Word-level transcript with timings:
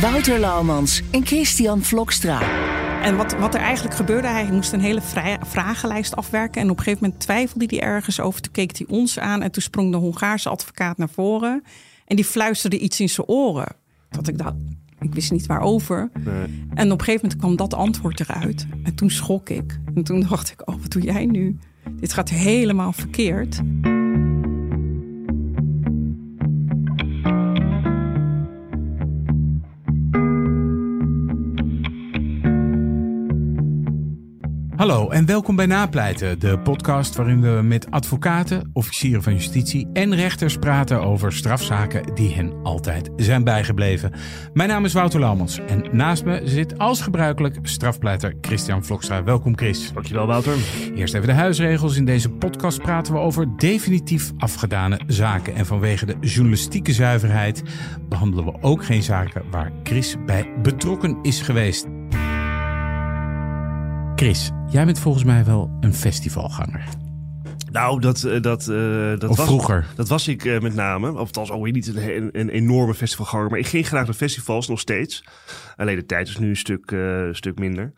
Wouter 0.00 0.38
Laumans 0.38 1.02
en 1.10 1.26
Christian 1.26 1.82
Vlokstra. 1.82 2.40
En 3.02 3.16
wat, 3.16 3.38
wat 3.38 3.54
er 3.54 3.60
eigenlijk 3.60 3.96
gebeurde, 3.96 4.28
hij 4.28 4.52
moest 4.52 4.72
een 4.72 4.80
hele 4.80 5.00
vrij, 5.00 5.38
vragenlijst 5.42 6.16
afwerken. 6.16 6.60
En 6.60 6.70
op 6.70 6.76
een 6.78 6.82
gegeven 6.82 7.04
moment 7.04 7.22
twijfelde 7.22 7.64
hij 7.68 7.80
ergens 7.80 8.20
over. 8.20 8.40
Toen 8.40 8.52
keek 8.52 8.78
hij 8.78 8.86
ons 8.88 9.18
aan 9.18 9.42
en 9.42 9.50
toen 9.50 9.62
sprong 9.62 9.90
de 9.90 9.96
Hongaarse 9.96 10.48
advocaat 10.48 10.98
naar 10.98 11.08
voren. 11.08 11.62
En 12.06 12.16
die 12.16 12.24
fluisterde 12.24 12.78
iets 12.78 13.00
in 13.00 13.08
zijn 13.08 13.26
oren. 13.26 13.76
Dat 14.10 14.28
ik 14.28 14.38
dacht, 14.38 14.54
ik 15.00 15.14
wist 15.14 15.30
niet 15.30 15.46
waarover. 15.46 16.10
En 16.74 16.92
op 16.92 16.98
een 16.98 17.04
gegeven 17.04 17.20
moment 17.22 17.36
kwam 17.36 17.56
dat 17.56 17.74
antwoord 17.74 18.20
eruit. 18.20 18.66
En 18.82 18.94
toen 18.94 19.10
schrok 19.10 19.48
ik. 19.48 19.78
En 19.94 20.02
toen 20.02 20.20
dacht 20.20 20.50
ik, 20.50 20.68
oh, 20.68 20.80
wat 20.80 20.90
doe 20.90 21.02
jij 21.02 21.26
nu? 21.26 21.58
Dit 21.90 22.12
gaat 22.12 22.28
helemaal 22.28 22.92
verkeerd. 22.92 23.60
Hallo 34.86 35.10
en 35.10 35.26
welkom 35.26 35.56
bij 35.56 35.66
Napleiten, 35.66 36.38
de 36.38 36.58
podcast 36.58 37.16
waarin 37.16 37.40
we 37.40 37.62
met 37.62 37.90
advocaten, 37.90 38.70
officieren 38.72 39.22
van 39.22 39.32
justitie 39.32 39.88
en 39.92 40.14
rechters 40.14 40.56
praten 40.56 41.02
over 41.02 41.32
strafzaken 41.32 42.14
die 42.14 42.34
hen 42.34 42.52
altijd 42.62 43.10
zijn 43.16 43.44
bijgebleven. 43.44 44.12
Mijn 44.52 44.68
naam 44.68 44.84
is 44.84 44.92
Wouter 44.92 45.20
Laumans 45.20 45.58
en 45.58 45.84
naast 45.92 46.24
me 46.24 46.40
zit 46.44 46.78
als 46.78 47.00
gebruikelijk 47.00 47.58
strafpleiter 47.62 48.34
Christian 48.40 48.84
Vlokstra. 48.84 49.24
Welkom 49.24 49.56
Chris. 49.56 49.92
Dankjewel 49.92 50.26
Wouter. 50.26 50.56
Eerst 50.94 51.14
even 51.14 51.26
de 51.26 51.34
huisregels. 51.34 51.96
In 51.96 52.04
deze 52.04 52.30
podcast 52.30 52.82
praten 52.82 53.12
we 53.12 53.18
over 53.18 53.56
definitief 53.56 54.32
afgedane 54.38 55.00
zaken. 55.06 55.54
En 55.54 55.66
vanwege 55.66 56.06
de 56.06 56.16
journalistieke 56.20 56.92
zuiverheid 56.92 57.62
behandelen 58.08 58.44
we 58.44 58.54
ook 58.60 58.84
geen 58.84 59.02
zaken 59.02 59.42
waar 59.50 59.72
Chris 59.82 60.16
bij 60.26 60.50
betrokken 60.62 61.18
is 61.22 61.40
geweest. 61.40 61.95
Chris, 64.16 64.50
jij 64.70 64.84
bent 64.84 64.98
volgens 64.98 65.24
mij 65.24 65.44
wel 65.44 65.76
een 65.80 65.94
festivalganger. 65.94 66.84
Nou, 67.70 68.00
dat, 68.00 68.22
eh, 68.22 68.42
dat, 68.42 68.68
eh, 68.68 69.08
dat 69.18 69.30
Of 69.30 69.36
was, 69.36 69.46
vroeger. 69.46 69.86
Dat 69.96 70.08
was 70.08 70.28
ik 70.28 70.44
eh, 70.44 70.60
met 70.60 70.74
name. 70.74 71.12
Of 71.12 71.18
althans, 71.18 71.50
alweer 71.50 71.72
niet 71.72 71.86
een, 71.86 72.16
een, 72.16 72.28
een 72.32 72.48
enorme 72.48 72.94
festivalganger. 72.94 73.50
Maar 73.50 73.58
ik 73.58 73.66
ging 73.66 73.86
graag 73.86 74.04
naar 74.04 74.14
festivals, 74.14 74.68
nog 74.68 74.80
steeds. 74.80 75.24
Alleen 75.76 75.96
de 75.96 76.06
tijd 76.06 76.28
is 76.28 76.38
nu 76.38 76.48
een 76.48 76.56
stuk, 76.56 76.96
stuk 77.32 77.58
minder. 77.58 77.92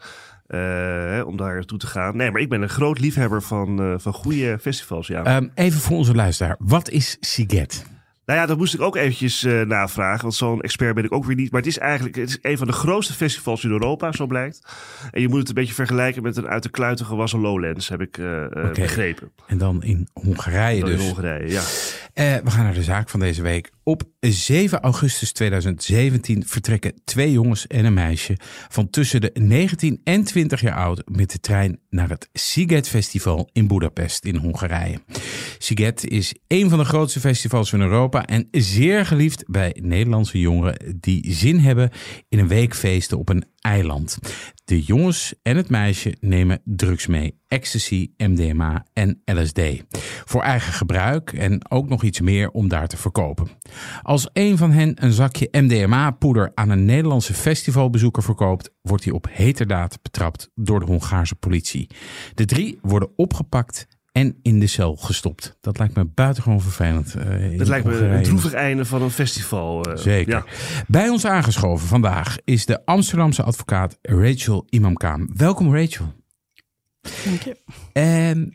om 1.26 1.36
daar 1.36 1.54
naartoe 1.54 1.78
te 1.78 1.86
gaan. 1.86 2.16
Nee, 2.16 2.30
maar 2.30 2.40
ik 2.40 2.48
ben 2.48 2.62
een 2.62 2.68
groot 2.68 3.00
liefhebber 3.00 3.42
van, 3.42 4.00
van 4.00 4.12
goede 4.12 4.58
festivals, 4.60 5.06
ja. 5.06 5.24
Ehm, 5.24 5.48
even 5.54 5.80
voor 5.80 5.96
onze 5.96 6.14
luisteraar. 6.14 6.56
Wat 6.58 6.90
is 6.90 7.16
Siget? 7.20 7.84
Nou 8.28 8.40
ja, 8.40 8.46
dat 8.46 8.58
moest 8.58 8.74
ik 8.74 8.80
ook 8.80 8.96
eventjes 8.96 9.44
eh, 9.44 9.60
navragen. 9.60 10.22
Want 10.22 10.34
zo'n 10.34 10.60
expert 10.60 10.94
ben 10.94 11.04
ik 11.04 11.12
ook 11.12 11.24
weer 11.24 11.36
niet. 11.36 11.50
Maar 11.50 11.60
het 11.60 11.70
is 11.70 11.78
eigenlijk 11.78 12.16
het 12.16 12.28
is 12.28 12.38
een 12.42 12.58
van 12.58 12.66
de 12.66 12.72
grootste 12.72 13.12
festivals 13.12 13.64
in 13.64 13.70
Europa, 13.70 14.12
zo 14.12 14.26
blijkt. 14.26 14.62
En 15.10 15.20
je 15.20 15.28
moet 15.28 15.38
het 15.38 15.48
een 15.48 15.54
beetje 15.54 15.74
vergelijken 15.74 16.22
met 16.22 16.36
een 16.36 16.46
uit 16.46 16.62
de 16.62 16.68
kluiten 16.68 17.06
gewassen 17.06 17.40
Lowlands, 17.40 17.88
heb 17.88 18.00
ik 18.00 18.18
eh, 18.18 18.44
eh, 18.44 18.72
begrepen. 18.72 19.30
En 19.46 19.58
dan 19.58 19.82
in 19.82 20.08
Hongarije 20.12 20.80
Dan 20.80 20.90
dus. 20.90 21.00
In 21.00 21.06
Hongarije, 21.06 21.50
ja. 21.50 21.62
We 22.44 22.50
gaan 22.50 22.64
naar 22.64 22.74
de 22.74 22.82
zaak 22.82 23.08
van 23.08 23.20
deze 23.20 23.42
week. 23.42 23.70
Op 23.82 24.02
7 24.20 24.80
augustus 24.80 25.32
2017 25.32 26.46
vertrekken 26.46 26.92
twee 27.04 27.32
jongens 27.32 27.66
en 27.66 27.84
een 27.84 27.94
meisje 27.94 28.36
van 28.68 28.90
tussen 28.90 29.20
de 29.20 29.30
19 29.34 30.00
en 30.04 30.24
20 30.24 30.60
jaar 30.60 30.76
oud 30.76 31.02
met 31.04 31.30
de 31.30 31.40
trein 31.40 31.80
naar 31.90 32.08
het 32.08 32.28
Siget 32.32 32.88
Festival 32.88 33.48
in 33.52 33.66
Budapest 33.66 34.24
in 34.24 34.36
Hongarije. 34.36 35.00
Siget 35.58 36.04
is 36.04 36.34
een 36.48 36.68
van 36.68 36.78
de 36.78 36.84
grootste 36.84 37.20
festivals 37.20 37.70
van 37.70 37.80
Europa 37.80 38.17
en 38.24 38.48
zeer 38.50 39.06
geliefd 39.06 39.44
bij 39.46 39.76
Nederlandse 39.82 40.38
jongeren 40.38 40.98
die 41.00 41.32
zin 41.32 41.58
hebben 41.58 41.90
in 42.28 42.38
een 42.38 42.48
week 42.48 42.74
feesten 42.74 43.18
op 43.18 43.28
een 43.28 43.44
eiland. 43.60 44.18
De 44.64 44.82
jongens 44.82 45.34
en 45.42 45.56
het 45.56 45.68
meisje 45.68 46.16
nemen 46.20 46.60
drugs 46.64 47.06
mee: 47.06 47.40
ecstasy, 47.46 48.10
MDMA 48.16 48.86
en 48.92 49.22
LSD. 49.24 49.60
Voor 50.24 50.42
eigen 50.42 50.72
gebruik 50.72 51.32
en 51.32 51.70
ook 51.70 51.88
nog 51.88 52.02
iets 52.02 52.20
meer 52.20 52.50
om 52.50 52.68
daar 52.68 52.88
te 52.88 52.96
verkopen. 52.96 53.48
Als 54.02 54.28
een 54.32 54.56
van 54.56 54.70
hen 54.70 55.04
een 55.04 55.12
zakje 55.12 55.48
MDMA-poeder 55.50 56.52
aan 56.54 56.70
een 56.70 56.84
Nederlandse 56.84 57.34
festivalbezoeker 57.34 58.22
verkoopt, 58.22 58.70
wordt 58.82 59.04
hij 59.04 59.12
op 59.12 59.26
heterdaad 59.30 60.02
betrapt 60.02 60.50
door 60.54 60.80
de 60.80 60.86
Hongaarse 60.86 61.34
politie. 61.34 61.90
De 62.34 62.44
drie 62.44 62.78
worden 62.82 63.12
opgepakt 63.16 63.86
en 64.18 64.38
in 64.42 64.58
de 64.60 64.66
cel 64.66 64.96
gestopt. 64.96 65.56
Dat 65.60 65.78
lijkt 65.78 65.94
me 65.94 66.04
buitengewoon 66.04 66.60
vervelend. 66.60 67.14
eh, 67.14 67.50
in 67.52 67.58
Dat 67.58 67.68
lijkt 67.68 67.86
me 67.86 67.94
een 67.96 68.22
droevig 68.22 68.52
einde 68.52 68.84
van 68.84 69.02
een 69.02 69.10
festival. 69.10 69.84
eh, 69.84 69.96
Zeker. 69.96 70.32
Ja. 70.34 70.44
Bij 70.86 71.08
ons 71.08 71.26
aangeschoven 71.26 71.88
vandaag 71.88 72.36
is 72.44 72.66
de 72.66 72.84
Amsterdamse 72.86 73.42
advocaat 73.42 73.98
Rachel 74.02 74.66
Imamkaam. 74.68 75.28
Welkom 75.36 75.74
Rachel. 75.76 76.12
Dank 77.24 77.42
je. 77.42 77.56
Ehm, 77.92 78.46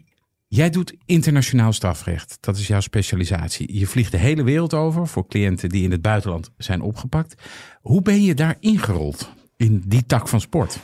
jij 0.47 0.69
doet 0.69 0.95
internationaal 1.05 1.73
strafrecht. 1.73 2.37
Dat 2.39 2.57
is 2.57 2.67
jouw 2.67 2.79
specialisatie. 2.79 3.77
Je 3.79 3.87
vliegt 3.87 4.11
de 4.11 4.17
hele 4.17 4.43
wereld 4.43 4.73
over 4.73 5.07
voor 5.07 5.27
cliënten 5.27 5.69
die 5.69 5.83
in 5.83 5.91
het 5.91 6.01
buitenland 6.01 6.51
zijn 6.57 6.81
opgepakt. 6.81 7.41
Hoe 7.81 8.01
ben 8.01 8.21
je 8.23 8.33
daar 8.33 8.57
ingerold 8.59 9.29
in 9.57 9.83
die 9.87 10.05
tak 10.05 10.27
van 10.27 10.41
sport? 10.41 10.79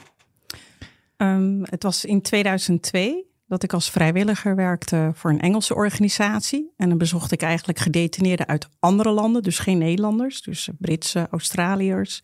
Ehm, 1.17 1.61
het 1.63 1.83
was 1.83 2.05
in 2.05 2.21
2002 2.21 3.27
dat 3.49 3.63
ik 3.63 3.73
als 3.73 3.89
vrijwilliger 3.89 4.55
werkte 4.55 5.11
voor 5.13 5.29
een 5.31 5.39
Engelse 5.39 5.75
organisatie. 5.75 6.73
En 6.77 6.89
dan 6.89 6.97
bezocht 6.97 7.31
ik 7.31 7.41
eigenlijk 7.41 7.79
gedetineerden 7.79 8.47
uit 8.47 8.69
andere 8.79 9.11
landen, 9.11 9.43
dus 9.43 9.59
geen 9.59 9.77
Nederlanders, 9.77 10.41
dus 10.41 10.69
Britse, 10.77 11.27
Australiërs. 11.31 12.21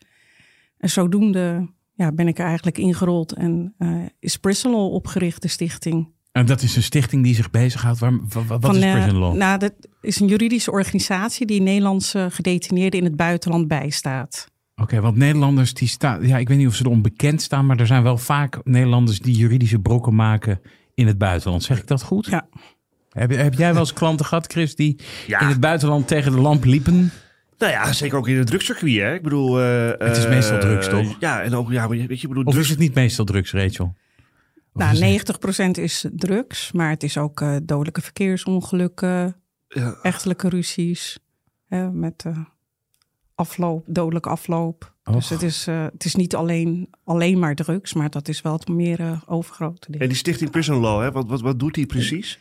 En 0.78 0.90
zodoende 0.90 1.68
ja, 1.94 2.12
ben 2.12 2.28
ik 2.28 2.38
er 2.38 2.46
eigenlijk 2.46 2.78
ingerold 2.78 3.32
en 3.32 3.74
eh, 3.78 3.88
is 4.18 4.36
Prison 4.36 4.72
Law 4.72 4.92
opgericht, 4.92 5.42
de 5.42 5.48
stichting. 5.48 6.08
En 6.32 6.46
dat 6.46 6.62
is 6.62 6.76
een 6.76 6.82
stichting 6.82 7.24
die 7.24 7.34
zich 7.34 7.50
bezighoudt. 7.50 7.98
Waar, 7.98 8.18
wa- 8.28 8.44
wa- 8.46 8.58
wat 8.58 8.76
is 8.76 8.82
eh, 8.82 8.92
prison 8.92 9.18
law? 9.18 9.36
Nou, 9.36 9.58
dat 9.58 9.72
is 10.00 10.20
een 10.20 10.26
juridische 10.26 10.70
organisatie 10.70 11.46
die 11.46 11.60
Nederlandse 11.60 12.28
gedetineerden 12.30 12.98
in 13.00 13.04
het 13.06 13.16
buitenland 13.16 13.68
bijstaat. 13.68 14.50
Oké, 14.82 15.00
want 15.00 15.16
Nederlanders 15.16 15.74
die 15.74 15.88
staan, 15.88 16.26
ja, 16.26 16.38
ik 16.38 16.48
weet 16.48 16.58
niet 16.58 16.66
of 16.66 16.74
ze 16.74 16.84
erom 16.84 17.02
bekend 17.02 17.42
staan, 17.42 17.66
maar 17.66 17.80
er 17.80 17.86
zijn 17.86 18.02
wel 18.02 18.18
vaak 18.18 18.60
Nederlanders 18.64 19.18
die 19.18 19.36
juridische 19.36 19.78
brokken 19.78 20.14
maken 20.14 20.60
in 20.96 21.06
het 21.06 21.18
buitenland. 21.18 21.62
Zeg 21.62 21.78
ik 21.78 21.86
dat 21.86 22.02
goed? 22.02 22.26
Ja. 22.26 22.48
Heb, 23.10 23.30
heb 23.30 23.54
jij 23.54 23.70
wel 23.72 23.80
eens 23.80 23.92
klanten 23.92 24.26
gehad, 24.26 24.52
Chris, 24.52 24.74
die 24.74 25.00
Ja. 25.26 25.40
in 25.40 25.46
het 25.46 25.60
buitenland 25.60 26.08
tegen 26.08 26.32
de 26.32 26.40
lamp 26.40 26.64
liepen? 26.64 27.10
Nou 27.58 27.72
ja, 27.72 27.92
zeker 27.92 28.18
ook 28.18 28.28
in 28.28 28.36
het 28.36 28.46
drugscircuit. 28.46 28.96
Hè? 28.96 29.14
Ik 29.14 29.22
bedoel, 29.22 29.60
eh, 29.60 29.88
Het 30.06 30.16
is 30.16 30.24
eh, 30.24 30.30
meestal 30.30 30.58
drugs, 30.58 30.88
toch? 30.88 31.16
Ja, 31.20 31.42
en 31.42 31.54
ook, 31.54 31.70
ja, 31.70 31.78
maar 31.80 31.88
weet 31.96 32.08
je, 32.08 32.14
ik 32.14 32.28
bedoel, 32.28 32.44
Of 32.44 32.52
drugs, 32.52 32.66
is 32.66 32.70
het 32.72 32.78
niet 32.82 32.94
meestal 32.94 33.24
drugs, 33.24 33.52
Rachel? 33.52 33.84
Of 34.72 34.82
Nou, 34.82 34.92
is 34.92 34.98
het- 34.98 35.08
90% 35.08 35.78
is 35.78 36.06
drugs, 36.12 36.72
maar 36.72 36.90
het 36.90 37.02
is 37.02 37.18
ook 37.18 37.40
eh, 37.40 37.56
dodelijke 37.62 38.00
verkeersongelukken, 38.00 39.36
Ja. 39.68 39.96
echtelijke 40.02 40.48
ruzies 40.48 41.18
hè, 41.68 41.90
met 41.90 42.22
eh, 42.26 42.38
afloop, 43.36 43.84
dodelijke 43.86 44.28
afloop. 44.28 44.94
Dus 45.10 45.28
het 45.28 45.42
is, 45.42 45.66
eh, 45.66 45.84
het 45.92 46.04
is 46.04 46.14
niet 46.14 46.34
alleen, 46.34 46.88
alleen 47.04 47.38
maar 47.38 47.54
drugs, 47.54 47.92
maar 47.92 48.10
dat 48.10 48.28
is 48.28 48.42
wel 48.42 48.52
het 48.52 48.68
meer 48.68 49.00
eh, 49.00 49.20
overgrote 49.26 49.90
ding. 49.90 50.02
En 50.02 50.08
die 50.08 50.16
stichting 50.16 50.50
Prison 50.50 50.80
Law, 50.80 51.02
hè? 51.02 51.12
Wat, 51.12 51.28
wat, 51.28 51.40
wat 51.40 51.58
doet 51.58 51.74
die 51.74 51.86
precies? 51.86 52.38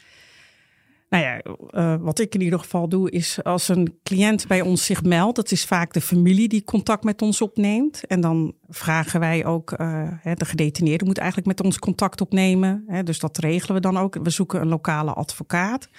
Nou 1.09 1.23
ja, 1.23 1.41
eh, 1.69 1.95
wat 1.99 2.19
ik 2.19 2.35
in 2.35 2.41
ieder 2.41 2.59
geval 2.59 2.89
doe 2.89 3.11
is 3.11 3.43
als 3.43 3.67
een 3.67 3.99
cliënt 4.03 4.47
bij 4.47 4.61
ons 4.61 4.85
zich 4.85 5.03
meldt, 5.03 5.35
dat 5.35 5.51
is 5.51 5.65
vaak 5.65 5.93
de 5.93 6.01
familie 6.01 6.47
die 6.47 6.63
contact 6.63 7.03
met 7.03 7.21
ons 7.21 7.41
opneemt. 7.41 8.07
En 8.07 8.21
dan 8.21 8.53
vragen 8.67 9.19
wij 9.19 9.45
ook, 9.45 9.71
eh, 9.71 10.07
hè, 10.19 10.33
de 10.33 10.45
gedetineerde 10.45 11.05
moet 11.05 11.17
eigenlijk 11.17 11.47
met 11.47 11.61
ons 11.61 11.79
contact 11.79 12.21
opnemen. 12.21 12.83
Hè, 12.87 13.03
dus 13.03 13.19
dat 13.19 13.37
regelen 13.37 13.75
we 13.75 13.81
dan 13.81 13.97
ook. 13.97 14.17
We 14.23 14.29
zoeken 14.29 14.61
een 14.61 14.67
lokale 14.67 15.13
advocaat. 15.13 15.89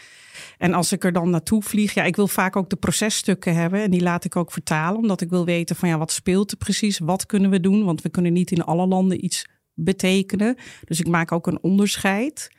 En 0.58 0.74
als 0.74 0.92
ik 0.92 1.04
er 1.04 1.12
dan 1.12 1.30
naartoe 1.30 1.62
vlieg, 1.62 1.94
ja, 1.94 2.02
ik 2.02 2.16
wil 2.16 2.28
vaak 2.28 2.56
ook 2.56 2.70
de 2.70 2.76
processtukken 2.76 3.54
hebben. 3.54 3.82
En 3.82 3.90
die 3.90 4.02
laat 4.02 4.24
ik 4.24 4.36
ook 4.36 4.52
vertalen, 4.52 5.00
omdat 5.00 5.20
ik 5.20 5.30
wil 5.30 5.44
weten 5.44 5.76
van 5.76 5.88
ja, 5.88 5.98
wat 5.98 6.12
speelt 6.12 6.50
er 6.50 6.56
precies? 6.56 6.98
Wat 6.98 7.26
kunnen 7.26 7.50
we 7.50 7.60
doen? 7.60 7.84
Want 7.84 8.02
we 8.02 8.08
kunnen 8.08 8.32
niet 8.32 8.50
in 8.50 8.64
alle 8.64 8.86
landen 8.86 9.24
iets 9.24 9.46
betekenen. 9.74 10.56
Dus 10.84 11.00
ik 11.00 11.08
maak 11.08 11.32
ook 11.32 11.46
een 11.46 11.62
onderscheid. 11.62 12.50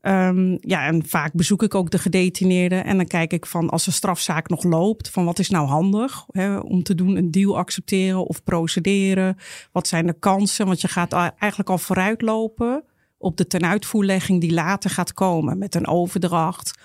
Ehm, 0.00 0.56
ja, 0.60 0.86
en 0.86 1.06
vaak 1.06 1.32
bezoek 1.32 1.62
ik 1.62 1.74
ook 1.74 1.90
de 1.90 1.98
gedetineerden. 1.98 2.84
En 2.84 2.96
dan 2.96 3.06
kijk 3.06 3.32
ik 3.32 3.46
van 3.46 3.70
als 3.70 3.86
een 3.86 3.92
strafzaak 3.92 4.48
nog 4.48 4.62
loopt, 4.62 5.10
van 5.10 5.24
wat 5.24 5.38
is 5.38 5.50
nou 5.50 5.66
handig 5.66 6.24
hè, 6.30 6.58
om 6.58 6.82
te 6.82 6.94
doen, 6.94 7.16
een 7.16 7.30
deal 7.30 7.58
accepteren 7.58 8.26
of 8.26 8.42
procederen. 8.42 9.36
Wat 9.72 9.88
zijn 9.88 10.06
de 10.06 10.18
kansen? 10.18 10.66
Want 10.66 10.80
je 10.80 10.88
gaat 10.88 11.12
eigenlijk 11.12 11.70
al 11.70 11.78
vooruitlopen 11.78 12.84
op 13.18 13.36
de 13.36 13.46
tenuitvoerlegging 13.46 14.40
die 14.40 14.52
later 14.52 14.90
gaat 14.90 15.12
komen 15.12 15.58
met 15.58 15.74
een 15.74 15.86
overdracht 15.86 16.78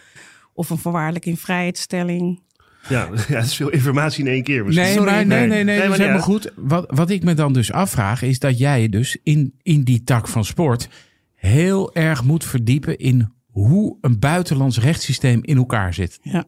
of 0.54 0.70
een 0.70 0.78
voorwaardelijk 0.78 1.26
in 1.26 1.38
vrijheidstelling. 1.38 2.42
Ja, 2.90 3.10
ja, 3.28 3.36
dat 3.36 3.44
is 3.44 3.56
veel 3.56 3.70
informatie 3.70 4.26
in 4.26 4.32
één 4.32 4.44
keer. 4.44 4.66
Nee, 4.66 4.94
Sorry. 4.94 5.12
maar, 5.12 5.26
nee, 5.26 5.48
nee, 5.48 5.64
nee, 5.64 5.76
dat 5.76 5.84
is 5.84 5.90
maar 5.90 5.98
helemaal 5.98 6.18
ja. 6.18 6.24
goed. 6.24 6.52
Wat, 6.56 6.86
wat 6.88 7.10
ik 7.10 7.24
me 7.24 7.34
dan 7.34 7.54
dus 7.54 7.72
afvraag, 7.72 8.22
is 8.22 8.40
dat 8.40 8.58
jij 8.58 8.90
dus 8.90 9.18
in, 9.24 9.54
in 9.62 9.84
die 9.84 10.04
tak 10.04 10.28
van 10.28 10.46
sport 10.46 10.90
heel 11.36 11.94
erg 11.96 12.24
moet 12.24 12.46
verdiepen 12.46 12.98
in 12.98 13.34
hoe 13.52 13.98
een 14.02 14.20
buitenlands 14.20 14.80
rechtssysteem 14.80 15.40
in 15.44 15.58
elkaar 15.58 15.94
zit. 15.94 16.20
Ja. 16.22 16.46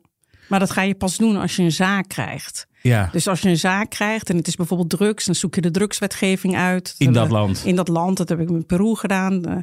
Maar 0.47 0.59
dat 0.59 0.71
ga 0.71 0.81
je 0.81 0.95
pas 0.95 1.17
doen 1.17 1.37
als 1.37 1.55
je 1.55 1.63
een 1.63 1.71
zaak 1.71 2.07
krijgt. 2.09 2.67
Ja, 2.81 3.09
Dus 3.11 3.27
als 3.27 3.41
je 3.41 3.49
een 3.49 3.57
zaak 3.57 3.89
krijgt 3.89 4.29
en 4.29 4.37
het 4.37 4.47
is 4.47 4.55
bijvoorbeeld 4.55 4.89
drugs, 4.89 5.25
dan 5.25 5.35
zoek 5.35 5.55
je 5.55 5.61
de 5.61 5.71
drugswetgeving 5.71 6.55
uit. 6.55 6.95
in 6.97 7.05
Dan, 7.05 7.13
dat 7.13 7.25
eh, 7.25 7.31
land. 7.31 7.61
In 7.65 7.75
dat 7.75 7.87
land, 7.87 8.17
dat 8.17 8.29
heb 8.29 8.39
ik 8.39 8.49
met 8.49 8.67
Peru 8.67 8.95
gedaan. 8.95 9.45
Eh, 9.45 9.57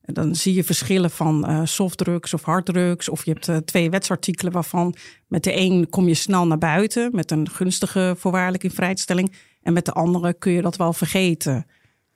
dan 0.00 0.34
zie 0.34 0.54
je 0.54 0.64
verschillen 0.64 1.10
van 1.10 1.46
eh, 1.46 1.60
softdrugs 1.64 2.34
of 2.34 2.42
harddrugs. 2.42 3.08
Of 3.08 3.24
je 3.24 3.30
hebt 3.30 3.48
eh, 3.48 3.56
twee 3.56 3.90
wetsartikelen 3.90 4.52
waarvan 4.52 4.94
met 5.26 5.44
de 5.44 5.56
een 5.56 5.88
kom 5.90 6.08
je 6.08 6.14
snel 6.14 6.46
naar 6.46 6.58
buiten 6.58 7.08
met 7.12 7.30
een 7.30 7.50
gunstige 7.50 8.14
voorwaardelijke 8.18 8.70
vrijstelling. 8.70 9.32
En 9.62 9.72
met 9.72 9.84
de 9.84 9.92
andere 9.92 10.34
kun 10.34 10.52
je 10.52 10.62
dat 10.62 10.76
wel 10.76 10.92
vergeten. 10.92 11.66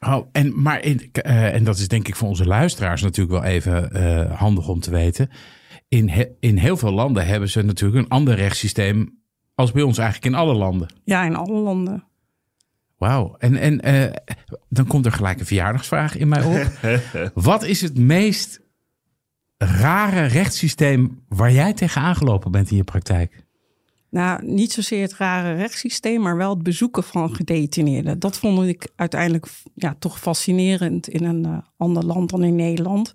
Oh, 0.06 0.26
en, 0.32 0.62
maar 0.62 0.84
in, 0.84 1.08
eh, 1.12 1.54
en 1.54 1.64
dat 1.64 1.78
is 1.78 1.88
denk 1.88 2.08
ik 2.08 2.16
voor 2.16 2.28
onze 2.28 2.46
luisteraars 2.46 3.02
natuurlijk 3.02 3.42
wel 3.42 3.50
even 3.50 3.92
eh, 3.92 4.38
handig 4.38 4.68
om 4.68 4.80
te 4.80 4.90
weten. 4.90 5.30
In, 5.90 6.08
he- 6.08 6.28
in 6.40 6.56
heel 6.56 6.76
veel 6.76 6.92
landen 6.92 7.26
hebben 7.26 7.48
ze 7.48 7.62
natuurlijk 7.62 8.04
een 8.04 8.10
ander 8.10 8.34
rechtssysteem 8.34 9.18
als 9.54 9.72
bij 9.72 9.82
ons 9.82 9.98
eigenlijk 9.98 10.34
in 10.34 10.40
alle 10.40 10.54
landen. 10.54 10.88
Ja, 11.04 11.24
in 11.24 11.36
alle 11.36 11.58
landen. 11.58 12.04
Wauw. 12.98 13.36
En, 13.38 13.56
en 13.56 13.80
eh, 13.80 14.12
dan 14.68 14.86
komt 14.86 15.06
er 15.06 15.12
gelijk 15.12 15.40
een 15.40 15.46
verjaardagsvraag 15.46 16.16
in 16.16 16.28
mij 16.28 16.44
op. 16.44 16.70
Wat 17.44 17.64
is 17.64 17.80
het 17.80 17.98
meest 17.98 18.60
rare 19.56 20.24
rechtssysteem 20.24 21.24
waar 21.28 21.52
jij 21.52 21.72
tegen 21.72 22.00
aangelopen 22.02 22.50
bent 22.50 22.70
in 22.70 22.76
je 22.76 22.84
praktijk? 22.84 23.44
Nou, 24.10 24.46
niet 24.46 24.72
zozeer 24.72 25.02
het 25.02 25.14
rare 25.14 25.54
rechtssysteem, 25.54 26.20
maar 26.20 26.36
wel 26.36 26.50
het 26.50 26.62
bezoeken 26.62 27.04
van 27.04 27.34
gedetineerden. 27.34 28.18
Dat 28.18 28.38
vond 28.38 28.66
ik 28.66 28.88
uiteindelijk 28.96 29.46
ja, 29.74 29.96
toch 29.98 30.18
fascinerend 30.18 31.08
in 31.08 31.24
een 31.24 31.44
eh, 31.44 31.58
ander 31.76 32.04
land 32.04 32.30
dan 32.30 32.42
in 32.44 32.56
Nederland. 32.56 33.12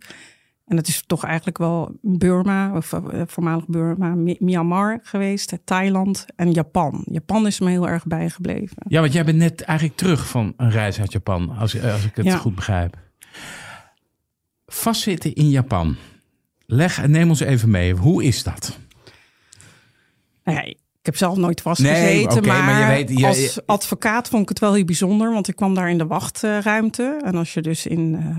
En 0.66 0.76
dat 0.76 0.88
is 0.88 1.04
toch 1.06 1.24
eigenlijk 1.24 1.58
wel 1.58 1.98
Burma, 2.02 2.76
of 2.76 2.94
eh, 2.94 3.22
voormalig 3.26 3.68
Burma, 3.68 4.16
Myanmar 4.40 5.00
geweest, 5.04 5.52
eh, 5.52 5.60
Thailand 5.64 6.26
en 6.36 6.52
Japan. 6.52 7.06
Japan 7.12 7.48
is 7.48 7.60
me 7.60 7.70
heel 7.70 7.88
erg 7.88 8.06
bijgebleven. 8.06 8.78
Ja, 8.88 9.00
want 9.02 9.14
jij 9.14 9.26
bent 9.26 9.38
net 9.38 9.62
eigenlijk 9.62 9.98
terug 9.98 10.28
van 10.28 10.54
een 10.58 10.70
reis 10.72 11.00
uit 11.00 11.12
Japan, 11.12 11.50
als, 11.58 11.82
als 11.84 12.06
ik 12.06 12.16
het 12.16 12.26
Ja. 12.26 12.38
goed 12.38 12.56
begrijp. 12.56 12.98
Vastzitten 14.68 15.34
in 15.34 15.50
Japan. 15.50 15.96
Leg, 16.66 17.08
neem 17.08 17.30
ons 17.30 17.40
even 17.40 17.70
mee. 17.70 17.94
Hoe 17.94 18.24
is 18.24 18.44
dat? 18.44 18.80
Nou 20.44 20.58
ja, 20.58 20.64
ik 20.64 20.78
heb 21.02 21.18
zelf 21.18 21.38
nooit 21.38 21.62
vastgezeten, 21.62 22.42
Nee, 22.42 22.52
maar, 22.52 22.64
maar 22.64 22.80
je 22.80 23.06
weet- 23.06 23.20
je- 23.20 23.28
als 23.28 23.66
advocaat 23.66 24.30
vond 24.30 24.42
ik 24.42 24.50
het 24.50 24.60
wel 24.60 24.74
heel 24.74 24.86
bijzonder, 24.86 25.32
want 25.34 25.48
ik 25.48 25.56
kwam 25.56 25.74
daar 25.74 25.90
in 25.90 25.98
de 25.98 26.08
wachtruimte. 26.08 27.20
En 27.24 27.36
als 27.36 27.54
je 27.54 27.62
dus 27.62 27.86
in, 27.88 28.16
eh 28.20 28.38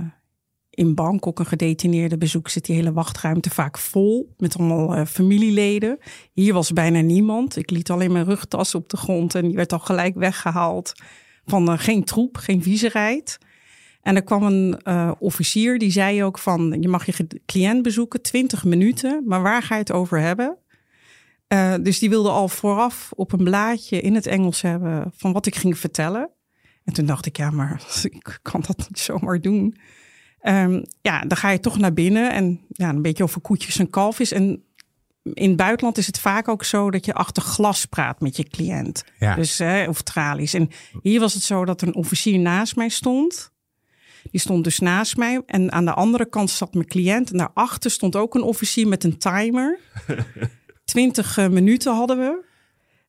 in 0.76 0.94
Bangkok 0.94 1.38
een 1.38 1.46
gedetineerde 1.46 2.18
bezoekt, 2.18 2.52
zit 2.52 2.64
die 2.64 2.76
hele 2.76 2.92
wachtruimte 2.92 3.50
vaak 3.50 3.78
vol 3.78 4.34
met 4.36 4.58
allemaal 4.58 4.94
eh, 4.94 5.06
familieleden. 5.06 5.98
Hier 6.32 6.54
was 6.54 6.72
bijna 6.72 7.00
niemand. 7.00 7.56
Ik 7.56 7.70
liet 7.70 7.90
alleen 7.90 8.12
mijn 8.12 8.24
rugtas 8.24 8.74
op 8.74 8.88
de 8.88 8.96
grond 8.96 9.34
en 9.34 9.46
die 9.46 9.56
werd 9.56 9.72
al 9.72 9.78
gelijk 9.78 10.14
weggehaald 10.14 10.92
van 11.44 11.70
eh, 11.70 11.78
geen 11.78 12.04
troep, 12.04 12.36
geen 12.36 12.62
viezerijt. 12.62 13.38
En 14.02 14.16
er 14.16 14.22
kwam 14.22 14.42
een 14.42 14.80
eh, 14.82 15.12
officier 15.18 15.78
die 15.78 15.90
zei 15.90 16.24
ook 16.24 16.38
van 16.38 16.76
je 16.80 16.88
mag 16.88 17.06
je 17.06 17.26
cliënt 17.46 17.82
bezoeken 17.82 18.22
20 18.22 18.64
minuten, 18.64 19.22
maar 19.26 19.42
waar 19.42 19.62
ga 19.62 19.74
je 19.74 19.80
het 19.80 19.92
over 19.92 20.20
hebben? 20.20 20.58
Dus 21.82 21.98
die 21.98 22.08
wilde 22.08 22.30
al 22.30 22.48
vooraf 22.48 23.12
op 23.14 23.32
een 23.32 23.44
blaadje 23.44 24.00
in 24.00 24.14
het 24.14 24.26
Engels 24.26 24.62
hebben 24.62 25.12
van 25.16 25.32
wat 25.32 25.46
ik 25.46 25.54
ging 25.54 25.78
vertellen. 25.78 26.30
En 26.84 26.92
toen 26.92 27.06
dacht 27.06 27.26
ik, 27.26 27.36
ja, 27.36 27.50
maar 27.50 27.82
ik 28.02 28.38
kan 28.42 28.64
dat 28.66 28.76
niet 28.76 28.98
zomaar 28.98 29.40
doen. 29.40 29.76
Ehm, 30.46 30.82
ja, 31.00 31.20
dan 31.20 31.36
ga 31.36 31.50
je 31.50 31.60
toch 31.60 31.78
naar 31.78 31.92
binnen 31.92 32.32
en 32.32 32.60
ja, 32.68 32.88
een 32.88 33.02
beetje 33.02 33.22
over 33.22 33.40
koetjes 33.40 33.78
en 33.78 33.90
kalfjes. 33.90 34.32
En 34.32 34.64
in 35.22 35.48
het 35.48 35.56
buitenland 35.56 35.98
is 35.98 36.06
het 36.06 36.18
vaak 36.18 36.48
ook 36.48 36.64
zo 36.64 36.90
dat 36.90 37.04
je 37.04 37.14
achter 37.14 37.42
glas 37.42 37.84
praat 37.84 38.20
met 38.20 38.36
je 38.36 38.48
cliënt. 38.48 39.04
Ja. 39.18 39.34
Dus, 39.34 39.58
hè, 39.58 39.88
of 39.88 40.02
tralies. 40.02 40.54
En 40.54 40.70
hier 41.02 41.20
was 41.20 41.34
het 41.34 41.42
zo 41.42 41.64
dat 41.64 41.82
een 41.82 41.94
officier 41.94 42.38
naast 42.38 42.76
mij 42.76 42.88
stond. 42.88 43.52
Die 44.30 44.40
stond 44.40 44.64
dus 44.64 44.78
naast 44.78 45.16
mij. 45.16 45.42
En 45.46 45.72
aan 45.72 45.84
de 45.84 45.94
andere 45.94 46.28
kant 46.28 46.50
zat 46.50 46.74
mijn 46.74 46.86
cliënt. 46.86 47.30
En 47.30 47.38
daarachter 47.38 47.90
stond 47.90 48.16
ook 48.16 48.34
een 48.34 48.42
officier 48.42 48.88
met 48.88 49.04
een 49.04 49.18
timer. 49.18 49.78
20 50.84 51.38
eh, 51.38 51.48
minuten 51.48 51.94
hadden 51.94 52.18
we. 52.18 52.44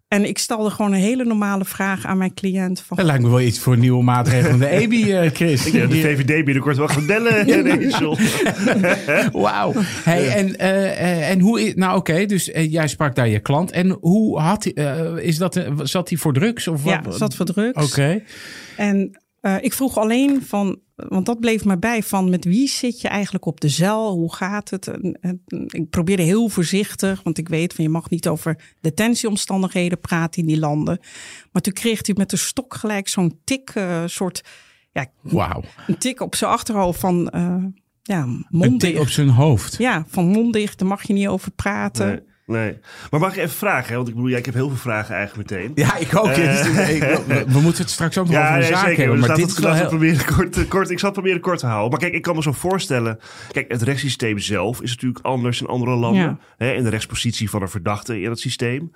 En 0.07 0.25
ik 0.27 0.37
stelde 0.37 0.69
gewoon 0.69 0.93
een 0.93 0.99
hele 0.99 1.25
normale 1.25 1.65
vraag 1.65 2.05
aan 2.05 2.17
mijn 2.17 2.33
cliënt. 2.33 2.81
Van, 2.81 2.97
Dat 2.97 3.05
lijkt 3.05 3.23
me 3.23 3.29
wel 3.29 3.41
iets 3.41 3.59
voor 3.59 3.73
een 3.73 3.79
nieuwe 3.79 4.03
maatregel 4.03 4.49
van 4.49 4.59
de 4.59 4.69
EBI, 4.69 5.13
eh, 5.13 5.31
Chris. 5.31 5.65
Ik 5.65 5.71
denk 5.73 5.89
de 5.89 6.01
VVD 6.01 6.45
binnenkort 6.45 6.77
wel 6.77 6.87
gaat 6.87 7.05
bellen. 7.05 7.45
Nee, 7.45 7.87
John. 7.89 8.21
Wauw. 9.43 9.73
Hey, 10.03 10.27
en, 10.29 10.55
eh, 10.57 10.99
eh, 11.01 11.29
en 11.29 11.39
hoe 11.39 11.61
is, 11.61 11.75
nou 11.75 11.97
oké, 11.97 12.25
dus 12.25 12.51
eh, 12.51 12.71
jij 12.71 12.87
sprak 12.87 13.15
daar 13.15 13.27
je 13.27 13.39
klant. 13.39 13.71
En 13.71 13.97
hoe 14.01 14.39
had 14.39 14.63
hij, 14.63 14.73
eh, 14.73 15.25
is 15.25 15.37
dat, 15.37 15.55
eh, 15.55 15.71
zat 15.83 16.09
hij 16.09 16.17
voor 16.17 16.33
drugs? 16.33 16.67
Of 16.67 16.83
ja, 16.83 17.01
wat? 17.01 17.17
zat 17.17 17.35
voor 17.35 17.45
drugs. 17.45 17.91
Oké. 17.91 18.21
En 18.77 19.19
eh, 19.47 19.63
ik 19.63 19.73
vroeg 19.73 19.97
alleen 19.97 20.43
van, 20.43 20.79
want 20.95 21.25
dat 21.25 21.39
bleef 21.39 21.65
me 21.65 21.77
bij, 21.77 22.03
van 22.03 22.29
met 22.29 22.45
wie 22.45 22.67
zit 22.67 23.01
je 23.01 23.07
eigenlijk 23.07 23.45
op 23.45 23.59
de 23.59 23.69
cel? 23.69 24.11
Hoe 24.11 24.33
gaat 24.35 24.69
het? 24.69 24.87
En, 24.87 25.17
en 25.21 25.41
ik 25.67 25.89
probeerde 25.89 26.23
heel 26.23 26.49
voorzichtig, 26.49 27.23
want 27.23 27.37
ik 27.37 27.49
weet 27.49 27.73
van 27.73 27.83
je 27.83 27.89
mag 27.89 28.09
niet 28.09 28.27
over 28.27 28.75
detentieomstandigheden 28.81 29.99
praten 29.99 30.41
in 30.41 30.47
die 30.47 30.59
landen. 30.59 30.99
Maar 31.51 31.61
toen 31.61 31.73
kreeg 31.73 32.05
hij 32.05 32.15
met 32.17 32.29
de 32.29 32.37
stok 32.37 32.73
gelijk 32.73 33.07
zo'n 33.07 33.39
tik, 33.43 33.69
eh, 33.69 34.03
soort, 34.05 34.43
ja, 34.91 35.05
Wauw. 35.21 35.63
een 35.87 35.97
tik 35.97 36.21
op 36.21 36.35
zijn 36.35 36.51
achterhoofd 36.51 36.99
van, 36.99 37.29
eh, 37.29 37.63
ja, 38.01 38.27
Een 38.51 38.77
tik 38.77 38.99
op 38.99 39.09
zijn 39.09 39.29
hoofd. 39.29 39.77
Ja, 39.77 40.05
van 40.07 40.25
mond 40.25 40.53
dicht, 40.53 40.79
daar 40.79 40.87
mag 40.87 41.03
je 41.03 41.13
niet 41.13 41.27
over 41.27 41.51
praten. 41.51 42.07
Nee, 42.07 42.21
nee. 42.47 42.77
Maar 43.11 43.19
mag 43.19 43.31
ik 43.31 43.37
even 43.37 43.57
vragen? 43.57 43.89
Hè? 43.89 43.95
Want 43.95 44.07
ik 44.07 44.13
bedoel, 44.15 44.29
ja, 44.29 44.37
ik 44.37 44.45
heb 44.45 44.53
heel 44.53 44.67
veel 44.67 44.77
vragen 44.77 45.15
eigenlijk 45.15 45.49
meteen. 45.51 45.71
Ja, 45.75 45.97
ik 45.97 46.15
ook. 46.15 46.27
Eh. 46.27 46.35
Dus 46.75 46.89
ik- 46.89 47.03
we, 47.27 47.43
we 47.47 47.59
moeten 47.59 47.81
het 47.81 47.91
straks 47.91 48.17
ook 48.17 48.27
nog 48.27 48.35
over 48.35 48.47
Ja, 48.47 48.53
een 48.53 48.59
nee, 48.59 48.69
zaak 48.69 48.85
zeker. 48.85 48.99
hebben. 48.99 49.17
Dus 49.17 49.27
Maar 49.27 49.35
dit 49.37 49.47
is 49.47 49.59
wel 49.59 49.73
heel... 49.73 49.87
proberen 49.87 50.25
kort, 50.35 50.57
eh, 50.57 50.67
kort, 50.67 50.89
ik 50.89 50.99
zal 50.99 51.09
het 51.09 51.17
proberen 51.19 51.41
kort 51.41 51.59
te 51.59 51.65
houden. 51.65 51.89
Maar 51.91 51.99
kijk, 51.99 52.13
ik 52.13 52.21
kan 52.21 52.35
me 52.35 52.41
zo 52.41 52.51
voorstellen. 52.51 53.19
Kijk, 53.51 53.71
het 53.71 53.81
rechtssysteem 53.81 54.39
zelf 54.39 54.81
is 54.81 54.89
natuurlijk 54.91 55.25
anders 55.25 55.61
in 55.61 55.67
andere 55.67 55.95
landen. 55.95 56.21
Ja. 56.21 56.37
Hè, 56.57 56.71
en 56.71 56.83
de 56.83 56.89
rechtspositie 56.89 57.49
van 57.49 57.61
een 57.61 57.69
verdachte 57.69 58.21
in 58.21 58.29
het 58.29 58.39
systeem. 58.39 58.91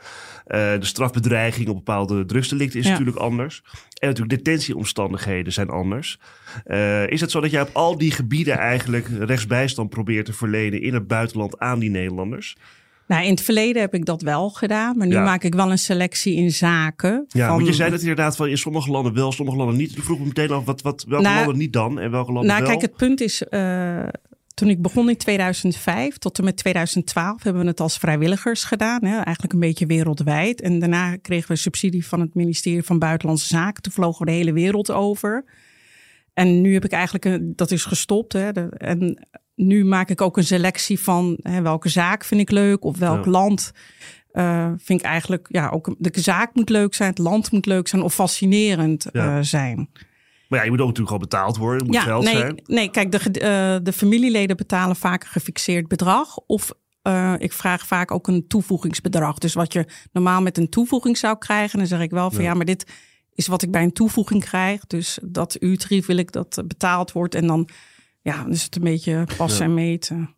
Eh, 0.45 0.59
de 0.59 0.85
strafbedreiging 0.85 1.67
op 1.69 1.75
bepaalde 1.75 2.25
drugsdelicten 2.25 2.79
is 2.79 2.85
Ja. 2.85 2.91
natuurlijk 2.91 3.17
anders. 3.17 3.61
En 3.99 4.07
natuurlijk 4.07 4.43
detentieomstandigheden 4.45 5.53
zijn 5.53 5.69
anders. 5.69 6.19
Eh, 6.65 7.07
is 7.07 7.21
het 7.21 7.31
zo 7.31 7.39
dat 7.41 7.51
jij 7.51 7.61
op 7.61 7.69
al 7.73 7.97
die 7.97 8.11
gebieden 8.11 8.57
eigenlijk 8.57 9.07
rechtsbijstand 9.19 9.89
probeert 9.89 10.25
te 10.25 10.33
verlenen 10.33 10.81
in 10.81 10.93
het 10.93 11.07
buitenland 11.07 11.59
aan 11.59 11.79
die 11.79 11.89
Nederlanders? 11.89 12.55
Nou, 13.11 13.23
in 13.23 13.29
het 13.31 13.41
verleden 13.41 13.81
heb 13.81 13.93
ik 13.93 14.05
dat 14.05 14.21
wel 14.21 14.49
gedaan, 14.49 14.97
maar 14.97 15.07
nu 15.07 15.13
Ja. 15.13 15.23
maak 15.23 15.43
ik 15.43 15.53
wel 15.55 15.71
een 15.71 15.77
selectie 15.79 16.35
in 16.35 16.51
zaken. 16.51 17.25
Ja, 17.27 17.47
van, 17.47 17.55
want 17.55 17.67
je 17.67 17.73
zei 17.73 17.89
dat 17.91 17.99
inderdaad 17.99 18.35
van 18.35 18.47
in 18.47 18.57
sommige 18.57 18.91
landen 18.91 19.13
wel, 19.13 19.31
sommige 19.31 19.57
landen 19.57 19.75
niet. 19.77 19.93
Toen 19.95 20.03
vroeg 20.03 20.17
ik 20.17 20.21
me 20.21 20.27
meteen 20.27 20.51
af, 20.51 20.65
wat, 20.65 20.81
wat, 20.81 21.05
welke 21.07 21.23
Nou, 21.23 21.35
landen 21.37 21.57
niet 21.57 21.73
dan 21.73 21.99
en 21.99 22.11
welke 22.11 22.31
landen 22.31 22.49
Nou, 22.51 22.61
wel? 22.61 22.69
kijk, 22.71 22.81
het 22.81 22.95
punt 22.95 23.21
is, 23.21 23.43
eh, 23.43 24.03
toen 24.53 24.69
ik 24.69 24.81
begon 24.81 25.09
in 25.09 25.17
2005 25.17 26.17
tot 26.17 26.37
en 26.37 26.43
met 26.43 26.57
2012 26.57 27.43
hebben 27.43 27.61
we 27.61 27.67
het 27.67 27.79
als 27.79 27.97
vrijwilligers 27.97 28.63
gedaan. 28.63 29.05
Hè, 29.05 29.15
eigenlijk 29.15 29.53
een 29.53 29.59
beetje 29.59 29.85
wereldwijd. 29.85 30.61
En 30.61 30.79
daarna 30.79 31.15
kregen 31.15 31.51
we 31.51 31.55
subsidie 31.55 32.05
van 32.07 32.19
het 32.19 32.33
ministerie 32.35 32.83
van 32.83 32.99
Buitenlandse 32.99 33.47
Zaken. 33.47 33.81
Toen 33.83 33.93
vlogen 33.93 34.25
we 34.25 34.31
de 34.31 34.37
hele 34.37 34.53
wereld 34.53 34.91
over. 34.91 35.45
En 36.33 36.61
nu 36.61 36.73
heb 36.73 36.85
ik 36.85 36.91
eigenlijk, 36.91 37.25
een, 37.25 37.53
dat 37.55 37.71
is 37.71 37.85
gestopt. 37.85 38.33
Hè, 38.33 38.51
de- 38.51 38.69
en 38.77 39.27
nu 39.61 39.85
maak 39.85 40.09
ik 40.09 40.21
ook 40.21 40.37
een 40.37 40.43
selectie 40.43 40.99
van 40.99 41.37
hè, 41.41 41.61
welke 41.61 41.89
zaak 41.89 42.23
vind 42.23 42.41
ik 42.41 42.51
leuk 42.51 42.83
of 42.83 42.97
welk 42.97 43.25
Ja. 43.25 43.31
land. 43.31 43.71
eh, 44.31 44.71
vind 44.77 44.99
ik 44.99 45.05
eigenlijk, 45.05 45.47
ja, 45.49 45.69
ook 45.69 45.95
de 45.97 46.11
zaak 46.21 46.55
moet 46.55 46.69
leuk 46.69 46.93
zijn, 46.93 47.09
het 47.09 47.17
land 47.17 47.51
moet 47.51 47.65
leuk 47.65 47.87
zijn 47.87 48.01
of 48.01 48.13
fascinerend 48.13 49.05
Ja. 49.11 49.37
eh, 49.37 49.43
zijn. 49.43 49.89
Maar 50.47 50.59
ja, 50.59 50.65
je 50.65 50.71
moet 50.71 50.79
ook 50.79 50.87
natuurlijk 50.87 51.13
al 51.13 51.19
betaald 51.19 51.57
worden. 51.57 51.85
Moet 51.87 51.97
geld 51.97 52.23
nee, 52.23 52.37
zijn. 52.37 52.61
Nee, 52.65 52.91
kijk, 52.91 53.11
de, 53.11 53.17
eh, 53.39 53.75
de 53.83 53.93
familieleden 53.93 54.57
betalen 54.57 54.95
vaak 54.95 55.23
een 55.23 55.29
gefixeerd 55.29 55.87
bedrag. 55.87 56.37
Of 56.37 56.71
ik 57.37 57.53
vraag 57.53 57.87
vaak 57.87 58.11
ook 58.11 58.27
een 58.27 58.47
toevoegingsbedrag. 58.47 59.37
Dus 59.37 59.53
wat 59.53 59.73
je 59.73 59.85
normaal 60.11 60.41
met 60.41 60.57
een 60.57 60.69
toevoeging 60.69 61.17
zou 61.17 61.37
krijgen, 61.37 61.77
dan 61.77 61.87
zeg 61.87 61.99
ik 62.01 62.11
wel 62.11 62.31
van 62.31 62.43
ja, 62.43 62.53
maar 62.53 62.65
dit 62.65 62.85
is 63.33 63.47
wat 63.47 63.61
ik 63.61 63.71
bij 63.71 63.83
een 63.83 63.93
toevoeging 63.93 64.43
krijg. 64.43 64.87
Dus 64.87 65.19
dat 65.23 65.57
uurtarief 65.59 66.05
wil 66.05 66.17
ik 66.17 66.31
dat 66.31 66.63
betaald 66.67 67.11
wordt. 67.11 67.35
En 67.35 67.47
dan, 67.47 67.69
ja, 68.21 68.45
is 68.47 68.63
het 68.63 68.75
een 68.75 68.83
beetje 68.83 69.27
passen 69.37 69.65
en 69.65 69.73
meten. 69.73 70.35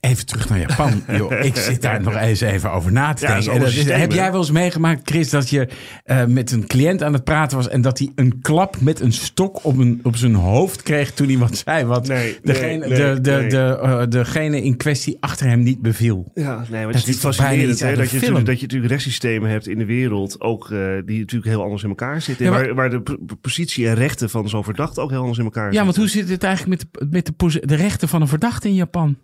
Even 0.00 0.26
terug 0.26 0.48
naar 0.48 0.58
Japan. 0.58 1.02
Joh, 1.16 1.32
ik 1.44 1.56
zit 1.56 1.82
daar 1.82 2.02
nog 2.02 2.16
eens 2.16 2.40
even 2.40 2.72
over 2.72 2.92
na 2.92 3.12
te 3.12 3.26
Ja, 3.26 3.40
denken. 3.40 3.60
Dat 3.60 3.68
is- 3.72 3.84
heb 3.90 4.12
jij 4.12 4.30
wel 4.30 4.40
eens 4.40 4.50
meegemaakt, 4.50 5.00
Chris, 5.10 5.30
dat 5.30 5.50
je 5.50 5.68
eh, 6.04 6.24
met 6.24 6.50
een 6.50 6.66
cliënt 6.66 7.02
aan 7.02 7.12
het 7.12 7.24
praten 7.24 7.56
was 7.56 7.68
en 7.68 7.80
dat 7.82 7.98
hij 7.98 8.10
een 8.14 8.38
klap 8.42 8.80
met 8.80 9.00
een 9.00 9.12
stok 9.12 9.64
op, 9.64 9.78
een, 9.78 10.00
op 10.02 10.16
zijn 10.16 10.34
hoofd 10.34 10.82
kreeg 10.82 11.12
toen 11.12 11.26
hij 11.28 11.38
wat 11.38 11.56
zei? 11.56 11.84
Wat 11.84 12.06
Nee, 12.08 12.38
degene, 12.42 12.86
nee, 12.86 12.98
de, 12.98 13.20
de, 13.20 13.30
nee. 13.30 13.48
de, 13.48 13.78
eh, 13.82 14.02
degene 14.08 14.62
in 14.62 14.76
kwestie 14.76 15.16
achter 15.20 15.46
hem 15.46 15.62
niet 15.62 15.82
beviel. 15.82 16.30
Ja, 16.34 16.64
nee, 16.70 16.84
maar 16.84 16.92
het 16.92 17.02
is 17.02 17.06
niet 17.06 17.18
fascinerend 17.18 17.80
hè, 17.80 17.94
dat, 17.96 18.10
je 18.10 18.20
dat 18.20 18.44
je 18.56 18.62
natuurlijk 18.62 18.90
rechtssystemen 18.90 19.50
hebt 19.50 19.68
in 19.68 19.78
de 19.78 19.84
wereld, 19.84 20.40
ook 20.40 20.70
eh, 20.70 20.78
die 21.06 21.18
natuurlijk 21.18 21.50
heel 21.50 21.62
anders 21.62 21.82
in 21.82 21.88
elkaar 21.88 22.22
zitten. 22.22 22.44
Ja, 22.44 22.50
maar- 22.50 22.64
waar, 22.64 22.74
waar 22.74 22.90
de 22.90 23.02
positie 23.40 23.88
en 23.88 23.94
rechten 23.94 24.30
van 24.30 24.48
zo'n 24.48 24.64
verdachte 24.64 25.00
ook 25.00 25.10
heel 25.10 25.20
anders 25.20 25.38
in 25.38 25.44
elkaar 25.44 25.62
Ja, 25.64 25.68
zitten. 25.68 25.84
want 25.84 25.96
hoe 25.96 26.08
zit 26.08 26.28
het 26.28 26.42
eigenlijk 26.42 26.80
met, 26.80 26.88
de, 27.10 27.32
met 27.50 27.68
de 27.68 27.74
rechten 27.74 28.08
van 28.08 28.20
een 28.20 28.28
verdachte 28.28 28.68
in 28.68 28.74
Japan? 28.74 29.16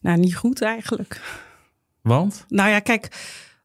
Nou, 0.00 0.18
niet 0.18 0.36
goed 0.36 0.62
eigenlijk. 0.62 1.20
Want? 2.02 2.44
Nou 2.48 2.70
ja, 2.70 2.78
kijk, 2.78 3.08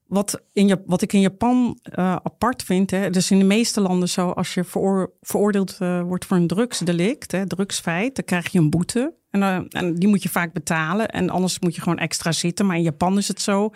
wat, 0.06 0.42
in, 0.52 0.82
wat 0.86 1.02
ik 1.02 1.12
in 1.12 1.20
Japan 1.20 1.78
eh, 1.82 2.16
apart 2.22 2.62
vind, 2.62 2.90
hè, 2.90 3.10
dus 3.10 3.30
in 3.30 3.38
de 3.38 3.44
meeste 3.44 3.80
landen 3.80 4.08
zo, 4.08 4.30
als 4.30 4.54
je 4.54 4.64
veroor- 4.64 5.12
veroordeeld 5.20 5.76
eh, 5.78 6.02
wordt 6.02 6.24
voor 6.24 6.36
een 6.36 6.46
drugsdelict, 6.46 7.32
hè, 7.32 7.46
drugsfeit, 7.46 8.14
dan 8.16 8.24
krijg 8.24 8.52
je 8.52 8.58
een 8.58 8.70
boete. 8.70 9.14
En, 9.30 9.42
eh, 9.42 9.58
en 9.68 9.94
die 9.94 10.08
moet 10.08 10.22
je 10.22 10.28
vaak 10.28 10.52
betalen 10.52 11.08
en 11.08 11.30
anders 11.30 11.58
moet 11.58 11.74
je 11.74 11.80
gewoon 11.80 11.98
extra 11.98 12.32
zitten. 12.32 12.66
Maar 12.66 12.76
in 12.76 12.82
Japan 12.82 13.18
is 13.18 13.28
het 13.28 13.40
zo, 13.40 13.70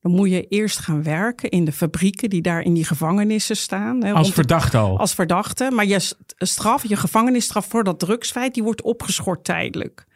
dan 0.00 0.12
moet 0.12 0.30
je 0.30 0.46
eerst 0.48 0.78
gaan 0.78 1.02
werken 1.02 1.50
in 1.50 1.64
de 1.64 1.72
fabrieken 1.72 2.30
die 2.30 2.42
daar 2.42 2.60
in 2.60 2.74
die 2.74 2.84
gevangenissen 2.84 3.56
staan. 3.56 4.04
Hè, 4.04 4.12
Als 4.12 4.32
verdachte 4.32 4.78
al. 4.78 4.98
als 4.98 5.14
verdachte. 5.14 5.70
Maar 5.72 5.86
je 5.86 5.98
st- 5.98 6.16
straf, 6.36 6.86
je 6.86 6.96
gevangenisstraf 6.96 7.66
voor 7.66 7.84
dat 7.84 7.98
drugsfeit, 7.98 8.54
die 8.54 8.62
wordt 8.62 8.82
opgeschort 8.82 9.44
tijdelijk. 9.44 10.06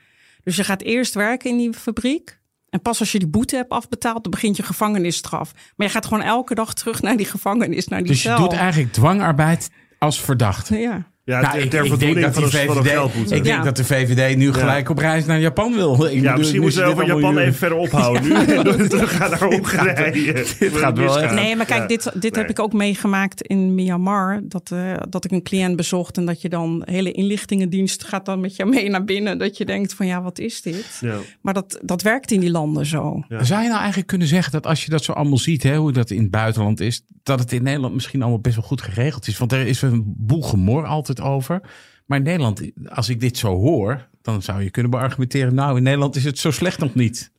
Dus 0.47 0.57
je 0.57 0.65
gaat 0.65 0.83
eerst 0.83 1.15
werken 1.15 1.51
in 1.51 1.57
die 1.57 1.73
fabriek. 1.75 2.41
En 2.69 2.83
pas 2.83 3.01
als 3.01 3.13
je 3.13 3.19
die 3.19 3.29
boete 3.29 3.57
hebt 3.57 3.71
afbetaald, 3.71 4.23
dan 4.23 4.31
begint 4.31 4.57
je 4.57 4.63
gevangenisstraf. 4.63 5.53
Maar 5.77 5.87
je 5.87 5.93
gaat 5.93 6.07
gewoon 6.07 6.23
elke 6.23 6.55
dag 6.55 6.75
terug 6.75 7.03
naar 7.03 7.17
die 7.17 7.27
gevangenis, 7.27 7.89
naar 7.89 7.99
die 7.99 8.09
Dus 8.09 8.23
je 8.23 8.29
cel. 8.29 8.39
doet 8.39 8.53
eigenlijk 8.53 8.93
dwangarbeid 8.93 9.71
als 9.99 10.21
verdachte. 10.21 10.77
Ja. 10.79 11.07
Ja, 11.27 11.41
Nou, 11.41 11.53
ter, 11.55 11.63
ik- 11.63 11.71
ter 11.71 11.81
ik 11.83 11.89
voldoening 11.89 12.21
denk 12.21 12.33
van 12.35 12.43
dat 12.43 12.53
een, 12.53 12.59
die 12.59 12.69
van 12.69 12.77
een 12.77 12.83
VVD 12.85 12.93
geldboete. 12.93 13.35
Ik 13.35 13.45
denk 13.45 13.57
Ja. 13.57 13.63
dat 13.65 13.77
de 13.77 13.85
VVD 13.85 14.37
nu 14.37 14.53
gelijk 14.53 14.89
op 14.89 14.99
reis 14.99 15.25
naar 15.25 15.41
Japan 15.41 15.75
wil. 15.75 15.93
Ik 15.93 15.99
bedoel, 15.99 16.15
ja, 16.23 16.37
misschien 16.37 16.61
moeten 16.61 16.81
we 16.81 16.85
dit 16.87 16.95
over 16.95 17.07
Japan 17.07 17.39
even 17.39 17.55
verder 17.55 17.79
ophouden 17.79 18.23
nu. 18.29 18.89
Terug 18.89 19.17
gaan 19.17 19.31
naar 19.31 19.45
Hongarije. 19.45 20.33
dit 20.59 20.77
gaat 20.77 20.99
wel 20.99 21.21
echt- 21.21 21.35
Nee, 21.35 21.57
maar 21.57 21.67
kijk, 21.67 21.81
Ja. 21.81 21.87
dit, 21.87 22.13
dit 22.21 22.37
heb 22.37 22.49
ik 22.51 22.59
ook 22.59 22.73
meegemaakt 22.73 23.43
in 23.43 23.75
Myanmar. 23.75 24.41
Dat, 24.43 24.71
eh, 24.73 24.93
dat 25.09 25.25
ik 25.25 25.31
een 25.31 25.43
cliënt 25.43 25.77
bezocht 25.77 26.17
en 26.17 26.25
dat 26.27 26.41
je 26.43 26.49
dan 26.49 26.83
hele 26.85 27.13
inlichtingendienst 27.13 28.05
gaat 28.05 28.25
dan 28.27 28.41
met 28.41 28.57
je 28.57 28.65
mee 28.65 28.91
naar 28.91 29.05
binnen. 29.05 29.39
Dat 29.39 29.57
je 29.57 29.65
denkt 29.65 29.95
van 29.95 30.07
ja, 30.07 30.23
wat 30.23 30.39
is 30.39 30.63
dit? 30.63 30.99
Ja. 31.01 31.17
Maar 31.41 31.55
dat, 31.55 31.79
dat 31.83 32.03
werkt 32.03 32.31
in 32.31 32.41
die 32.41 32.51
landen 32.51 32.87
zo. 32.87 33.23
Ja. 33.29 33.45
Zou 33.45 33.63
je 33.63 33.69
nou 33.69 33.79
eigenlijk 33.79 34.09
kunnen 34.09 34.27
zeggen 34.29 34.53
dat 34.53 34.67
als 34.67 34.85
je 34.85 34.91
dat 34.91 35.05
zo 35.05 35.13
allemaal 35.13 35.39
ziet, 35.39 35.63
hè, 35.63 35.77
hoe 35.77 35.93
dat 35.93 36.11
in 36.11 36.23
het 36.23 36.31
buitenland 36.31 36.81
is, 36.81 37.03
dat 37.23 37.39
het 37.41 37.53
in 37.53 37.63
Nederland 37.63 37.95
misschien 37.95 38.21
allemaal 38.23 38.41
best 38.41 38.57
wel 38.57 38.65
goed 38.65 38.83
geregeld 38.83 39.29
is? 39.29 39.39
Want 39.39 39.53
er 39.53 39.67
is 39.67 39.83
een 39.83 40.03
boel 40.17 40.43
gemor 40.43 40.87
altijd 40.87 41.16
over. 41.21 41.61
Maar 42.07 42.19
in 42.19 42.25
Nederland, 42.25 42.71
als 42.85 43.09
ik 43.09 43.21
dit 43.21 43.39
zo 43.39 43.55
hoor, 43.55 44.09
dan 44.23 44.43
zou 44.43 44.63
je 44.63 44.71
kunnen 44.71 44.91
beargumenteren, 44.91 45.55
nou, 45.55 45.77
in 45.77 45.83
Nederland 45.83 46.17
is 46.17 46.25
het 46.25 46.39
zo 46.39 46.51
slecht 46.51 46.79
nog 46.79 46.95
niet. 46.95 47.35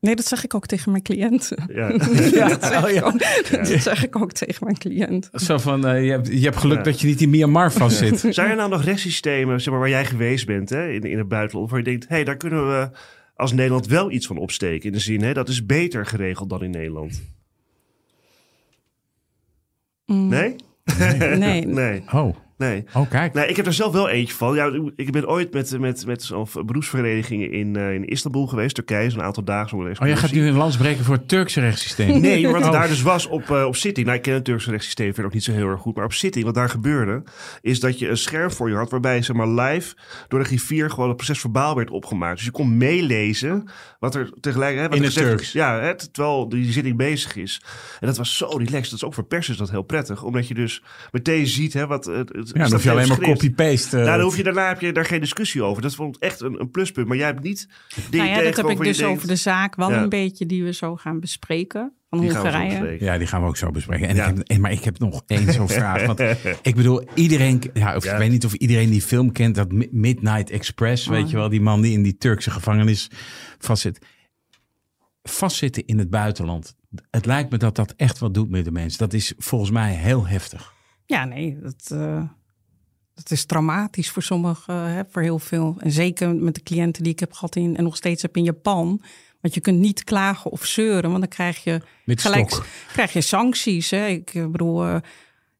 Nee, 0.00 0.16
dat 0.16 0.26
zeg 0.26 0.44
ik 0.44 0.54
ook 0.54 0.66
tegen 0.66 0.90
mijn 0.90 1.02
cliënten. 1.02 1.70
Ja. 1.74 1.88
dat, 2.48 2.64
zeg 2.64 2.82
oh 2.82 2.88
ik 2.88 2.94
ja. 2.94 3.02
ook, 3.02 3.18
dat 3.50 3.82
zeg 3.82 4.04
ik 4.04 4.16
ook 4.16 4.32
tegen 4.32 4.64
mijn 4.64 4.78
cliënt. 4.78 5.30
Zo 5.32 5.58
van, 5.58 5.86
eh, 5.86 6.04
je, 6.04 6.10
hebt, 6.10 6.28
je 6.28 6.40
hebt 6.40 6.56
geluk 6.56 6.76
Ja. 6.76 6.82
dat 6.82 7.00
je 7.00 7.06
niet 7.06 7.20
in 7.20 7.30
Myanmar 7.30 7.72
vastzit. 7.72 8.26
Zijn 8.34 8.50
er 8.50 8.56
nou 8.56 8.70
nog 8.70 8.84
rechtssystemen 8.84 9.60
zeg 9.60 9.70
maar, 9.70 9.80
waar 9.80 9.88
jij 9.88 10.04
geweest 10.04 10.46
bent 10.46 10.70
hè, 10.70 10.90
in, 10.90 11.02
in 11.02 11.18
het 11.18 11.28
buitenland, 11.28 11.70
waar 11.70 11.78
je 11.78 11.84
denkt, 11.84 12.08
hé, 12.08 12.14
hey, 12.14 12.24
daar 12.24 12.36
kunnen 12.36 12.68
we 12.68 12.90
als 13.36 13.52
Nederland 13.52 13.86
wel 13.86 14.10
iets 14.10 14.26
van 14.26 14.36
opsteken? 14.36 14.86
In 14.86 14.92
de 14.92 14.98
zin, 14.98 15.22
hè, 15.22 15.32
dat 15.32 15.48
is 15.48 15.66
beter 15.66 16.06
geregeld 16.06 16.50
dan 16.50 16.62
in 16.62 16.70
Nederland. 16.70 17.22
Mm, 20.06 20.28
Nee? 20.28 20.56
Nee. 21.36 21.66
nee. 21.82 22.02
Oh, 22.12 22.36
Nee. 22.68 22.84
oh 22.94 23.10
kijk. 23.10 23.34
Nee, 23.34 23.46
ik 23.46 23.56
heb 23.56 23.66
er 23.66 23.72
zelf 23.72 23.92
wel 23.92 24.08
eentje 24.08 24.34
van. 24.34 24.54
Ja, 24.54 24.70
ik 24.96 25.12
ben 25.12 25.28
ooit 25.28 25.52
met, 25.52 25.78
met, 25.78 26.06
met 26.06 26.22
zo'n 26.22 26.46
beroepsvereniging 26.66 27.52
in, 27.52 27.76
eh, 27.76 27.94
in 27.94 28.04
Istanbul 28.04 28.46
geweest, 28.46 28.74
Turkije, 28.74 29.10
zo'n 29.10 29.22
aantal 29.22 29.44
dagen. 29.44 29.78
Oh, 29.78 30.06
jij 30.06 30.16
gaat 30.16 30.32
nu 30.32 30.46
een 30.46 30.54
lans 30.54 30.76
breken 30.76 31.04
voor 31.04 31.14
het 31.14 31.28
Turkse 31.28 31.60
rechtssysteem. 31.60 32.20
Nee, 32.24 32.48
wat 32.48 32.62
Oh. 32.64 32.72
daar 32.72 32.88
dus 32.88 33.02
was 33.02 33.26
op, 33.26 33.50
eh, 33.50 33.64
op 33.64 33.76
zitting. 33.76 34.06
Nou, 34.06 34.18
ik 34.18 34.24
ken 34.24 34.34
het 34.34 34.44
Turkse 34.44 34.70
rechtssysteem 34.70 35.06
verder 35.06 35.24
ook 35.24 35.32
niet 35.32 35.44
zo 35.44 35.52
heel 35.52 35.68
erg 35.68 35.80
goed. 35.80 35.94
Maar 35.96 36.04
op 36.04 36.12
zitting, 36.12 36.44
wat 36.44 36.54
daar 36.54 36.68
gebeurde, 36.68 37.22
is 37.60 37.80
dat 37.80 37.98
je 37.98 38.08
een 38.08 38.16
scherm 38.16 38.50
voor 38.50 38.68
je 38.68 38.76
had. 38.76 38.90
waarbij 38.90 39.22
zeg 39.22 39.36
maar 39.36 39.48
live 39.48 39.94
door 40.28 40.38
de 40.38 40.44
griffier 40.44 40.90
gewoon 40.90 41.08
het 41.08 41.16
proces 41.16 41.40
verbaal 41.40 41.76
werd 41.76 41.90
opgemaakt. 41.90 42.36
Dus 42.36 42.44
je 42.44 42.50
kon 42.50 42.76
meelezen 42.76 43.68
wat 43.98 44.14
er 44.14 44.30
tegelijk. 44.40 44.76
Hè, 44.76 44.88
wat 44.88 44.96
In 44.96 45.02
het 45.02 45.12
Turks. 45.12 45.52
Ja, 45.52 45.80
hè, 45.80 45.94
terwijl 45.96 46.48
die 46.48 46.72
zitting 46.72 46.96
bezig 46.96 47.36
is. 47.36 47.62
En 48.00 48.06
dat 48.06 48.16
was 48.16 48.36
zo 48.36 48.46
relaxed. 48.46 48.72
Dat 48.90 48.92
is 48.92 49.04
ook 49.04 49.14
voor 49.14 49.24
pers 49.24 49.48
is 49.48 49.56
dat 49.56 49.70
heel 49.70 49.82
prettig. 49.82 50.22
Omdat 50.22 50.48
je 50.48 50.54
dus 50.54 50.82
meteen 51.10 51.46
ziet 51.46 51.72
hè, 51.72 51.86
wat. 51.86 52.04
Het, 52.04 52.28
het 52.32 52.53
Ja, 52.54 52.62
dan 52.62 52.72
hoef 52.72 52.82
je 52.82 52.90
alleen 52.90 53.08
maar 53.08 53.18
copy-paste. 53.20 53.96
Nou, 53.96 54.08
dan 54.08 54.20
hoef 54.20 54.36
je, 54.36 54.42
daarna 54.42 54.68
heb 54.68 54.80
je 54.80 54.92
daar 54.92 55.04
geen 55.04 55.20
discussie 55.20 55.62
over. 55.62 55.82
Dat 55.82 55.94
vond 55.94 56.16
ik 56.16 56.22
echt 56.22 56.40
een, 56.40 56.60
een 56.60 56.70
pluspunt. 56.70 57.06
Maar 57.08 57.16
jij 57.16 57.26
hebt 57.26 57.42
niet 57.42 57.68
dingen 58.10 58.26
Nou 58.26 58.38
ja, 58.38 58.50
dat 58.50 58.56
heb 58.56 58.70
ik 58.70 58.78
dus 58.84 58.96
denkt, 58.96 59.16
over 59.16 59.28
de 59.28 59.36
zaak 59.36 59.74
wel 59.76 59.90
Ja. 59.90 60.02
een 60.02 60.08
beetje 60.08 60.46
die 60.46 60.64
we 60.64 60.72
zo 60.72 60.96
gaan 60.96 61.20
bespreken. 61.20 61.92
Van 62.10 62.20
die 62.20 62.32
Hongarije. 62.34 62.68
bespreken. 62.70 63.06
Ja, 63.06 63.18
die 63.18 63.26
gaan 63.26 63.40
we 63.42 63.46
ook 63.48 63.56
zo 63.56 63.70
bespreken. 63.70 64.08
En 64.08 64.16
Ja. 64.16 64.26
ik 64.26 64.36
heb, 64.36 64.46
en- 64.48 64.60
maar 64.60 64.72
ik 64.72 64.84
heb 64.84 64.98
nog 64.98 65.22
één 65.26 65.52
zo'n 65.52 65.68
vraag. 65.80 66.06
Want 66.06 66.20
ik 66.62 66.74
bedoel, 66.74 67.08
iedereen... 67.14 67.62
Ja, 67.74 67.96
of 67.96 68.04
Ja. 68.04 68.12
Ik 68.12 68.18
weet 68.18 68.30
niet 68.30 68.44
of 68.44 68.52
iedereen 68.54 68.90
die 68.90 69.02
film 69.02 69.32
kent. 69.32 69.54
Dat 69.54 69.72
Mi- 69.72 69.88
Midnight 69.90 70.50
Express, 70.50 71.06
weet 71.06 71.24
Oh. 71.24 71.30
je 71.30 71.36
wel. 71.36 71.48
Die 71.48 71.60
man 71.60 71.80
die 71.80 71.92
in 71.92 72.02
die 72.02 72.16
Turkse 72.16 72.50
gevangenis 72.50 73.10
vastzit. 73.58 73.98
Vastzitten 75.22 75.86
in 75.86 75.98
het 75.98 76.10
buitenland. 76.10 76.74
Het 77.10 77.26
lijkt 77.26 77.50
me 77.50 77.58
dat 77.58 77.76
dat 77.76 77.94
echt 77.96 78.18
wat 78.18 78.34
doet 78.34 78.50
met 78.50 78.64
de 78.64 78.70
mensen. 78.72 78.98
Dat 78.98 79.12
is 79.12 79.32
volgens 79.38 79.70
mij 79.70 79.92
heel 79.94 80.26
heftig. 80.26 80.72
Ja, 81.06 81.24
nee, 81.24 81.58
dat, 81.62 81.90
eh, 81.92 82.22
dat 83.14 83.30
is 83.30 83.44
traumatisch 83.44 84.10
voor 84.10 84.22
sommigen, 84.22 84.74
hè, 84.74 85.02
voor 85.10 85.22
heel 85.22 85.38
veel. 85.38 85.76
En 85.78 85.90
zeker 85.90 86.34
met 86.34 86.54
de 86.54 86.62
cliënten 86.62 87.02
die 87.02 87.12
ik 87.12 87.20
heb 87.20 87.32
gehad 87.32 87.56
in, 87.56 87.76
en 87.76 87.84
nog 87.84 87.96
steeds 87.96 88.22
heb 88.22 88.36
in 88.36 88.44
Japan. 88.44 89.02
Want 89.40 89.54
je 89.54 89.60
kunt 89.60 89.78
niet 89.78 90.04
klagen 90.04 90.50
of 90.50 90.64
zeuren, 90.66 91.10
want 91.10 91.20
dan 91.20 91.28
krijg 91.28 91.64
je 91.64 91.80
Met 92.04 92.20
gelijk 92.20 92.50
stok. 92.50 92.66
krijg 92.92 93.12
je 93.12 93.20
sancties. 93.20 93.90
Hè. 93.90 94.06
Ik 94.06 94.34
eh, 94.34 94.46
bedoel, 94.46 94.84
eh, 94.84 94.96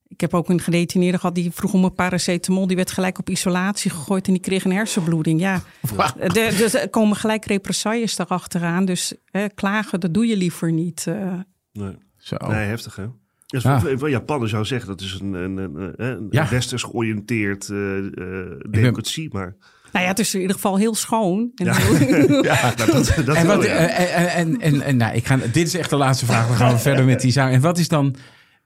ik 0.08 0.20
heb 0.20 0.34
ook 0.34 0.48
een 0.48 0.60
gedetineerde 0.60 1.18
gehad 1.18 1.34
die 1.34 1.50
vroeg 1.50 1.72
om 1.72 1.84
een 1.84 1.94
paracetamol. 1.94 2.66
Die 2.66 2.76
werd 2.76 2.90
gelijk 2.90 3.18
op 3.18 3.30
isolatie 3.30 3.90
gegooid 3.90 4.26
en 4.26 4.32
die 4.32 4.42
kreeg 4.42 4.64
een 4.64 4.72
hersenbloeding. 4.72 5.40
Ja, 5.40 5.62
Eh, 5.96 6.28
de- 6.30 6.54
dus 6.58 6.74
er 6.74 6.88
komen 6.90 7.16
gelijk 7.16 7.44
represailles 7.44 8.18
erachteraan. 8.18 8.84
Dus 8.84 9.14
hè, 9.30 9.48
klagen, 9.48 10.00
dat 10.00 10.14
doe 10.14 10.26
je 10.26 10.36
liever 10.36 10.72
niet. 10.72 11.06
eh. 11.06 11.32
Nee. 11.72 11.96
Zo. 12.16 12.36
Nee, 12.36 12.66
heftig 12.66 12.96
hè? 12.96 13.06
Ja, 13.46 13.60
Ja. 13.62 13.80
van, 13.80 13.98
van 13.98 14.10
Japan 14.10 14.48
zou 14.48 14.64
zeggen 14.64 14.88
dat 14.88 15.00
is 15.00 15.18
een, 15.20 15.32
een, 15.32 15.56
een, 15.56 15.74
een, 15.76 15.94
een 16.06 16.26
Ja. 16.30 16.48
westers 16.48 16.82
georiënteerd 16.82 17.68
eh 17.68 17.96
eh, 17.96 18.60
democratie, 18.70 19.28
maar 19.32 19.56
Nou 19.92 20.04
ja, 20.04 20.10
het 20.10 20.18
is 20.18 20.34
in 20.34 20.40
ieder 20.40 20.56
geval 20.56 20.76
heel 20.76 20.94
schoon. 20.94 21.50
En 21.54 21.64
Ja. 21.66 21.74
heel- 21.74 22.44
ja, 22.52 22.74
nou, 22.76 22.92
dat, 22.92 23.12
dat 23.26 23.36
En, 23.36 23.46
wel, 23.46 23.56
wat, 23.56 23.64
ja. 23.66 23.72
en, 23.76 24.60
en, 24.60 24.96
nou, 24.96 25.14
ik 25.14 25.26
ga, 25.26 25.36
dit 25.36 25.56
is 25.66 25.74
echt 25.74 25.90
de 25.90 25.96
laatste 25.96 26.26
vraag. 26.26 26.46
Dan 26.46 26.56
gaan 26.56 26.72
we 26.72 26.78
verder 26.78 27.04
met 27.04 27.20
die 27.20 27.32
zaak. 27.32 27.52
En 27.52 27.60
wat 27.60 27.78
is 27.78 27.88
dan 27.88 28.14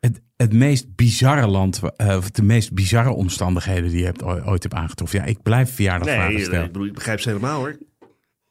het, 0.00 0.20
het 0.36 0.52
meest 0.52 0.94
bizarre 0.96 1.46
land, 1.46 1.80
eh, 1.96 2.16
of 2.16 2.30
de 2.30 2.42
meest 2.42 2.72
bizarre 2.72 3.10
omstandigheden 3.10 3.90
die 3.90 3.98
je 3.98 4.04
hebt, 4.04 4.22
ooit 4.22 4.62
hebt 4.62 4.74
aangetroffen? 4.74 5.18
Ja, 5.18 5.24
ik 5.24 5.42
blijf 5.42 5.74
verjaardagvragen 5.74 6.34
nee, 6.34 6.42
stellen. 6.44 6.64
ik, 6.66 6.72
bedoel, 6.72 6.86
ik 6.88 6.94
begrijp 6.94 7.20
ze 7.20 7.28
helemaal 7.28 7.58
hoor. 7.58 7.78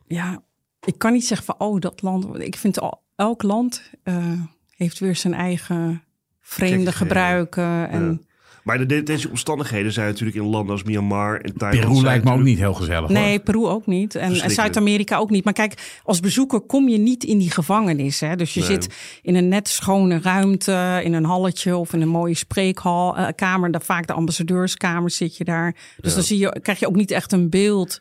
Ja, 0.07 0.43
ik 0.85 0.97
kan 0.97 1.13
niet 1.13 1.25
zeggen 1.27 1.45
van, 1.45 1.55
oh, 1.67 1.79
dat 1.79 2.01
land. 2.01 2.39
Ik 2.39 2.55
vind 2.55 2.79
al, 2.79 3.01
elk 3.15 3.43
land 3.43 3.91
eh, 4.03 4.31
heeft 4.75 4.99
weer 4.99 5.15
zijn 5.15 5.33
eigen 5.33 6.01
vreemde 6.47 6.89
eh, 6.91 6.95
gebruiken. 6.95 7.89
En, 7.89 8.03
Ja. 8.05 8.25
Maar 8.63 8.77
de, 8.77 8.85
de- 8.85 9.03
deze 9.03 9.29
omstandigheden 9.29 9.91
zijn 9.91 10.07
natuurlijk 10.07 10.37
in 10.37 10.43
landen 10.45 10.71
als 10.71 10.83
Myanmar 10.83 11.39
en 11.41 11.57
Thailand. 11.57 11.87
Peru 11.87 12.01
lijkt 12.03 12.23
me 12.23 12.31
ook 12.31 12.41
niet 12.41 12.57
heel 12.59 12.73
gezellig. 12.73 13.09
Nee, 13.09 13.29
hoor. 13.29 13.39
Peru 13.39 13.65
ook 13.65 13.85
niet. 13.85 14.15
En, 14.15 14.33
en. 14.41 14.49
Zuid-Amerika 14.51 15.17
ook 15.17 15.29
niet. 15.29 15.43
Maar 15.43 15.53
kijk, 15.53 15.99
als 16.03 16.19
bezoeker 16.19 16.59
kom 16.61 16.89
je 16.89 16.97
niet 16.97 17.23
in 17.23 17.37
die 17.37 17.51
gevangenis. 17.51 18.19
Hè? 18.19 18.35
Dus 18.35 18.53
je 18.53 18.59
Nee. 18.59 18.69
zit 18.69 18.95
in 19.21 19.35
een 19.35 19.47
net 19.47 19.67
schone 19.67 20.19
ruimte, 20.21 21.01
in 21.03 21.13
een 21.13 21.23
halletje 21.25 21.77
of 21.77 21.93
in 21.93 22.01
een 22.01 22.07
mooie 22.07 22.33
spreekhal, 22.35 23.17
eh, 23.17 23.27
kamer. 23.35 23.71
Daar 23.71 23.81
vaak 23.81 24.07
de 24.07 24.13
ambassadeurskamer 24.13 25.11
zit 25.11 25.37
je 25.37 25.43
daar. 25.43 25.75
Dus 26.01 26.13
dan 26.13 26.23
zie 26.23 26.37
je, 26.37 26.59
krijg 26.61 26.79
je 26.79 26.87
ook 26.87 26.95
niet 26.95 27.11
echt 27.11 27.31
een 27.31 27.49
beeld 27.49 27.99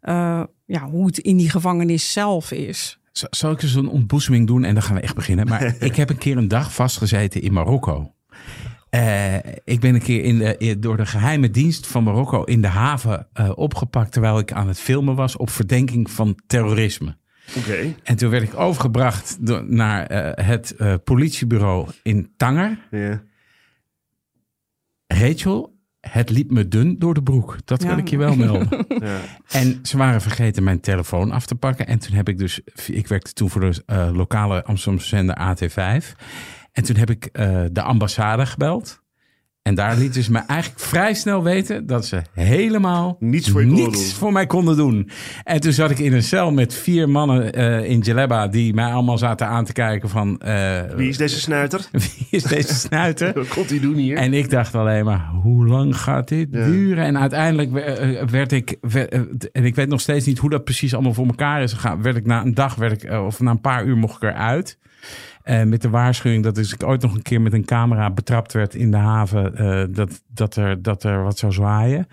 eh, 0.00 0.42
ja, 0.66 0.84
hoe 0.90 1.06
het 1.06 1.18
in 1.18 1.36
die 1.36 1.50
gevangenis 1.50 2.12
zelf 2.12 2.50
is. 2.50 2.98
Zal 3.12 3.52
ik 3.52 3.62
eens 3.62 3.74
een 3.74 3.88
ontboezeming 3.88 4.46
doen 4.46 4.64
en 4.64 4.74
dan 4.74 4.82
gaan 4.82 4.94
we 4.94 5.00
echt 5.00 5.14
beginnen. 5.14 5.48
Maar 5.48 5.74
ik 5.84 5.96
heb 5.96 6.10
een 6.10 6.18
keer 6.18 6.36
een 6.36 6.48
dag 6.48 6.74
vastgezeten 6.74 7.42
in 7.42 7.52
Marokko. 7.52 8.14
Eh, 8.90 9.36
ik 9.64 9.80
ben 9.80 9.94
een 9.94 10.02
keer 10.02 10.24
in 10.24 10.38
de, 10.38 10.76
door 10.78 10.96
de 10.96 11.06
geheime 11.06 11.50
dienst 11.50 11.86
van 11.86 12.04
Marokko 12.04 12.44
in 12.44 12.60
de 12.60 12.68
haven 12.68 13.28
eh, 13.32 13.50
opgepakt 13.54 14.12
terwijl 14.12 14.38
ik 14.38 14.52
aan 14.52 14.68
het 14.68 14.78
filmen 14.78 15.14
was 15.14 15.36
op 15.36 15.50
verdenking 15.50 16.10
van 16.10 16.38
terrorisme. 16.46 17.16
Oké, 17.56 17.94
En 18.02 18.16
toen 18.16 18.30
werd 18.30 18.42
ik 18.42 18.58
overgebracht 18.58 19.46
door, 19.46 19.64
naar 19.68 20.06
eh, 20.06 20.46
het 20.46 20.76
politiebureau 21.04 21.88
in 22.02 22.32
Tanger. 22.36 22.78
Rachel, 25.06 25.71
het 26.10 26.30
liep 26.30 26.50
me 26.50 26.68
dun 26.68 26.98
door 26.98 27.14
de 27.14 27.22
broek. 27.22 27.56
Dat 27.64 27.82
Ja. 27.82 27.88
wil 27.88 27.98
ik 27.98 28.08
je 28.08 28.16
wel 28.16 28.36
melden. 28.36 28.68
Ja. 28.88 29.18
En 29.48 29.78
ze 29.82 29.96
waren 29.96 30.20
vergeten 30.20 30.62
mijn 30.62 30.80
telefoon 30.80 31.30
af 31.30 31.46
te 31.46 31.54
pakken. 31.54 31.86
En 31.86 31.98
toen 31.98 32.14
heb 32.16 32.28
ik 32.28 32.38
dus, 32.38 32.60
ik 32.86 33.06
werkte 33.06 33.32
toen 33.32 33.50
voor 33.50 33.60
de 33.60 33.82
eh, 33.86 34.08
lokale 34.12 34.64
Amsterdamse 34.64 35.08
zender 35.08 35.36
AT5. 35.36 36.06
En 36.72 36.82
toen 36.84 36.96
heb 36.96 37.10
ik 37.10 37.24
eh, 37.24 37.62
de 37.72 37.82
ambassade 37.82 38.46
gebeld. 38.46 39.01
En 39.62 39.74
daar 39.74 39.96
lieten 39.96 40.22
ze 40.22 40.32
me 40.32 40.38
eigenlijk 40.46 40.80
vrij 40.80 41.14
snel 41.14 41.42
weten 41.42 41.86
dat 41.86 42.06
ze 42.06 42.22
helemaal 42.32 43.16
Niets 43.20 43.50
voor 43.50 43.64
niets 43.66 44.14
voor 44.14 44.32
mij 44.32 44.46
konden 44.46 44.76
doen. 44.76 45.10
En 45.44 45.60
toen 45.60 45.72
zat 45.72 45.90
ik 45.90 45.98
in 45.98 46.12
een 46.12 46.22
cel 46.22 46.52
met 46.52 46.74
vier 46.74 47.08
mannen 47.08 47.52
eh, 47.52 47.90
in 47.90 47.98
Jaleba 48.00 48.48
die 48.48 48.74
mij 48.74 48.92
allemaal 48.92 49.18
zaten 49.18 49.46
aan 49.46 49.64
te 49.64 49.72
kijken 49.72 50.08
van... 50.08 50.38
eh, 50.40 50.80
Wie 50.96 51.08
is 51.08 51.16
deze 51.16 51.40
snuiter? 51.40 51.86
wie 51.92 52.26
is 52.30 52.42
deze 52.42 52.74
snuiter? 52.74 53.32
Wat 53.38 53.48
komt 53.48 53.70
hij 53.70 53.80
doen 53.80 53.94
hier? 53.94 54.16
En 54.16 54.34
ik 54.34 54.50
dacht 54.50 54.74
alleen 54.74 55.04
maar, 55.04 55.28
hoe 55.42 55.66
lang 55.66 55.96
gaat 55.96 56.28
dit 56.28 56.48
Ja. 56.50 56.64
duren? 56.64 57.04
En 57.04 57.18
uiteindelijk 57.18 57.74
eh, 57.74 58.22
werd 58.28 58.52
ik, 58.52 58.76
werd, 58.80 59.12
en 59.52 59.64
ik 59.64 59.74
weet 59.74 59.88
nog 59.88 60.00
steeds 60.00 60.26
niet 60.26 60.38
hoe 60.38 60.50
dat 60.50 60.64
precies 60.64 60.94
allemaal 60.94 61.14
voor 61.14 61.26
elkaar 61.26 61.62
is 61.62 61.72
gegaan. 61.72 62.02
Werd 62.02 62.16
ik 62.16 62.26
na 62.26 62.42
een 62.44 62.54
dag, 62.54 62.74
werd 62.74 63.02
ik, 63.02 63.10
of 63.12 63.40
na 63.40 63.50
een 63.50 63.60
paar 63.60 63.84
uur 63.84 63.96
mocht 63.96 64.22
ik 64.22 64.28
eruit. 64.30 64.78
Eh, 65.42 65.62
met 65.62 65.82
de 65.82 65.90
waarschuwing 65.90 66.44
dat 66.44 66.54
dus 66.54 66.72
ik 66.72 66.82
ooit 66.82 67.02
nog 67.02 67.14
een 67.14 67.22
keer 67.22 67.40
met 67.40 67.52
een 67.52 67.64
camera 67.64 68.10
betrapt 68.10 68.52
werd 68.52 68.74
in 68.74 68.90
de 68.90 68.96
haven. 68.96 69.56
eh, 69.56 69.84
dat, 69.94 70.22
dat, 70.28 70.56
er, 70.56 70.82
dat 70.82 71.04
er 71.04 71.22
wat 71.22 71.38
zou 71.38 71.52
zwaaien. 71.52 72.06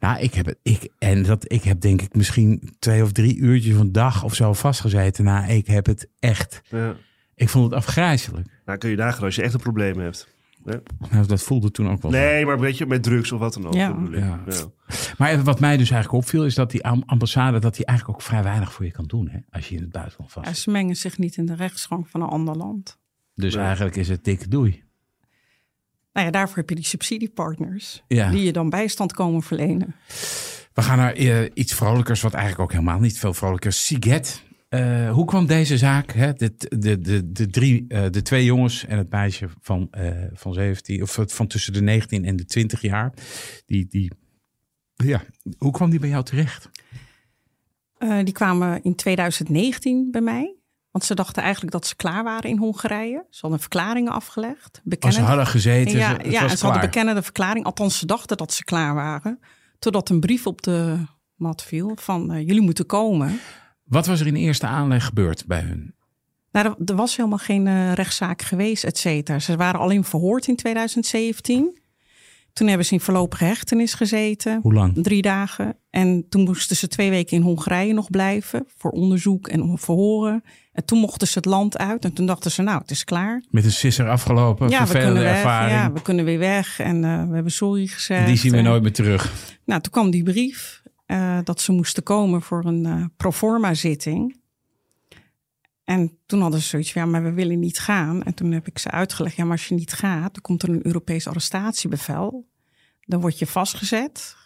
Nou, 0.00 0.20
ik 0.20 0.34
heb, 0.34 0.46
het- 0.46 0.58
ik, 0.62 0.88
en 0.98 1.22
dat, 1.22 1.52
ik 1.52 1.62
heb 1.62 1.80
denk 1.80 2.02
ik 2.02 2.14
misschien 2.14 2.74
twee 2.78 3.02
of 3.02 3.12
drie 3.12 3.36
uurtjes 3.36 3.74
van 3.76 3.92
dag 3.92 4.24
of 4.24 4.34
zo 4.34 4.52
vastgezeten. 4.52 5.24
Nou, 5.24 5.50
ik 5.52 5.66
heb 5.66 5.86
het 5.86 6.08
echt, 6.18 6.62
Ja. 6.68 6.94
ik 7.34 7.48
vond 7.48 7.64
het 7.64 7.74
afgrijzelijk. 7.74 8.46
Nou, 8.64 8.78
kun 8.78 8.90
je 8.90 8.96
nagaan 8.96 9.24
als 9.24 9.34
je 9.34 9.42
echt 9.42 9.54
een 9.54 9.60
probleem 9.60 9.98
hebt. 9.98 10.31
Nou, 10.64 11.26
dat 11.26 11.42
voelde 11.42 11.70
toen 11.70 11.90
ook 11.90 12.02
wel. 12.02 12.10
zo. 12.12 12.18
Nee, 12.18 12.46
maar 12.46 12.60
weet 12.60 12.78
je, 12.78 12.86
met 12.86 13.02
drugs 13.02 13.32
of 13.32 13.38
wat 13.38 13.54
dan 13.54 13.66
ook. 13.66 13.74
Ja. 13.74 13.96
Ja. 14.10 14.40
Ja. 14.46 14.64
Maar 15.18 15.42
wat 15.42 15.60
mij 15.60 15.76
dus 15.76 15.90
eigenlijk 15.90 16.24
opviel, 16.24 16.44
is 16.44 16.54
dat 16.54 16.70
die 16.70 16.84
am- 16.84 17.02
ambassade 17.06 17.58
dat 17.58 17.74
die 17.76 17.84
eigenlijk 17.84 18.18
ook 18.18 18.24
vrij 18.24 18.42
weinig 18.42 18.72
voor 18.72 18.84
je 18.84 18.90
kan 18.90 19.04
doen 19.04 19.28
hè, 19.28 19.38
als 19.50 19.68
je 19.68 19.74
in 19.74 19.80
het 19.80 19.92
buitenland 19.92 20.32
vast. 20.32 20.46
Ja, 20.46 20.54
ze 20.54 20.70
mengen 20.70 20.96
zich 20.96 21.18
niet 21.18 21.36
in 21.36 21.46
de 21.46 21.54
rechtsgang 21.54 22.08
van 22.10 22.20
een 22.22 22.28
ander 22.28 22.56
land. 22.56 22.98
Dus 23.34 23.54
Nee. 23.54 23.64
eigenlijk 23.64 23.96
is 23.96 24.08
het 24.08 24.24
dik 24.24 24.50
doei. 24.50 24.82
Nou 26.12 26.26
ja, 26.26 26.32
daarvoor 26.32 26.56
heb 26.56 26.68
je 26.68 26.74
die 26.74 26.84
subsidiepartners. 26.84 28.02
Ja. 28.08 28.30
Die 28.30 28.42
je 28.44 28.52
dan 28.52 28.70
bijstand 28.70 29.12
komen 29.12 29.42
verlenen. 29.42 29.94
We 30.72 30.82
gaan 30.82 30.98
naar 30.98 31.12
eh, 31.12 31.50
iets 31.54 31.74
vrolijkers, 31.74 32.20
wat 32.20 32.32
eigenlijk 32.32 32.62
ook 32.62 32.72
helemaal 32.72 33.00
niet 33.00 33.18
veel 33.18 33.34
vrolijker 33.34 33.70
is. 33.70 33.86
Siget. 33.86 34.42
Eh, 34.72 35.10
hoe 35.10 35.24
kwam 35.24 35.46
deze 35.46 35.78
zaak? 35.78 36.12
Hè? 36.12 36.32
De, 36.32 36.54
de, 36.56 36.98
de, 37.00 37.32
de, 37.32 37.46
drie, 37.46 37.84
eh, 37.88 38.04
de 38.10 38.22
twee 38.22 38.44
jongens 38.44 38.84
en 38.86 38.98
het 38.98 39.10
meisje 39.10 39.48
van, 39.60 39.88
eh, 39.90 40.10
van 40.32 40.52
17, 40.54 41.02
of 41.02 41.18
van 41.26 41.46
tussen 41.46 41.72
de 41.72 41.82
19 41.82 42.24
en 42.24 42.36
de 42.36 42.44
20 42.44 42.80
jaar. 42.80 43.12
Die, 43.66 43.86
die, 43.86 44.12
ja, 44.94 45.22
hoe 45.58 45.72
kwam 45.72 45.90
die 45.90 46.00
bij 46.00 46.08
jou 46.08 46.24
terecht? 46.24 46.70
Die 48.24 48.32
kwamen 48.32 48.82
in 48.82 48.94
2019 48.94 50.08
bij 50.10 50.20
mij. 50.20 50.56
Want 50.90 51.04
ze 51.04 51.14
dachten 51.14 51.42
eigenlijk 51.42 51.72
dat 51.72 51.86
ze 51.86 51.96
klaar 51.96 52.24
waren 52.24 52.50
in 52.50 52.58
Hongarije. 52.58 53.24
Ze 53.30 53.38
hadden 53.40 53.60
verklaringen 53.60 54.12
afgelegd. 54.12 54.60
Als 54.64 54.80
ze 54.82 54.88
Bekennende- 54.88 55.26
hadden 55.26 55.46
gezeten, 55.46 55.98
ja, 55.98 56.08
ze- 56.22 56.30
ja 56.30 56.42
en 56.48 56.56
ze 56.58 56.64
hadden 56.64 56.82
bekennende 56.82 57.22
verklaring. 57.22 57.64
Althans, 57.64 57.98
ze 57.98 58.06
dachten 58.06 58.36
dat 58.36 58.52
ze 58.52 58.64
klaar 58.64 58.94
waren. 58.94 59.38
Totdat 59.78 60.08
een 60.08 60.20
brief 60.20 60.46
op 60.46 60.62
de 60.62 60.96
mat 61.34 61.62
viel 61.62 61.92
van 61.96 62.44
jullie 62.44 62.60
moeten 62.62 62.86
komen. 62.86 63.40
Wat 63.92 64.06
was 64.06 64.20
er 64.20 64.26
in 64.26 64.36
eerste 64.36 64.66
aanleg 64.66 65.04
gebeurd 65.04 65.46
bij 65.46 65.60
hun? 65.60 65.94
Nou, 66.52 66.74
er, 66.86 66.94
was 66.94 67.16
helemaal 67.16 67.38
geen 67.38 67.66
eh, 67.66 67.92
rechtszaak 67.92 68.42
geweest, 68.42 68.84
et 68.84 68.98
cetera. 68.98 69.38
Ze 69.38 69.56
waren 69.56 69.80
alleen 69.80 70.04
verhoord 70.04 70.46
in 70.46 70.56
2017. 70.56 71.80
Toen 72.52 72.68
hebben 72.68 72.86
ze 72.86 72.92
in 72.92 73.00
voorlopige 73.00 73.44
hechtenis 73.44 73.94
gezeten. 73.94 74.58
Hoe 74.62 74.72
lang? 74.72 75.02
Drie 75.02 75.22
dagen. 75.22 75.76
En 75.90 76.26
toen 76.28 76.42
moesten 76.42 76.76
ze 76.76 76.88
twee 76.88 77.10
weken 77.10 77.36
in 77.36 77.42
Hongarije 77.42 77.92
nog 77.92 78.10
blijven. 78.10 78.64
Voor 78.76 78.90
onderzoek 78.90 79.48
en 79.48 79.62
om 79.62 79.78
verhoren. 79.78 80.44
En 80.72 80.84
toen 80.84 80.98
mochten 80.98 81.26
ze 81.26 81.38
het 81.38 81.46
land 81.46 81.78
uit. 81.78 82.04
En 82.04 82.12
toen 82.12 82.26
dachten 82.26 82.50
ze, 82.50 82.62
nou, 82.62 82.78
het 82.80 82.90
is 82.90 83.04
klaar. 83.04 83.42
Met 83.50 83.64
een 83.64 83.72
sisser 83.72 84.08
afgelopen, 84.08 84.68
ja, 84.68 84.86
we 84.86 84.98
kunnen 84.98 85.22
weg. 85.22 85.36
ervaring. 85.36 85.72
Ja, 85.78 85.92
we 85.92 86.02
kunnen 86.02 86.24
weer 86.24 86.38
weg. 86.38 86.80
En 86.80 87.04
eh, 87.04 87.28
we 87.28 87.34
hebben 87.34 87.52
sorry 87.52 87.86
gezegd. 87.86 88.26
Die 88.26 88.36
zien 88.36 88.50
we 88.52 88.56
En- 88.58 88.64
nooit 88.64 88.82
meer 88.82 88.92
terug. 88.92 89.32
Nou, 89.64 89.80
toen 89.80 89.92
kwam 89.92 90.10
die 90.10 90.22
brief 90.22 90.81
eh, 91.12 91.38
dat 91.44 91.60
ze 91.60 91.72
moesten 91.72 92.02
komen 92.02 92.42
voor 92.42 92.64
een 92.64 92.86
eh 92.86 93.04
proforma 93.16 93.74
zitting. 93.74 94.40
En 95.84 96.18
toen 96.26 96.40
hadden 96.40 96.60
ze 96.60 96.68
zoiets 96.68 96.92
van, 96.92 97.02
ja, 97.02 97.08
maar 97.08 97.22
we 97.22 97.32
willen 97.32 97.58
niet 97.58 97.78
gaan. 97.78 98.22
En 98.22 98.34
toen 98.34 98.52
heb 98.52 98.66
ik 98.66 98.78
ze 98.78 98.90
uitgelegd, 98.90 99.36
ja, 99.36 99.42
maar 99.44 99.52
als 99.52 99.68
je 99.68 99.74
niet 99.74 99.92
gaat, 99.92 100.32
dan 100.34 100.42
komt 100.42 100.62
er 100.62 100.68
een 100.68 100.86
Europees 100.86 101.26
arrestatiebevel. 101.28 102.48
Dan 103.00 103.20
word 103.20 103.38
je 103.38 103.46
vastgezet. 103.46 104.36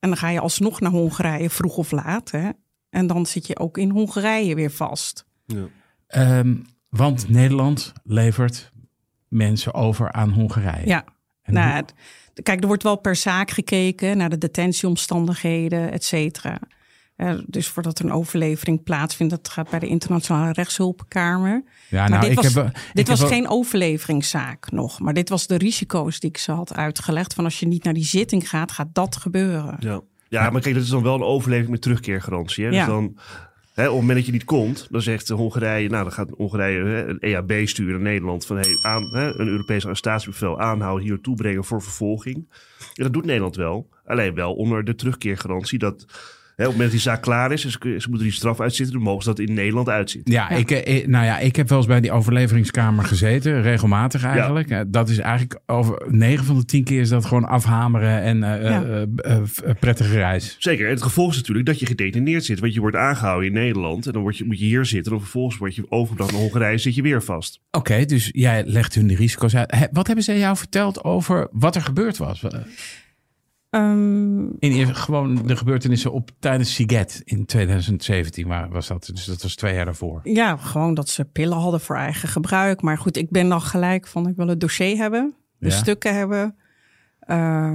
En 0.00 0.08
dan 0.08 0.18
ga 0.18 0.28
je 0.28 0.40
alsnog 0.40 0.80
naar 0.80 0.90
Hongarije, 0.90 1.50
vroeg 1.50 1.76
of 1.76 1.90
laat. 1.90 2.30
Hè? 2.30 2.50
En 2.90 3.06
dan 3.06 3.26
zit 3.26 3.46
je 3.46 3.58
ook 3.58 3.78
in 3.78 3.90
Hongarije 3.90 4.54
weer 4.54 4.70
vast. 4.70 5.26
Ja. 5.46 5.66
Ehm, 6.06 6.56
want 6.88 7.28
Nederland 7.28 7.92
levert 8.04 8.72
mensen 9.28 9.74
over 9.74 10.12
aan 10.12 10.30
Hongarije. 10.30 10.86
Ja, 10.86 11.04
En 11.42 11.52
nou, 11.52 11.70
hoe- 11.72 11.84
kijk, 12.42 12.60
er 12.60 12.66
wordt 12.66 12.82
wel 12.82 12.96
per 12.96 13.16
zaak 13.16 13.50
gekeken 13.50 14.16
naar 14.16 14.28
de 14.30 14.38
detentieomstandigheden, 14.38 15.92
et 15.92 16.04
cetera. 16.04 16.58
Eh, 17.16 17.34
dus 17.46 17.68
voordat 17.68 17.98
er 17.98 18.04
een 18.04 18.12
overlevering 18.12 18.82
plaatsvindt, 18.82 19.32
dat 19.32 19.48
gaat 19.48 19.70
bij 19.70 19.78
de 19.78 19.86
Internationale 19.86 20.52
Rechtshulpkamer. 20.52 21.62
ja, 21.88 22.00
maar 22.00 22.10
nou, 22.10 22.20
dit 22.22 22.30
ik 22.30 22.36
was, 22.36 22.44
heb, 22.44 22.54
wel- 22.54 22.64
ik 22.66 22.90
dit 22.92 23.08
heb 23.08 23.16
was 23.18 23.28
geen 23.28 23.48
overleveringszaak 23.48 24.70
nog, 24.70 25.00
maar 25.00 25.14
dit 25.14 25.28
was 25.28 25.46
de 25.46 25.56
risico's 25.56 26.20
die 26.20 26.30
ik 26.30 26.38
ze 26.38 26.52
had 26.52 26.74
uitgelegd. 26.74 27.34
Van 27.34 27.44
als 27.44 27.60
je 27.60 27.66
niet 27.66 27.84
naar 27.84 27.94
die 27.94 28.04
zitting 28.04 28.48
gaat, 28.48 28.72
gaat 28.72 28.88
dat 28.92 29.16
gebeuren. 29.16 29.76
Ja. 29.78 30.00
ja, 30.28 30.50
maar 30.50 30.60
kijk, 30.60 30.74
dat 30.74 30.84
is 30.84 30.88
dan 30.90 31.02
wel 31.02 31.14
een 31.14 31.22
overleving 31.22 31.68
met 31.70 31.82
terugkeergarantie. 31.82 32.64
Hè? 32.64 32.70
Dus 32.70 32.78
Ja. 32.78 32.86
dan, 32.86 33.16
op 33.76 33.82
het 33.82 34.00
moment 34.00 34.16
dat 34.16 34.26
je 34.26 34.32
niet 34.32 34.44
komt, 34.44 34.86
dan 34.90 35.02
zegt 35.02 35.28
Hongarije, 35.28 35.88
nou 35.88 36.02
dan 36.02 36.12
gaat 36.12 36.30
Hongarije 36.36 36.80
een 36.80 37.18
EAB 37.20 37.66
sturen 37.66 37.92
naar 37.92 38.10
Nederland 38.10 38.46
van 38.46 38.56
hey, 38.56 38.78
aan, 38.82 39.14
een 39.14 39.48
Europees 39.48 39.84
arrestatiebevel 39.84 40.60
aanhouden, 40.60 41.02
hier 41.02 41.12
naartoe 41.12 41.36
brengen 41.36 41.64
voor 41.64 41.82
vervolging. 41.82 42.36
En 42.94 43.02
dat 43.02 43.12
doet 43.12 43.24
Nederland 43.24 43.56
wel, 43.56 43.88
alleen 44.04 44.34
wel 44.34 44.54
onder 44.54 44.84
de 44.84 44.94
terugkeergarantie 44.94 45.78
dat 45.78 46.06
op 46.56 46.62
het 46.64 46.72
moment 46.72 46.92
dat 46.92 47.00
die 47.02 47.10
zaak 47.10 47.22
klaar 47.22 47.52
is, 47.52 47.60
ze, 47.60 47.70
ze 47.70 48.08
moeten 48.08 48.18
die 48.26 48.32
straf 48.32 48.60
uitzitten, 48.60 48.94
dan 48.94 49.04
mogen 49.04 49.22
ze 49.22 49.28
dat 49.28 49.38
in 49.38 49.54
Nederland 49.54 49.88
uitzitten. 49.88 50.32
Ja, 50.32 50.48
Ik, 50.50 50.70
eh, 50.70 50.96
eh, 51.02 51.06
nou 51.06 51.24
ja, 51.24 51.38
ik 51.38 51.56
heb 51.56 51.68
wel 51.68 51.78
eens 51.78 51.86
bij 51.86 52.00
die 52.00 52.12
overleveringskamer 52.12 53.04
gezeten, 53.04 53.62
regelmatig 53.62 54.24
eigenlijk. 54.24 54.70
Eh, 54.70 54.80
Dat 54.88 55.08
is 55.08 55.18
eigenlijk 55.18 55.60
over 55.66 56.02
9 56.08 56.44
van 56.44 56.58
de 56.58 56.64
10 56.64 56.84
keer 56.84 57.00
is 57.00 57.08
dat 57.08 57.24
gewoon 57.24 57.44
afhameren 57.44 58.20
en 58.22 58.38
Ja. 58.38 59.06
prettige 59.80 60.14
reis. 60.14 60.56
Zeker. 60.58 60.84
En 60.86 60.90
het 60.92 61.02
gevolg 61.02 61.30
is 61.30 61.36
natuurlijk 61.36 61.66
dat 61.66 61.78
je 61.78 61.86
gedetineerd 61.86 62.44
zit. 62.44 62.60
Want 62.60 62.74
je 62.74 62.80
wordt 62.80 62.96
aangehouden 62.96 63.46
in 63.48 63.54
Nederland. 63.54 64.06
En 64.06 64.12
dan 64.12 64.22
word 64.22 64.36
je, 64.38 64.44
moet 64.44 64.58
je 64.58 64.64
hier 64.64 64.84
zitten. 64.84 65.12
En 65.12 65.20
vervolgens 65.20 65.56
word 65.58 65.74
je 65.74 65.86
overgebracht 65.88 66.32
naar 66.32 66.40
Hongarije. 66.40 66.78
Zit 66.78 66.94
je 66.94 67.02
weer 67.02 67.22
vast. 67.22 67.60
Oké, 67.70 68.04
dus 68.04 68.28
jij 68.32 68.64
legt 68.66 68.94
hun 68.94 69.06
de 69.06 69.14
risico's 69.14 69.56
uit. 69.56 69.88
Wat 69.92 70.06
hebben 70.06 70.24
ze 70.24 70.38
jou 70.38 70.56
verteld 70.56 71.04
over 71.04 71.48
wat 71.52 71.74
er 71.76 71.82
gebeurd 71.82 72.16
was? 72.16 72.42
Ehm, 73.70 74.46
In 74.58 74.94
gewoon 74.94 75.46
de 75.46 75.56
gebeurtenissen 75.56 76.12
op 76.12 76.30
tijdens 76.38 76.74
Siget 76.74 77.20
in 77.24 77.46
2017 77.46 78.46
waar 78.48 78.68
was 78.70 78.86
dat. 78.86 79.10
Dus 79.12 79.24
dat 79.24 79.42
was 79.42 79.54
twee 79.54 79.74
jaar 79.74 79.84
daarvoor. 79.84 80.20
ja, 80.24 80.56
gewoon 80.56 80.94
dat 80.94 81.08
ze 81.08 81.24
pillen 81.24 81.58
hadden 81.58 81.80
voor 81.80 81.96
eigen 81.96 82.28
gebruik. 82.28 82.82
Maar 82.82 82.98
goed, 82.98 83.16
ik 83.16 83.30
ben 83.30 83.48
dan 83.48 83.60
gelijk 83.62 84.06
van, 84.06 84.28
ik 84.28 84.36
wil 84.36 84.48
het 84.48 84.60
dossier 84.60 84.96
hebben. 84.96 85.34
De 85.58 85.68
Ja. 85.68 85.74
stukken 85.74 86.14
hebben. 86.14 86.56
Eh, 87.20 87.74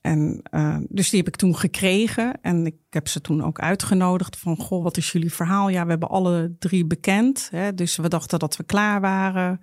en, 0.00 0.40
eh, 0.42 0.76
dus 0.88 1.10
die 1.10 1.18
heb 1.18 1.28
ik 1.28 1.36
toen 1.36 1.56
gekregen. 1.56 2.40
En 2.42 2.66
ik 2.66 2.74
heb 2.90 3.08
ze 3.08 3.20
toen 3.20 3.44
ook 3.44 3.60
uitgenodigd 3.60 4.38
van... 4.38 4.56
Goh, 4.56 4.82
wat 4.82 4.96
is 4.96 5.12
jullie 5.12 5.32
verhaal? 5.32 5.68
Ja, 5.68 5.84
we 5.84 5.90
hebben 5.90 6.08
alle 6.08 6.54
drie 6.58 6.86
bekend. 6.86 7.48
Hè? 7.50 7.74
Dus 7.74 7.96
we 7.96 8.08
dachten 8.08 8.38
dat 8.38 8.56
we 8.56 8.62
klaar 8.64 9.00
waren. 9.00 9.60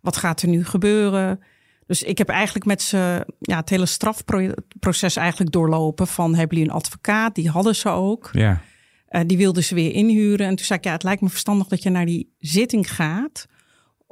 Wat 0.00 0.16
gaat 0.16 0.42
er 0.42 0.48
nu 0.48 0.64
gebeuren? 0.64 1.40
Dus 1.86 2.02
ik 2.02 2.18
heb 2.18 2.28
eigenlijk 2.28 2.64
met 2.64 2.82
ze 2.82 3.26
ja, 3.38 3.56
het 3.56 3.68
hele 3.68 3.86
strafproces 3.86 5.16
eigenlijk 5.16 5.52
doorlopen. 5.52 6.06
Van, 6.06 6.34
hebben 6.34 6.56
jullie 6.56 6.72
een 6.72 6.76
advocaat? 6.76 7.34
Die 7.34 7.50
hadden 7.50 7.74
ze 7.74 7.88
ook. 7.88 8.30
Ja. 8.32 8.60
Eh, 9.06 9.20
die 9.26 9.36
wilden 9.36 9.64
ze 9.64 9.74
weer 9.74 9.92
inhuren. 9.92 10.46
En 10.46 10.56
toen 10.56 10.66
zei 10.66 10.78
ik, 10.78 10.84
ja, 10.84 10.92
het 10.92 11.02
lijkt 11.02 11.22
me 11.22 11.28
verstandig 11.28 11.66
dat 11.66 11.82
je 11.82 11.90
naar 11.90 12.06
die 12.06 12.34
zitting 12.38 12.94
gaat 12.94 13.46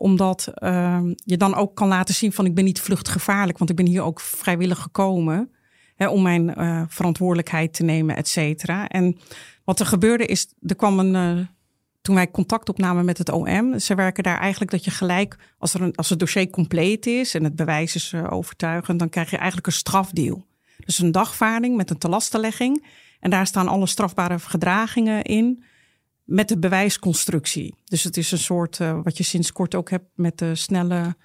omdat 0.03 0.51
ehm, 0.55 1.13
je 1.25 1.37
dan 1.37 1.55
ook 1.55 1.75
kan 1.75 1.89
laten 1.89 2.15
zien 2.15 2.33
van 2.33 2.47
ik 2.47 2.55
ben 2.55 2.65
niet 2.65 2.81
vluchtgevaarlijk. 2.81 3.59
Want 3.59 3.71
ik 3.71 3.77
ben 3.77 3.87
hier 3.87 4.03
ook 4.03 4.21
vrijwillig 4.21 4.79
gekomen. 4.79 5.51
Hè, 5.97 6.09
om 6.09 6.23
mijn 6.23 6.55
eh, 6.55 6.83
verantwoordelijkheid 6.89 7.75
te 7.75 7.83
nemen, 7.83 8.17
et 8.17 8.29
cetera. 8.29 8.89
En 8.89 9.19
wat 9.65 9.81
er 9.81 9.87
gebeurde 9.87 10.27
is, 10.27 10.55
er 10.61 10.77
kwam 10.77 10.99
een... 10.99 11.49
toen 12.03 12.15
wij 12.15 12.31
contact 12.31 12.69
opnamen 12.69 13.05
met 13.05 13.19
het 13.19 13.31
OM, 13.31 13.79
ze 13.79 13.95
werken 13.95 14.23
daar 14.23 14.39
eigenlijk 14.39 14.71
dat 14.71 14.85
je 14.85 14.91
gelijk, 14.91 15.37
als, 15.59 15.75
er 15.75 15.83
een, 15.83 15.95
als 15.95 16.09
het 16.09 16.19
dossier 16.19 16.51
compleet 16.51 17.07
is 17.07 17.35
en 17.35 17.45
het 17.45 17.57
bewijs 17.57 17.95
is 17.95 18.13
eh, 18.13 18.33
overtuigend, 18.33 18.99
dan 18.99 19.09
krijg 19.09 19.31
je 19.31 19.37
eigenlijk 19.37 19.67
een 19.67 19.73
strafdeal. 19.73 20.47
Dus 20.85 20.99
een 20.99 21.13
dagvaarding 21.13 21.77
met 21.77 21.91
een 21.91 21.99
telastenlegging. 21.99 22.87
En 23.21 23.31
daar 23.31 23.47
staan 23.47 23.69
alle 23.69 23.87
strafbare 23.87 24.39
gedragingen 24.39 25.23
in 25.23 25.65
met 26.25 26.49
de 26.49 26.59
bewijsconstructie. 26.59 27.75
Dus 27.85 28.05
het 28.05 28.17
is 28.17 28.33
een 28.33 28.39
soort, 28.39 28.81
eh, 28.81 28.99
wat 29.03 29.17
je 29.17 29.23
sinds 29.23 29.53
kort 29.53 29.75
ook 29.75 29.91
hebt 29.91 30.09
met 30.15 30.39
de 30.39 30.55
snelle 30.55 31.17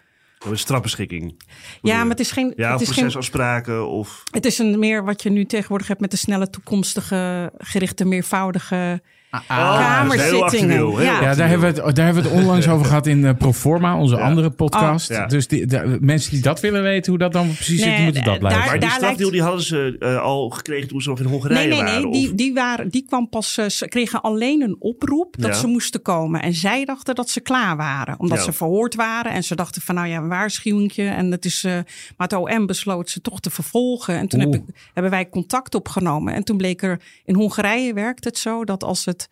Een 0.46 0.58
strafbeschikking. 0.58 1.42
Ja, 1.82 1.98
maar 1.98 2.10
het 2.10 2.20
is 2.20 2.32
geen. 2.32 2.54
Ja, 2.56 2.72
het 2.72 2.76
of 2.76 2.82
is 2.82 2.88
geen 2.88 2.98
procesafspraken 2.98 3.88
of... 3.88 4.24
Het 4.32 4.46
is 4.46 4.58
een 4.58 4.80
meer 4.80 5.04
wat 5.04 5.24
je 5.24 5.30
nu 5.30 5.46
tegenwoordig 5.46 5.88
hebt 5.88 6.00
met 6.00 6.12
de 6.12 6.18
snelle 6.18 6.50
toekomstige, 6.50 7.52
gerichte, 7.58 8.06
meervoudige 8.06 9.02
Ah, 9.48 9.80
kamerzittingen. 9.80 10.70
heel 10.76 11.02
ja. 11.02 11.22
Ja, 11.22 11.36
daar 11.36 11.48
hebben, 11.50 11.74
we 11.74 11.82
het, 11.82 11.96
daar 11.96 12.06
hebben 12.06 12.24
we 12.24 12.30
het 12.30 12.40
onlangs 12.40 12.68
over 12.68 12.86
gehad 12.86 13.08
in 13.08 13.18
uh, 13.20 13.30
Proforma, 13.38 13.98
onze 13.98 14.16
Ja. 14.16 14.22
andere 14.22 14.50
podcast. 14.50 15.10
Oh. 15.12 15.18
Ja. 15.18 15.26
Dus 15.26 15.48
die, 15.48 15.66
de, 15.66 15.98
mensen 16.02 16.32
die 16.32 16.42
dat 16.42 16.60
willen 16.60 16.82
weten, 16.84 17.10
hoe 17.12 17.20
dat 17.20 17.34
dan 17.34 17.54
precies 17.54 17.78
zit, 17.80 17.86
Nee, 17.86 17.96
die 17.96 18.04
moeten 18.06 18.24
dat 18.24 18.40
blijven. 18.40 18.62
Maar 18.66 18.80
die 18.80 18.90
lijkt- 19.00 19.32
die 19.32 19.42
hadden 19.42 19.62
ze 19.62 19.96
eh, 20.00 20.22
al 20.22 20.50
gekregen 20.50 20.88
toen 20.88 21.02
ze 21.02 21.10
nog 21.10 21.20
in 21.20 21.26
Hongarije 21.26 21.60
Nee, 21.60 21.68
nee, 21.70 21.78
waren? 21.84 21.96
nee. 22.02 22.08
of- 22.08 22.14
Die, 22.14 22.36
die, 22.36 22.54
waren, 22.54 22.90
die 22.90 23.06
kwam 23.08 23.30
pas. 23.30 23.58
eh, 23.58 23.66
Ze 23.70 23.88
kregen 23.88 24.22
alleen 24.22 24.62
een 24.62 24.76
oproep 24.80 25.36
dat 25.40 25.50
Ja. 25.54 25.56
ze 25.60 25.68
moesten 25.68 26.02
komen. 26.02 26.42
En 26.42 26.54
zij 26.54 26.86
dachten 26.86 27.16
dat 27.16 27.30
ze 27.30 27.40
klaar 27.42 27.78
waren. 27.78 28.20
Omdat 28.20 28.38
Ja. 28.38 28.44
ze 28.44 28.52
verhoord 28.54 28.96
waren. 28.96 29.32
En 29.32 29.44
ze 29.44 29.56
dachten 29.56 29.82
van 29.82 29.96
nou 29.96 30.08
ja, 30.08 30.18
een 30.18 30.28
waarschuwingje. 30.28 31.04
En 31.08 31.32
het 31.32 31.46
is, 31.46 31.64
eh, 31.64 31.72
maar 32.18 32.28
het 32.28 32.34
OM 32.34 32.66
besloot 32.66 33.10
ze 33.10 33.22
toch 33.22 33.40
te 33.40 33.50
vervolgen. 33.50 34.16
En 34.18 34.28
toen 34.28 34.40
heb 34.40 34.54
ik, 34.54 34.62
hebben 34.94 35.12
wij 35.12 35.30
contact 35.30 35.76
opgenomen. 35.76 36.34
En 36.34 36.44
toen 36.44 36.58
bleek 36.58 36.82
er. 36.82 37.02
In 37.26 37.36
Hongarije 37.36 37.94
werkt 37.94 38.24
het 38.24 38.38
zo 38.38 38.64
dat 38.66 38.84
als 38.84 39.06
het. 39.06 39.27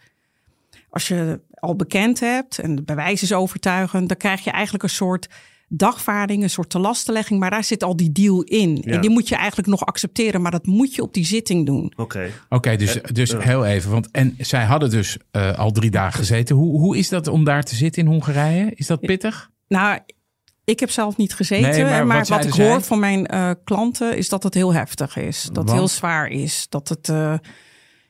Als 0.95 1.07
je 1.07 1.41
al 1.53 1.75
bekend 1.75 2.19
hebt 2.19 2.59
en 2.59 2.75
het 2.75 2.85
bewijs 2.85 3.21
is 3.21 3.33
overtuigend, 3.33 4.07
dan 4.07 4.17
krijg 4.17 4.43
je 4.43 4.51
eigenlijk 4.51 4.83
een 4.83 4.89
soort 4.89 5.27
dagvaarding, 5.67 6.43
een 6.43 6.49
soort 6.49 6.69
telastenlegging. 6.69 7.39
Maar 7.39 7.49
daar 7.49 7.63
zit 7.63 7.83
al 7.83 7.95
die 7.95 8.11
deal 8.11 8.41
in. 8.41 8.75
Ja. 8.75 8.93
En 8.93 9.01
die 9.01 9.09
moet 9.09 9.27
je 9.27 9.35
eigenlijk 9.35 9.67
nog 9.67 9.85
accepteren, 9.85 10.41
maar 10.41 10.51
dat 10.51 10.65
moet 10.65 10.95
je 10.95 11.01
op 11.01 11.13
die 11.13 11.25
zitting 11.25 11.65
doen. 11.65 11.93
Oké. 11.95 12.29
Oké, 12.49 12.75
dus, 12.75 12.99
dus 13.11 13.33
heel 13.37 13.65
even. 13.65 13.91
Want, 13.91 14.11
en 14.11 14.35
zij 14.37 14.63
hadden 14.63 14.89
dus 14.89 15.17
eh, 15.31 15.57
al 15.57 15.71
drie 15.71 15.91
dagen 15.91 16.19
gezeten. 16.19 16.55
Hoe, 16.55 16.79
hoe 16.79 16.97
is 16.97 17.09
dat 17.09 17.27
om 17.27 17.43
daar 17.43 17.63
te 17.63 17.75
zitten 17.75 18.01
in 18.01 18.07
Hongarije? 18.09 18.71
Is 18.75 18.87
dat 18.87 18.99
pittig? 18.99 19.49
Nou, 19.67 19.99
ik 20.63 20.79
heb 20.79 20.89
zelf 20.89 21.17
niet 21.17 21.33
gezeten. 21.33 21.69
Nee, 21.69 21.83
maar 21.83 22.07
maar 22.07 22.25
wat 22.25 22.45
ik 22.45 22.53
hoor 22.53 22.65
zij? 22.65 22.81
van 22.81 22.99
mijn 22.99 23.25
eh, 23.25 23.51
klanten 23.63 24.17
is 24.17 24.29
dat 24.29 24.43
het 24.43 24.53
heel 24.53 24.73
heftig 24.73 25.17
is. 25.17 25.49
Dat 25.51 25.63
het 25.63 25.77
heel 25.77 25.87
zwaar 25.87 26.27
is. 26.27 26.65
Dat 26.69 26.89
het, 26.89 27.09
eh, 27.09 27.37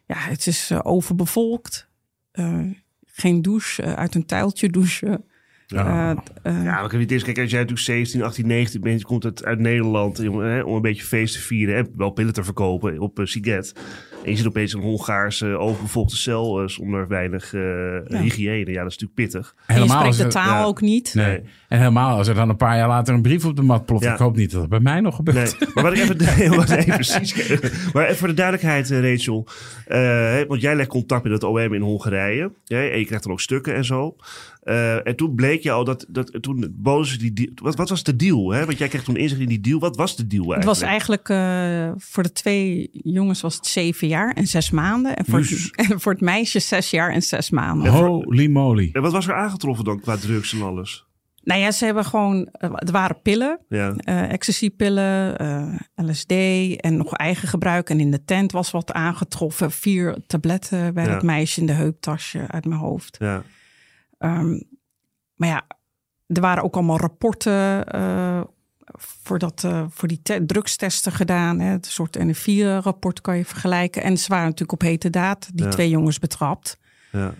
ja, 0.05 0.17
het 0.17 0.47
is 0.47 0.71
overbevolkt. 0.83 1.93
Eh, 2.35 2.59
geen 3.05 3.41
douche, 3.41 3.81
eh, 3.81 3.93
uit 3.93 4.15
een 4.15 4.25
tuiltje 4.25 4.69
douchen. 4.69 5.25
Ja. 5.67 6.15
Eh, 6.43 6.63
Ja, 6.63 6.81
maar 6.81 6.91
het 6.91 7.11
is, 7.11 7.23
kijk, 7.23 7.39
als 7.39 7.49
jij 7.49 7.59
natuurlijk 7.59 7.87
17, 7.87 8.21
18, 8.23 8.47
19 8.47 8.81
bent, 8.81 8.99
je 8.99 9.05
komt 9.05 9.25
uit, 9.25 9.45
uit 9.45 9.59
Nederland 9.59 10.19
om, 10.19 10.39
hè, 10.39 10.61
om 10.61 10.75
een 10.75 10.81
beetje 10.81 11.03
feest 11.03 11.33
te 11.33 11.39
vieren 11.41 11.75
en 11.75 11.89
wel 11.95 12.09
pillen 12.09 12.33
te 12.33 12.43
verkopen 12.43 12.99
op 12.99 13.19
uh, 13.19 13.25
Siget. 13.25 13.73
En 14.25 14.31
je 14.31 14.37
zit 14.37 14.47
opeens 14.47 14.73
een 14.73 14.81
Hongaarse 14.81 15.45
overbevolkte 15.45 16.17
cel 16.17 16.61
uh, 16.61 16.67
zonder 16.67 17.07
weinig 17.07 17.53
uh, 17.53 17.97
hygiëne. 18.07 18.71
Ja, 18.71 18.83
dat 18.83 18.91
is 18.91 18.97
natuurlijk 18.97 19.13
pittig. 19.13 19.55
en 19.65 19.83
je 19.83 19.89
spreekt 19.89 20.17
de 20.17 20.27
taal 20.27 20.59
ja. 20.59 20.63
ook 20.63 20.81
niet. 20.81 21.13
Nee. 21.13 21.25
Nee. 21.25 21.41
En 21.67 21.77
helemaal 21.77 22.17
als 22.17 22.27
er 22.27 22.35
dan 22.35 22.49
een 22.49 22.57
paar 22.57 22.77
jaar 22.77 22.87
later 22.87 23.13
een 23.13 23.21
brief 23.21 23.45
op 23.45 23.55
de 23.55 23.61
mat 23.61 23.85
ploft. 23.85 24.03
Ja. 24.03 24.13
Ik 24.13 24.19
hoop 24.19 24.35
niet 24.35 24.51
dat 24.51 24.61
het 24.61 24.69
bij 24.69 24.79
mij 24.79 25.01
nog 25.01 25.15
gebeurt. 25.15 25.59
Nee, 25.59 25.69
maar 25.73 25.83
wat 25.83 25.93
ik 25.93 25.99
even, 25.99 26.17
nee, 26.75 26.85
precies. 26.85 27.59
Maar 27.93 28.03
even 28.03 28.17
voor 28.17 28.27
de 28.27 28.33
duidelijkheid, 28.33 28.91
eh, 28.91 29.11
Rachel. 29.11 29.47
Eh, 29.85 29.99
hè, 29.99 30.45
want 30.45 30.61
jij 30.61 30.75
legt 30.75 30.89
contact 30.89 31.23
met 31.23 31.31
het 31.31 31.43
OM 31.43 31.73
in 31.73 31.81
Hongarije. 31.81 32.51
Ja, 32.63 32.77
en 32.77 32.99
je 32.99 33.05
krijgt 33.05 33.23
dan 33.23 33.31
ook 33.31 33.41
stukken 33.41 33.75
en 33.75 33.85
zo. 33.85 34.15
Eh, 34.65 35.07
en 35.07 35.15
toen 35.15 35.35
bleek 35.35 35.63
je 35.63 35.71
al 35.71 35.83
dat, 35.83 36.05
dat 36.09 36.37
toen 36.41 36.75
ze 37.05 37.17
die 37.17 37.33
deal- 37.33 37.49
wat, 37.55 37.75
wat 37.75 37.89
was 37.89 38.03
de 38.03 38.15
deal? 38.15 38.49
Hè? 38.51 38.65
Want 38.65 38.77
jij 38.77 38.87
kreeg 38.87 39.03
toen 39.03 39.15
inzicht 39.17 39.41
in 39.41 39.47
die 39.47 39.59
deal. 39.61 39.79
Wat 39.79 39.95
was 39.95 40.15
de 40.15 40.27
deal 40.27 40.43
Het 40.53 40.53
eigenlijk? 40.65 40.79
was 40.79 40.89
eigenlijk 40.89 41.29
eh, 41.29 42.01
voor 42.11 42.23
de 42.23 42.31
twee 42.31 42.89
jongens 42.91 43.41
was 43.41 43.55
het 43.55 43.67
zeven 43.67 44.07
jaar 44.07 44.33
en 44.33 44.47
zes 44.47 44.71
maanden. 44.71 45.15
En 45.15 45.25
voor, 45.25 45.39
Jezus. 45.39 45.63
het, 45.63 45.75
en 45.91 45.99
voor 45.99 46.11
het 46.11 46.21
meisje 46.21 46.59
zes 46.59 46.89
jaar 46.89 47.11
en 47.11 47.21
zes 47.21 47.49
maanden. 47.49 47.91
Holy 47.91 48.47
moly. 48.47 48.89
En 48.93 49.01
wat 49.01 49.11
was 49.11 49.27
er 49.27 49.33
aangetroffen 49.35 49.85
dan 49.85 49.99
qua 49.99 50.17
drugs 50.17 50.53
en 50.53 50.61
alles? 50.61 51.05
Nou 51.43 51.59
ja, 51.59 51.71
ze 51.71 51.85
hebben 51.85 52.05
gewoon, 52.05 52.45
eh, 52.51 52.69
er 52.75 52.91
waren 52.91 53.21
pillen. 53.21 53.59
Ja, 53.69 53.93
eh 53.97 54.31
ecstasypillen, 54.31 55.37
eh, 55.37 55.73
LSD 55.95 56.31
en 56.75 56.97
nog 56.97 57.13
eigen 57.13 57.47
gebruik. 57.47 57.89
En 57.89 57.99
in 57.99 58.11
de 58.11 58.23
tent 58.23 58.51
was 58.51 58.71
wat 58.71 58.91
aangetroffen. 58.93 59.71
Vier 59.71 60.17
tabletten 60.27 60.93
bij 60.93 61.05
Ja. 61.05 61.13
het 61.13 61.23
meisje 61.23 61.59
in 61.59 61.65
de 61.65 61.73
heuptasje 61.73 62.45
uit 62.47 62.65
mijn 62.65 62.79
hoofd. 62.79 63.15
ja. 63.19 63.43
Ehm, 64.17 64.59
maar 65.35 65.49
ja, 65.49 65.65
er 66.27 66.41
waren 66.41 66.63
ook 66.63 66.75
allemaal 66.75 66.97
rapporten 66.99 67.85
eh, 67.85 68.41
voor, 68.97 69.39
dat, 69.39 69.63
eh, 69.63 69.85
voor 69.89 70.07
die 70.07 70.21
te- 70.21 70.45
drugstesten 70.45 71.11
gedaan. 71.11 71.59
Hè. 71.59 71.71
Het 71.71 71.85
soort 71.85 72.17
NF4-rapport 72.19 73.21
kan 73.21 73.37
je 73.37 73.45
vergelijken. 73.45 74.03
En 74.03 74.17
ze 74.17 74.27
waren 74.27 74.43
natuurlijk 74.45 74.71
op 74.71 74.81
hete 74.81 75.09
daad, 75.09 75.49
die 75.53 75.65
Ja. 75.65 75.71
twee 75.71 75.89
jongens 75.89 76.19
betrapt. 76.19 76.79
ja. 77.11 77.33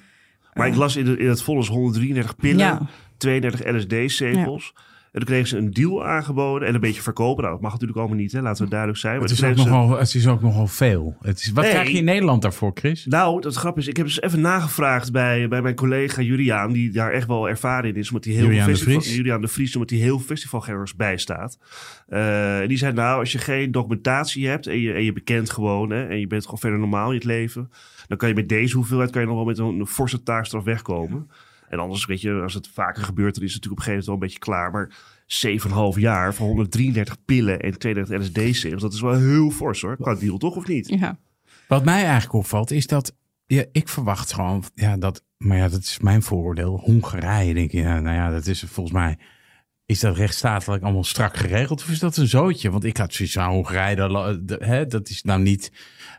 Maar 0.54 0.68
ik 0.68 0.76
las 0.76 0.96
in, 0.96 1.06
de, 1.06 1.18
in 1.18 1.28
het 1.30 1.42
vonnis 1.42 1.68
133 1.68 2.36
pillen, 2.36 2.58
Ja. 2.58 2.82
32 3.18 3.76
LSD-zegels. 3.76 4.74
En 5.16 5.22
toen 5.22 5.30
kregen 5.30 5.48
ze 5.48 5.58
een 5.58 5.72
deal 5.72 6.06
aangeboden 6.06 6.68
en 6.68 6.74
een 6.74 6.80
beetje 6.80 7.02
verkopen. 7.02 7.42
Nou, 7.42 7.54
dat 7.54 7.62
mag 7.64 7.72
natuurlijk 7.72 8.00
allemaal 8.00 8.18
niet, 8.18 8.32
hè? 8.32 8.42
laten 8.42 8.64
we 8.64 8.70
duidelijk 8.70 9.00
zijn. 9.00 9.14
Maar 9.14 9.24
Het 9.24 9.32
is, 9.32 9.44
ook 9.44 9.58
ze- 9.58 9.64
nogal, 9.70 9.98
het 10.00 10.14
is 10.16 10.28
ook 10.28 10.42
nogal 10.42 10.68
veel. 10.68 11.16
Het 11.22 11.40
is, 11.40 11.52
wat 11.52 11.64
Nee. 11.64 11.74
krijg 11.74 11.90
je 11.90 11.98
in 11.98 12.04
Nederland 12.04 12.42
daarvoor, 12.42 12.72
Chris? 12.74 13.06
Nou, 13.06 13.42
dat 13.42 13.56
grap 13.56 13.78
is, 13.78 13.88
ik 13.88 13.98
heb 13.98 14.06
dus 14.06 14.22
even 14.22 14.42
nagevraagd 14.42 15.12
bij, 15.12 15.48
bij 15.48 15.62
mijn 15.62 15.76
collega 15.76 16.22
Juliaan, 16.22 16.72
die 16.72 16.92
daar 16.92 17.12
echt 17.12 17.28
wel 17.28 17.50
ervaren 17.50 17.90
in 17.90 17.96
is, 17.96 18.08
omdat 18.10 18.26
hij 18.26 18.34
heel 18.34 18.48
de 18.48 18.54
veel 18.54 18.64
festival, 18.64 19.02
Vries. 19.02 19.16
Juliaan 19.16 19.42
de 19.42 19.48
Vries, 19.48 19.74
omdat 19.76 19.90
hij 19.90 20.00
heel 20.00 20.20
festivalgangers 20.20 20.96
bijstaat. 20.96 21.58
Eh, 22.08 22.60
en 22.62 22.68
die 22.68 22.78
zei, 22.78 22.94
nou, 22.94 23.20
als 23.20 23.32
je 23.32 23.38
geen 23.38 23.72
documentatie 23.72 24.48
hebt 24.48 24.68
en 24.68 24.80
je, 24.80 24.94
en 24.94 25.04
je 25.04 25.14
bekent 25.14 25.50
gewoon, 25.50 25.90
hè, 25.90 26.08
en 26.08 26.20
je 26.20 26.28
bent 26.28 26.44
gewoon 26.44 26.60
verder 26.60 26.80
normaal 26.80 27.10
in 27.10 27.16
het 27.16 27.24
leven, 27.26 27.70
dan 28.08 28.18
kan 28.18 28.30
je 28.30 28.36
met 28.36 28.50
deze 28.50 28.76
hoeveelheid 28.76 29.12
kan 29.12 29.22
je 29.22 29.28
nog 29.28 29.36
wel 29.36 29.46
met 29.46 29.58
een, 29.58 29.80
een 29.80 29.88
forse 29.88 30.24
taakstraf 30.24 30.64
wegkomen. 30.64 31.30
En 31.76 31.84
anders, 31.84 32.06
weet 32.06 32.22
je, 32.22 32.32
als 32.32 32.54
het 32.54 32.68
vaker 32.68 33.04
gebeurt, 33.04 33.36
dan 33.36 33.44
is 33.44 33.54
het 33.54 33.64
natuurlijk 33.64 33.82
op 33.82 33.88
een 33.88 33.94
gegeven 33.94 34.06
moment 34.06 34.06
wel 34.06 34.16
een 34.16 34.20
beetje 34.20 34.40
klaar. 34.40 34.72
Maar 34.72 35.94
7,5 35.96 36.02
jaar 36.02 36.34
voor 36.34 36.48
133 36.48 37.18
pillen 37.26 37.60
en 37.60 37.78
32 37.78 38.20
LSD-zeels, 38.20 38.82
dat 38.82 38.94
is 38.94 39.02
wel 39.02 39.14
heel 39.14 39.50
fors 39.50 39.82
hoor. 39.82 39.98
Qua 39.98 40.16
deal 40.16 40.38
toch, 40.38 40.56
of 40.56 40.68
niet? 40.68 40.90
Ja. 40.90 41.20
Wat 41.68 41.86
mij 41.86 42.04
eigenlijk 42.04 42.34
opvalt 42.34 42.72
is 42.72 42.88
dat 42.88 43.16
ja, 43.48 43.64
ik 43.72 43.90
verwacht 43.90 44.34
gewoon 44.34 44.64
ja, 44.74 44.98
dat, 44.98 45.24
maar 45.38 45.58
ja, 45.58 45.70
dat 45.70 45.82
is 45.82 46.00
mijn 46.00 46.22
vooroordeel. 46.22 46.80
Hongarije, 46.80 47.54
denk 47.54 47.72
je, 47.72 47.78
ja, 47.78 48.00
nou 48.00 48.16
ja, 48.16 48.30
dat 48.30 48.48
is 48.48 48.64
volgens 48.68 48.96
mij. 48.96 49.18
Is 49.86 50.00
dat 50.00 50.16
rechtsstatelijk 50.16 50.84
allemaal 50.84 51.04
strak 51.04 51.38
geregeld 51.38 51.82
of 51.82 51.90
is 51.90 52.00
dat 52.00 52.18
een 52.18 52.28
zootje? 52.28 52.72
Want 52.72 52.84
ik 52.84 52.98
had 52.98 53.14
zoiets 53.14 53.38
aan 53.38 53.52
Hongarije, 53.52 54.86
dat, 54.88 55.10
is 55.10 55.24
nou 55.24 55.42
niet 55.42 55.72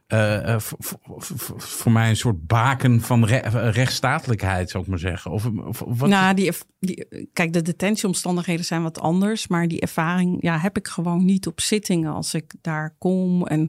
eh, 0.07 0.55
eh, 0.55 0.61
voor- 0.61 1.93
mij 1.93 2.09
een 2.09 2.17
soort 2.17 2.47
baken 2.47 3.01
van 3.01 3.25
re- 3.25 3.37
eh, 3.37 3.71
rechtsstatelijkheid, 3.73 4.71
zou 4.71 4.83
ik 4.83 4.89
maar 4.89 4.99
zeggen. 4.99 5.31
Of, 5.31 5.47
of 5.47 5.83
wat? 5.87 6.09
Nou, 6.09 6.35
die, 6.35 6.53
kijk, 7.33 7.53
de 7.53 7.63
detentieomstandigheden 7.63 8.65
zijn 8.65 8.83
wat 8.83 9.01
anders. 9.01 9.47
Maar 9.47 9.69
die 9.69 9.81
ervaring 9.81 10.43
ja, 10.43 10.59
heb 10.59 10.77
ik 10.77 10.89
gewoon 10.89 11.25
niet 11.25 11.47
op 11.47 11.61
zittingen 11.61 12.13
als 12.13 12.35
ik 12.35 12.55
daar 12.61 12.95
kom. 12.99 13.47
En 13.47 13.69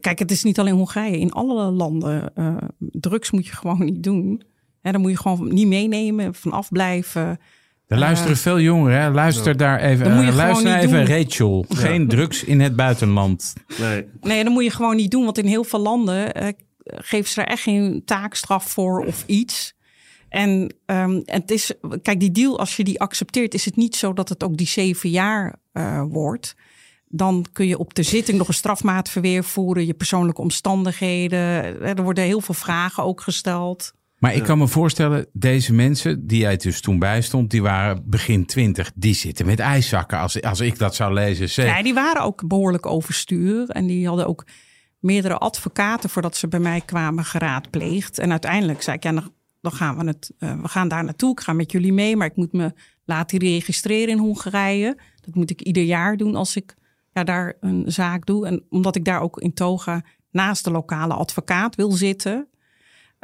kijk, 0.00 0.18
het 0.18 0.30
is 0.30 0.42
niet 0.42 0.58
alleen 0.58 0.74
Hongarije. 0.74 1.18
In 1.18 1.32
alle 1.32 1.70
landen, 1.70 2.32
drugs 2.78 3.30
moet 3.30 3.46
je 3.46 3.52
gewoon 3.52 3.84
niet 3.84 4.02
doen. 4.02 4.42
Dan 4.82 5.00
moet 5.00 5.10
je 5.10 5.16
gewoon 5.16 5.54
niet 5.54 5.66
meenemen, 5.66 6.34
vanaf 6.34 6.68
blijven. 6.68 7.38
Er 7.86 7.98
luisteren 7.98 8.36
veel 8.36 8.60
jongeren, 8.60 9.00
hè? 9.00 9.10
luister 9.10 9.56
daar 9.56 9.80
even. 9.80 10.04
Dat 10.04 10.14
moet 10.14 10.24
je 10.24 10.28
eh, 10.28 10.36
gewoon 10.36 10.46
luister 10.46 10.74
niet 10.74 10.84
even, 10.84 11.06
doen. 11.06 11.16
Rachel. 11.16 11.64
Geen 11.68 12.08
drugs 12.08 12.44
in 12.44 12.60
het 12.60 12.76
buitenland. 12.76 13.52
Nee. 13.80 14.04
Nee, 14.20 14.44
dat 14.44 14.52
moet 14.52 14.64
je 14.64 14.70
gewoon 14.70 14.96
niet 14.96 15.10
doen. 15.10 15.24
Want 15.24 15.38
in 15.38 15.46
heel 15.46 15.64
veel 15.64 15.80
landen 15.80 16.34
eh, 16.34 16.48
geven 16.82 17.30
ze 17.30 17.40
er 17.40 17.46
echt 17.46 17.62
geen 17.62 18.02
taakstraf 18.04 18.70
voor 18.70 19.04
of 19.04 19.24
iets. 19.26 19.74
En 20.28 20.74
ehm, 20.86 21.20
het 21.24 21.50
is, 21.50 21.72
kijk, 22.02 22.20
die 22.20 22.30
deal, 22.30 22.58
als 22.58 22.76
je 22.76 22.84
die 22.84 23.00
accepteert, 23.00 23.54
is 23.54 23.64
het 23.64 23.76
niet 23.76 23.96
zo 23.96 24.12
dat 24.12 24.28
het 24.28 24.44
ook 24.44 24.56
die 24.56 24.66
zeven 24.66 25.10
jaar 25.10 25.54
eh, 25.72 26.02
wordt. 26.08 26.54
Dan 27.08 27.46
kun 27.52 27.66
je 27.66 27.78
op 27.78 27.94
de 27.94 28.02
zitting 28.02 28.38
nog 28.38 28.48
een 28.48 28.54
strafmaatverweer 28.54 29.44
voeren, 29.44 29.86
je 29.86 29.94
persoonlijke 29.94 30.40
omstandigheden. 30.40 31.38
Er 31.80 32.02
worden 32.02 32.24
heel 32.24 32.40
veel 32.40 32.54
vragen 32.54 33.02
ook 33.02 33.20
gesteld. 33.20 33.92
Maar 34.18 34.34
ik 34.34 34.42
kan 34.42 34.58
me 34.58 34.68
voorstellen, 34.68 35.26
deze 35.32 35.72
mensen 35.72 36.26
die 36.26 36.40
jij 36.40 36.56
dus 36.56 36.80
toen 36.80 36.98
bijstond, 36.98 37.50
die 37.50 37.62
waren 37.62 38.02
begin 38.06 38.46
twintig, 38.46 38.92
die 38.94 39.14
zitten 39.14 39.46
met 39.46 39.60
ijszakken. 39.60 40.18
Als, 40.18 40.42
als 40.42 40.60
ik 40.60 40.78
dat 40.78 40.94
zou 40.94 41.12
lezen, 41.12 41.50
zeg. 41.50 41.66
Ja, 41.66 41.82
die 41.82 41.94
waren 41.94 42.22
ook 42.22 42.46
behoorlijk 42.48 42.86
overstuur. 42.86 43.68
En 43.70 43.86
die 43.86 44.06
hadden 44.06 44.26
ook 44.26 44.46
meerdere 44.98 45.38
advocaten 45.38 46.10
voordat 46.10 46.36
ze 46.36 46.48
bij 46.48 46.60
mij 46.60 46.80
kwamen 46.80 47.24
geraadpleegd. 47.24 48.18
En 48.18 48.30
uiteindelijk 48.30 48.82
zei 48.82 48.96
ik, 48.96 49.02
ja, 49.02 49.12
dan, 49.12 49.32
dan 49.60 49.72
gaan 49.72 49.98
we 49.98 50.06
het, 50.06 50.32
eh, 50.38 50.60
we 50.60 50.68
gaan 50.68 50.88
daar 50.88 51.04
naartoe. 51.04 51.30
Ik 51.30 51.40
ga 51.40 51.52
met 51.52 51.72
jullie 51.72 51.92
mee, 51.92 52.16
maar 52.16 52.26
ik 52.26 52.36
moet 52.36 52.52
me 52.52 52.72
laten 53.04 53.38
registreren 53.38 54.08
in 54.08 54.18
Hongarije. 54.18 54.98
Dat 55.20 55.34
moet 55.34 55.50
ik 55.50 55.60
ieder 55.60 55.82
jaar 55.82 56.16
doen 56.16 56.34
als 56.34 56.56
ik 56.56 56.74
ja, 57.12 57.24
daar 57.24 57.56
een 57.60 57.84
zaak 57.86 58.26
doe. 58.26 58.46
En 58.46 58.64
omdat 58.68 58.96
ik 58.96 59.04
daar 59.04 59.20
ook 59.20 59.40
in 59.40 59.54
toga 59.54 60.04
naast 60.30 60.64
de 60.64 60.70
lokale 60.70 61.14
advocaat 61.14 61.74
wil 61.74 61.90
zitten. 61.90 62.48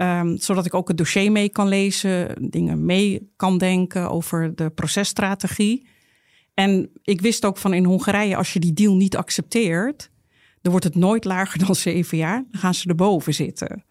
Ehm, 0.03 0.37
zodat 0.37 0.67
ik 0.67 0.75
ook 0.75 0.89
het 0.89 0.97
dossier 0.97 1.33
mee 1.33 1.49
kan 1.49 1.69
lezen, 1.69 2.35
dingen 2.51 2.85
mee 2.85 3.33
kan 3.37 3.59
denken 3.59 4.11
over 4.11 4.55
de 4.55 4.71
processtrategie. 4.71 5.87
En 6.55 6.91
ik 7.03 7.21
wist 7.21 7.45
ook 7.45 7.59
van 7.59 7.75
in 7.75 7.85
Hongarije, 7.85 8.37
als 8.37 8.53
je 8.53 8.61
die 8.61 8.73
deal 8.73 8.95
niet 8.97 9.17
accepteert, 9.17 10.11
dan 10.63 10.71
wordt 10.73 10.87
het 10.87 10.95
nooit 10.95 11.25
lager 11.25 11.67
dan 11.67 11.75
zeven 11.75 12.19
jaar. 12.19 12.45
Dan 12.51 12.61
gaan 12.61 12.75
ze 12.75 12.89
erboven 12.89 13.35
zitten. 13.35 13.85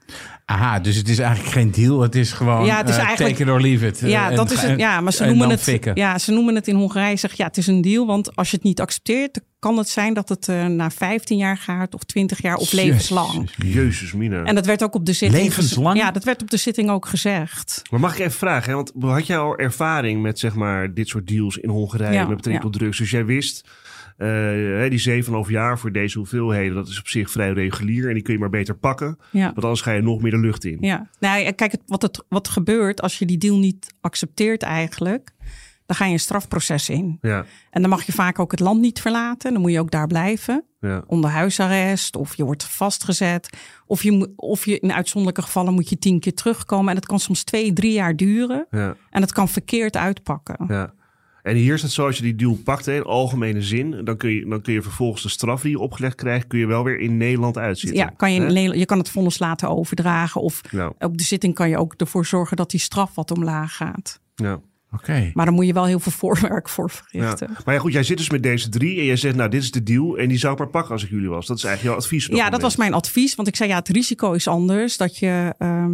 Aha, 0.45 0.79
dus 0.79 0.95
het 0.95 1.09
is 1.09 1.19
eigenlijk 1.19 1.51
geen 1.53 1.71
deal. 1.71 2.01
Het 2.01 2.15
is 2.15 2.31
gewoon 2.31 2.65
Ja, 2.65 2.77
het 2.77 2.89
is 2.89 2.95
eh, 2.97 3.03
eigenlijk- 3.03 3.37
take 3.37 3.49
it 3.49 3.55
or 3.55 3.61
leave 3.61 3.87
it. 3.87 3.99
Ja, 3.99 4.29
En- 4.29 4.35
dat 4.35 4.51
is 4.51 4.61
het. 4.61 4.79
Ja, 4.79 5.01
maar 5.01 5.13
ze 5.13 5.23
en 5.23 5.29
noemen 5.29 5.49
het. 5.49 5.61
fikken. 5.61 5.95
Ja, 5.95 6.17
ze 6.17 6.31
noemen 6.31 6.55
het 6.55 6.67
in 6.67 6.75
Hongarije. 6.75 7.15
Zeg 7.15 7.33
ja, 7.33 7.45
het 7.45 7.57
is 7.57 7.67
een 7.67 7.81
deal. 7.81 8.05
Want 8.05 8.35
als 8.35 8.49
je 8.49 8.55
het 8.55 8.65
niet 8.65 8.81
accepteert, 8.81 9.33
dan 9.33 9.43
kan 9.61 9.77
het 9.77 9.89
zijn 9.89 10.13
dat 10.13 10.29
het 10.29 10.47
eh, 10.47 10.65
na 10.65 10.91
15 10.91 11.37
jaar 11.37 11.57
gaat, 11.57 11.93
of 11.93 12.03
20 12.03 12.41
jaar, 12.41 12.55
of 12.55 12.71
levenslang. 12.71 13.49
Jezus. 13.63 14.13
Mina. 14.13 14.43
En 14.43 14.55
dat 14.55 14.65
werd 14.65 14.83
ook 14.83 14.95
op 14.95 15.05
de 15.05 15.13
zitting. 15.13 15.43
Levenslang? 15.43 15.97
Ja, 15.97 16.11
dat 16.11 16.23
werd 16.23 16.41
op 16.41 16.49
de 16.49 16.57
zitting 16.57 16.89
ook 16.89 17.05
gezegd. 17.05 17.81
Maar 17.91 17.99
mag 17.99 18.13
ik 18.13 18.19
even 18.19 18.31
vragen, 18.31 18.69
hè? 18.69 18.75
want 18.75 18.91
had 18.99 19.27
jij 19.27 19.37
al 19.37 19.57
ervaring 19.57 20.21
met 20.21 20.39
zeg 20.39 20.55
maar, 20.55 20.93
dit 20.93 21.07
soort 21.07 21.27
deals 21.27 21.57
in 21.57 21.69
Hongarije 21.69 22.13
Ja, 22.13 22.19
met 22.19 22.35
betrekking 22.35 22.63
ja. 22.63 22.69
tot 22.69 22.79
drugs? 22.79 22.97
Dus 22.97 23.11
jij 23.11 23.25
wist, 23.25 23.69
hè, 24.17 24.89
die 24.89 25.23
7,5 25.23 25.31
jaar 25.47 25.79
voor 25.79 25.91
deze 25.91 26.17
hoeveelheden, 26.17 26.75
dat 26.75 26.87
is 26.87 26.99
op 26.99 27.07
zich 27.07 27.31
vrij 27.31 27.51
regulier 27.51 28.07
en 28.07 28.13
die 28.13 28.23
kun 28.23 28.33
je 28.33 28.39
maar 28.39 28.49
beter 28.49 28.75
pakken. 28.75 29.17
Ja. 29.29 29.45
Want 29.45 29.63
anders 29.63 29.81
ga 29.81 29.91
je 29.91 30.01
nog 30.01 30.21
meer 30.21 30.31
de 30.31 30.39
lucht 30.39 30.65
in. 30.65 30.77
Ja, 30.79 31.09
nou, 31.19 31.51
kijk, 31.51 31.75
wat, 31.85 32.01
het, 32.01 32.23
wat 32.29 32.47
gebeurt 32.47 33.01
als 33.01 33.19
je 33.19 33.25
die 33.25 33.37
deal 33.37 33.57
niet 33.57 33.93
accepteert 34.01 34.63
eigenlijk, 34.63 35.31
dan 35.91 35.99
ga 35.99 36.05
je 36.05 36.13
een 36.13 36.19
strafproces 36.19 36.89
in. 36.89 37.17
Ja, 37.21 37.45
En 37.69 37.81
dan 37.81 37.89
mag 37.89 38.03
je 38.03 38.11
vaak 38.11 38.39
ook 38.39 38.51
het 38.51 38.59
land 38.59 38.81
niet 38.81 39.01
verlaten. 39.01 39.53
Dan 39.53 39.61
moet 39.61 39.71
je 39.71 39.79
ook 39.79 39.91
daar 39.91 40.07
blijven. 40.07 40.63
ja, 40.79 41.03
Onder 41.07 41.29
huisarrest 41.29 42.15
of 42.15 42.35
je 42.35 42.43
wordt 42.45 42.63
vastgezet. 42.63 43.57
Of 43.85 44.03
je, 44.03 44.33
of 44.35 44.65
je 44.65 44.79
in 44.79 44.93
uitzonderlijke 44.93 45.41
gevallen 45.41 45.73
moet 45.73 45.89
je 45.89 45.97
tien 45.99 46.19
keer 46.19 46.33
terugkomen. 46.35 46.89
En 46.89 46.95
dat 46.95 47.05
kan 47.05 47.19
soms 47.19 47.43
twee, 47.43 47.73
drie 47.73 47.91
jaar 47.93 48.15
duren. 48.15 48.65
ja, 48.69 48.95
En 49.09 49.21
dat 49.21 49.31
kan 49.33 49.47
verkeerd 49.49 49.97
uitpakken. 49.97 50.65
ja. 50.67 50.93
En 51.43 51.55
hier 51.55 51.73
is 51.73 51.81
het 51.81 51.91
zo, 51.91 52.05
als 52.05 52.17
je 52.17 52.23
die 52.23 52.35
deal 52.35 52.53
pakt 52.63 52.85
hè, 52.85 52.95
in 52.95 53.03
algemene 53.03 53.61
zin, 53.61 54.05
dan 54.05 54.17
kun, 54.17 54.29
je, 54.31 54.45
dan 54.49 54.61
kun 54.61 54.73
je 54.73 54.81
vervolgens 54.81 55.23
de 55.23 55.29
straf 55.29 55.61
die 55.61 55.71
je 55.71 55.79
opgelegd 55.79 56.15
krijgt, 56.15 56.47
kun 56.47 56.59
je 56.59 56.65
wel 56.65 56.83
weer 56.83 56.99
in 56.99 57.17
Nederland 57.17 57.57
uitzitten. 57.57 57.99
Ja, 57.99 58.05
kan 58.17 58.33
je, 58.33 58.39
in? 58.39 58.45
Nederland- 58.53 58.79
je 58.79 58.85
kan 58.85 58.97
het 58.97 59.09
vonnis 59.09 59.39
laten 59.39 59.69
overdragen. 59.69 60.41
Of 60.41 60.61
Ja, 60.71 60.93
op 60.99 61.17
de 61.17 61.23
zitting 61.23 61.53
kan 61.55 61.69
je 61.69 61.77
ook 61.77 61.93
ervoor 61.97 62.25
zorgen 62.25 62.57
dat 62.57 62.71
die 62.71 62.79
straf 62.79 63.15
wat 63.15 63.31
omlaag 63.31 63.75
gaat. 63.75 64.19
ja. 64.35 64.59
Oké. 64.91 65.31
Maar 65.33 65.45
dan 65.45 65.53
moet 65.55 65.65
je 65.65 65.73
wel 65.73 65.85
heel 65.85 65.99
veel 65.99 66.11
voorwerk 66.11 66.69
voor 66.69 66.91
Ja. 66.93 67.01
verrichten. 67.09 67.49
Maar 67.65 67.73
ja, 67.73 67.79
goed, 67.79 67.93
jij 67.93 68.03
zit 68.03 68.17
dus 68.17 68.29
met 68.29 68.43
deze 68.43 68.69
drie 68.69 68.99
en 68.99 69.05
jij 69.05 69.15
zegt, 69.15 69.35
nou, 69.35 69.49
dit 69.49 69.61
is 69.61 69.71
de 69.71 69.83
deal 69.83 70.17
en 70.17 70.27
die 70.29 70.37
zou 70.37 70.53
ik 70.53 70.59
maar 70.59 70.67
pakken 70.69 70.91
als 70.91 71.03
ik 71.03 71.09
jullie 71.09 71.29
was. 71.29 71.47
Dat 71.47 71.57
is 71.57 71.63
eigenlijk 71.63 71.95
jouw 71.95 72.03
advies. 72.05 72.25
Ja, 72.25 72.31
dat 72.35 72.43
moment. 72.43 72.61
was 72.61 72.75
mijn 72.75 72.93
advies. 72.93 73.35
Want 73.35 73.47
ik 73.47 73.55
zei, 73.55 73.69
ja, 73.69 73.75
het 73.75 73.89
risico 73.89 74.31
is 74.31 74.47
anders. 74.47 74.97
Dat 74.97 75.17
je 75.17 75.53
ehm, 75.57 75.91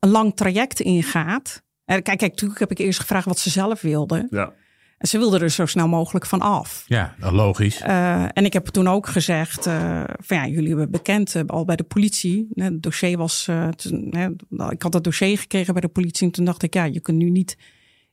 een 0.00 0.10
lang 0.10 0.36
traject 0.36 0.80
ingaat. 0.80 1.62
En 1.84 2.02
kijk, 2.02 2.18
kijk, 2.18 2.30
natuurlijk 2.30 2.60
heb 2.60 2.70
ik 2.70 2.78
eerst 2.78 3.00
gevraagd 3.00 3.26
wat 3.26 3.38
ze 3.38 3.50
zelf 3.50 3.80
wilden. 3.80 4.26
Ja, 4.30 4.52
En 4.98 5.08
ze 5.08 5.18
wilden 5.18 5.40
er 5.40 5.50
zo 5.50 5.66
snel 5.66 5.88
mogelijk 5.88 6.26
van 6.26 6.40
af. 6.40 6.84
Ja, 6.86 7.14
logisch. 7.20 7.80
Eh, 7.80 8.22
en 8.32 8.44
ik 8.44 8.52
heb 8.52 8.66
toen 8.66 8.88
ook 8.88 9.06
gezegd, 9.06 9.66
eh, 9.66 10.04
van 10.18 10.36
ja, 10.36 10.46
jullie 10.46 10.68
hebben 10.68 10.90
bekend 10.90 11.34
eh, 11.34 11.42
al 11.46 11.64
bij 11.64 11.76
de 11.76 11.82
politie. 11.82 12.48
Het 12.54 12.82
dossier 12.82 13.16
was, 13.16 13.48
eh, 13.48 13.68
toen, 13.68 14.08
nou, 14.48 14.72
ik 14.72 14.82
had 14.82 14.92
dat 14.92 15.04
dossier 15.04 15.38
gekregen 15.38 15.72
bij 15.72 15.82
de 15.82 15.88
politie. 15.88 16.26
En 16.26 16.32
toen 16.32 16.44
dacht 16.44 16.62
ik, 16.62 16.74
ja, 16.74 16.84
je 16.84 17.00
kunt 17.00 17.18
nu 17.18 17.30
niet 17.30 17.56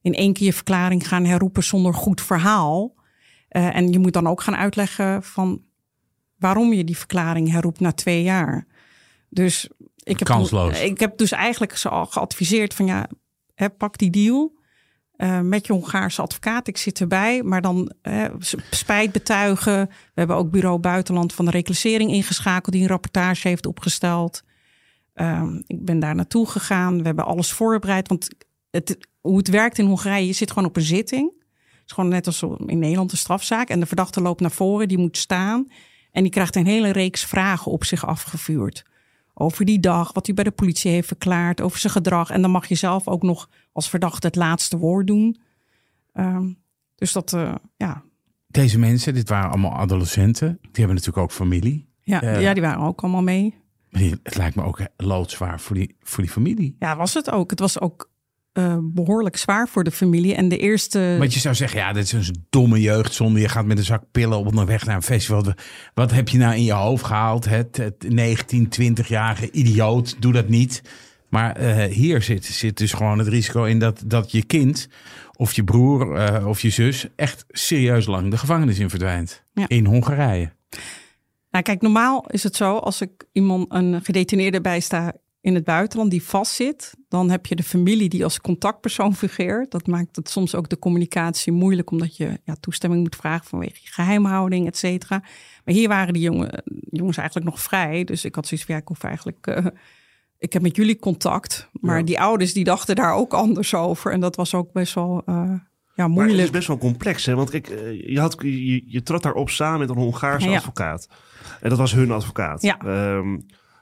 in 0.01 0.13
één 0.13 0.33
keer 0.33 0.45
je 0.45 0.53
verklaring 0.53 1.07
gaan 1.07 1.25
herroepen 1.25 1.63
zonder 1.63 1.93
goed 1.93 2.21
verhaal. 2.21 2.93
Eh, 3.47 3.75
en 3.75 3.91
je 3.91 3.99
moet 3.99 4.13
dan 4.13 4.27
ook 4.27 4.41
gaan 4.41 4.55
uitleggen 4.55 5.23
van 5.23 5.61
waarom 6.37 6.73
je 6.73 6.83
die 6.83 6.97
verklaring 6.97 7.51
herroept 7.51 7.79
na 7.79 7.91
twee 7.91 8.23
jaar. 8.23 8.67
Dus 9.29 9.69
ik 10.03 10.19
heb, 10.19 10.27
Kansloos. 10.27 10.81
ik 10.81 10.99
heb 10.99 11.17
dus 11.17 11.31
eigenlijk 11.31 11.77
ze 11.77 11.89
al 11.89 12.05
geadviseerd 12.05 12.73
van 12.73 12.85
ja, 12.85 13.07
hè, 13.55 13.69
pak 13.69 13.97
die 13.97 14.09
deal. 14.09 14.59
eh, 15.15 15.39
met 15.39 15.67
je 15.67 15.73
Hongaarse 15.73 16.21
advocaat. 16.21 16.67
Ik 16.67 16.77
zit 16.77 16.99
erbij, 16.99 17.43
maar 17.43 17.61
dan 17.61 17.91
hè, 18.01 18.27
s- 18.39 18.55
spijt 18.69 19.11
betuigen. 19.11 19.85
We 19.87 19.93
hebben 20.13 20.35
ook 20.35 20.51
Bureau 20.51 20.79
Buitenland 20.79 21.33
van 21.33 21.45
de 21.45 21.51
Reclassering 21.51 22.11
ingeschakeld, 22.11 22.73
die 22.73 22.81
een 22.81 22.87
rapportage 22.89 23.47
heeft 23.47 23.65
opgesteld. 23.65 24.43
Ehm, 25.13 25.55
ik 25.67 25.85
ben 25.85 25.99
daar 25.99 26.15
naartoe 26.15 26.47
gegaan. 26.49 26.97
We 26.97 27.03
hebben 27.05 27.25
alles 27.25 27.51
voorbereid. 27.51 28.07
Want 28.07 28.27
het, 28.71 28.97
hoe 29.21 29.38
het 29.38 29.47
werkt 29.49 29.77
in 29.77 29.86
Hongarije, 29.86 30.27
je 30.27 30.34
zit 30.34 30.51
gewoon 30.51 30.67
op 30.69 30.75
een 30.75 30.81
zitting. 30.81 31.31
Het 31.63 31.89
is 31.89 31.93
gewoon 31.93 32.10
net 32.10 32.25
als 32.27 32.41
in 32.65 32.79
Nederland 32.79 33.12
een 33.12 33.17
strafzaak. 33.17 33.69
En 33.69 33.79
de 33.79 33.86
verdachte 33.86 34.21
loopt 34.21 34.41
naar 34.41 34.51
voren, 34.51 34.88
die 34.88 34.97
moet 34.97 35.17
staan. 35.17 35.67
En 36.12 36.23
die 36.23 36.31
krijgt 36.31 36.55
een 36.55 36.65
hele 36.65 36.89
reeks 36.91 37.25
vragen 37.25 37.71
op 37.71 37.84
zich 37.84 38.05
afgevuurd. 38.05 38.84
Over 39.34 39.65
die 39.65 39.79
dag, 39.79 40.13
wat 40.13 40.25
hij 40.25 40.36
bij 40.36 40.43
de 40.43 40.51
politie 40.51 40.91
heeft 40.91 41.07
verklaard, 41.07 41.62
over 41.62 41.79
zijn 41.79 41.93
gedrag. 41.93 42.29
En 42.29 42.41
dan 42.41 42.51
mag 42.51 42.67
je 42.67 42.75
zelf 42.75 43.07
ook 43.07 43.21
nog 43.23 43.49
als 43.71 43.89
verdachte 43.89 44.27
het 44.27 44.36
laatste 44.36 44.77
woord 44.77 45.07
doen. 45.07 45.41
Ehm, 46.13 46.47
dus 46.95 47.12
dat, 47.12 47.34
eh, 47.34 47.55
ja. 47.77 48.03
Deze 48.47 48.79
mensen, 48.79 49.13
dit 49.13 49.29
waren 49.29 49.49
allemaal 49.49 49.71
adolescenten. 49.73 50.57
Die 50.62 50.69
hebben 50.73 50.95
natuurlijk 50.95 51.23
ook 51.23 51.31
familie. 51.31 51.89
Ja, 52.01 52.21
Eh. 52.21 52.41
ja, 52.41 52.53
die 52.53 52.62
waren 52.63 52.81
ook 52.84 53.01
allemaal 53.01 53.23
mee. 53.23 53.55
Het 54.23 54.36
lijkt 54.36 54.55
me 54.55 54.63
ook 54.63 54.79
loodzwaar 54.97 55.60
voor 55.60 55.75
die, 55.75 55.95
voor 55.99 56.23
die 56.23 56.31
familie. 56.31 56.75
Ja, 56.79 56.95
was 56.95 57.13
het 57.13 57.31
ook. 57.31 57.49
Het 57.49 57.60
was 57.60 57.79
ook 57.79 58.11
eh, 58.53 58.77
behoorlijk 58.81 59.37
zwaar 59.37 59.67
voor 59.67 59.83
de 59.83 59.91
familie. 59.91 60.35
En 60.35 60.49
de 60.49 60.57
eerste. 60.57 61.15
Want 61.19 61.33
je 61.33 61.39
zou 61.39 61.55
zeggen, 61.55 61.79
ja, 61.79 61.93
dit 61.93 62.03
is 62.03 62.27
een 62.27 62.45
domme 62.49 62.81
jeugdzonde. 62.81 63.39
Je 63.39 63.49
gaat 63.49 63.65
met 63.65 63.77
een 63.77 63.83
zak 63.83 64.03
pillen 64.11 64.37
op 64.37 64.47
onderweg 64.47 64.85
naar 64.85 64.95
een 64.95 65.01
festival. 65.01 65.45
Wat 65.93 66.11
heb 66.11 66.29
je 66.29 66.37
nou 66.37 66.55
in 66.55 66.63
je 66.63 66.73
hoofd 66.73 67.05
gehaald? 67.05 67.45
Het, 67.45 67.77
het 67.77 68.09
19, 68.09 68.69
20-jarige 68.81 69.51
idioot, 69.51 70.15
doe 70.19 70.33
dat 70.33 70.49
niet. 70.49 70.81
Maar 71.29 71.55
eh, 71.55 71.93
hier 71.93 72.21
zit, 72.21 72.45
zit 72.45 72.77
dus 72.77 72.93
gewoon 72.93 73.17
het 73.17 73.27
risico 73.27 73.63
in 73.63 73.79
dat, 73.79 74.03
dat 74.05 74.31
je 74.31 74.43
kind 74.43 74.87
of 75.37 75.53
je 75.53 75.63
broer 75.63 76.15
eh, 76.15 76.47
of 76.47 76.61
je 76.61 76.69
zus 76.69 77.07
echt 77.15 77.45
serieus 77.49 78.05
lang 78.05 78.31
de 78.31 78.37
gevangenis 78.37 78.79
in 78.79 78.89
verdwijnt. 78.89 79.43
Ja. 79.53 79.67
In 79.67 79.85
Hongarije. 79.85 80.51
Nou, 81.51 81.63
kijk, 81.63 81.81
normaal 81.81 82.25
is 82.27 82.43
het 82.43 82.55
zo 82.55 82.77
als 82.77 83.01
ik 83.01 83.25
iemand 83.31 83.65
een 83.69 84.03
gedetineerde 84.03 84.61
bijsta 84.61 85.13
in 85.41 85.56
het 85.56 85.63
buitenland 85.63 86.12
die 86.12 86.23
vastzit, 86.23 86.93
dan 87.10 87.30
heb 87.30 87.45
je 87.45 87.56
de 87.56 87.63
familie 87.63 88.10
die 88.10 88.23
als 88.23 88.41
contactpersoon 88.41 89.15
fungeert. 89.15 89.71
Dat 89.71 89.88
maakt 89.88 90.15
het 90.15 90.30
soms 90.30 90.56
ook 90.56 90.69
de 90.69 90.80
communicatie 90.80 91.51
moeilijk, 91.51 91.91
omdat 91.91 92.17
je 92.17 92.39
ja, 92.43 92.56
toestemming 92.60 93.01
moet 93.04 93.15
vragen 93.15 93.45
vanwege 93.45 93.80
je 93.82 93.91
geheimhouding, 93.91 94.67
et 94.67 94.77
cetera. 94.77 95.19
Maar 95.65 95.73
hier 95.75 95.88
waren 95.88 96.13
die 96.13 96.21
jongen, 96.23 96.63
jongens 96.89 97.17
eigenlijk 97.17 97.49
nog 97.49 97.62
vrij. 97.62 98.04
Dus 98.04 98.25
ik 98.25 98.36
had 98.36 98.47
zoiets 98.47 98.65
van, 98.65 98.75
ja, 98.75 98.82
ik 98.82 98.88
hoef 98.88 99.04
eigenlijk... 99.04 99.47
eh, 99.47 99.65
ik 100.38 100.54
heb 100.54 100.62
met 100.62 100.75
jullie 100.75 100.99
contact. 100.99 101.69
Maar 101.71 101.97
Ja. 101.97 102.04
die 102.06 102.19
ouders 102.19 102.54
die 102.54 102.63
dachten 102.63 102.95
daar 102.95 103.13
ook 103.13 103.34
anders 103.34 103.73
over. 103.75 104.12
En 104.12 104.19
dat 104.19 104.36
was 104.36 104.54
ook 104.54 104.71
best 104.71 104.93
wel 104.93 105.21
eh, 105.25 105.34
ja, 105.36 105.43
Maar 105.45 105.60
het 105.95 106.10
moeilijk. 106.10 106.38
is 106.43 106.49
best 106.49 106.67
wel 106.67 106.77
complex, 106.77 107.25
hè? 107.25 107.36
Want 107.36 107.49
kijk, 107.49 107.69
eh, 107.69 108.08
je, 108.10 108.19
had, 108.19 108.36
je, 108.39 108.84
je 108.91 109.04
trad 109.04 109.23
daarop 109.23 109.49
samen 109.49 109.80
met 109.80 109.89
een 109.89 109.95
Hongaarse 109.95 110.49
Ja. 110.49 110.56
advocaat. 110.56 111.08
En 111.62 111.69
dat 111.69 111.77
was 111.77 111.91
hun 111.93 112.12
advocaat. 112.12 112.62
Ja. 112.62 112.77
Ehm, 112.80 113.38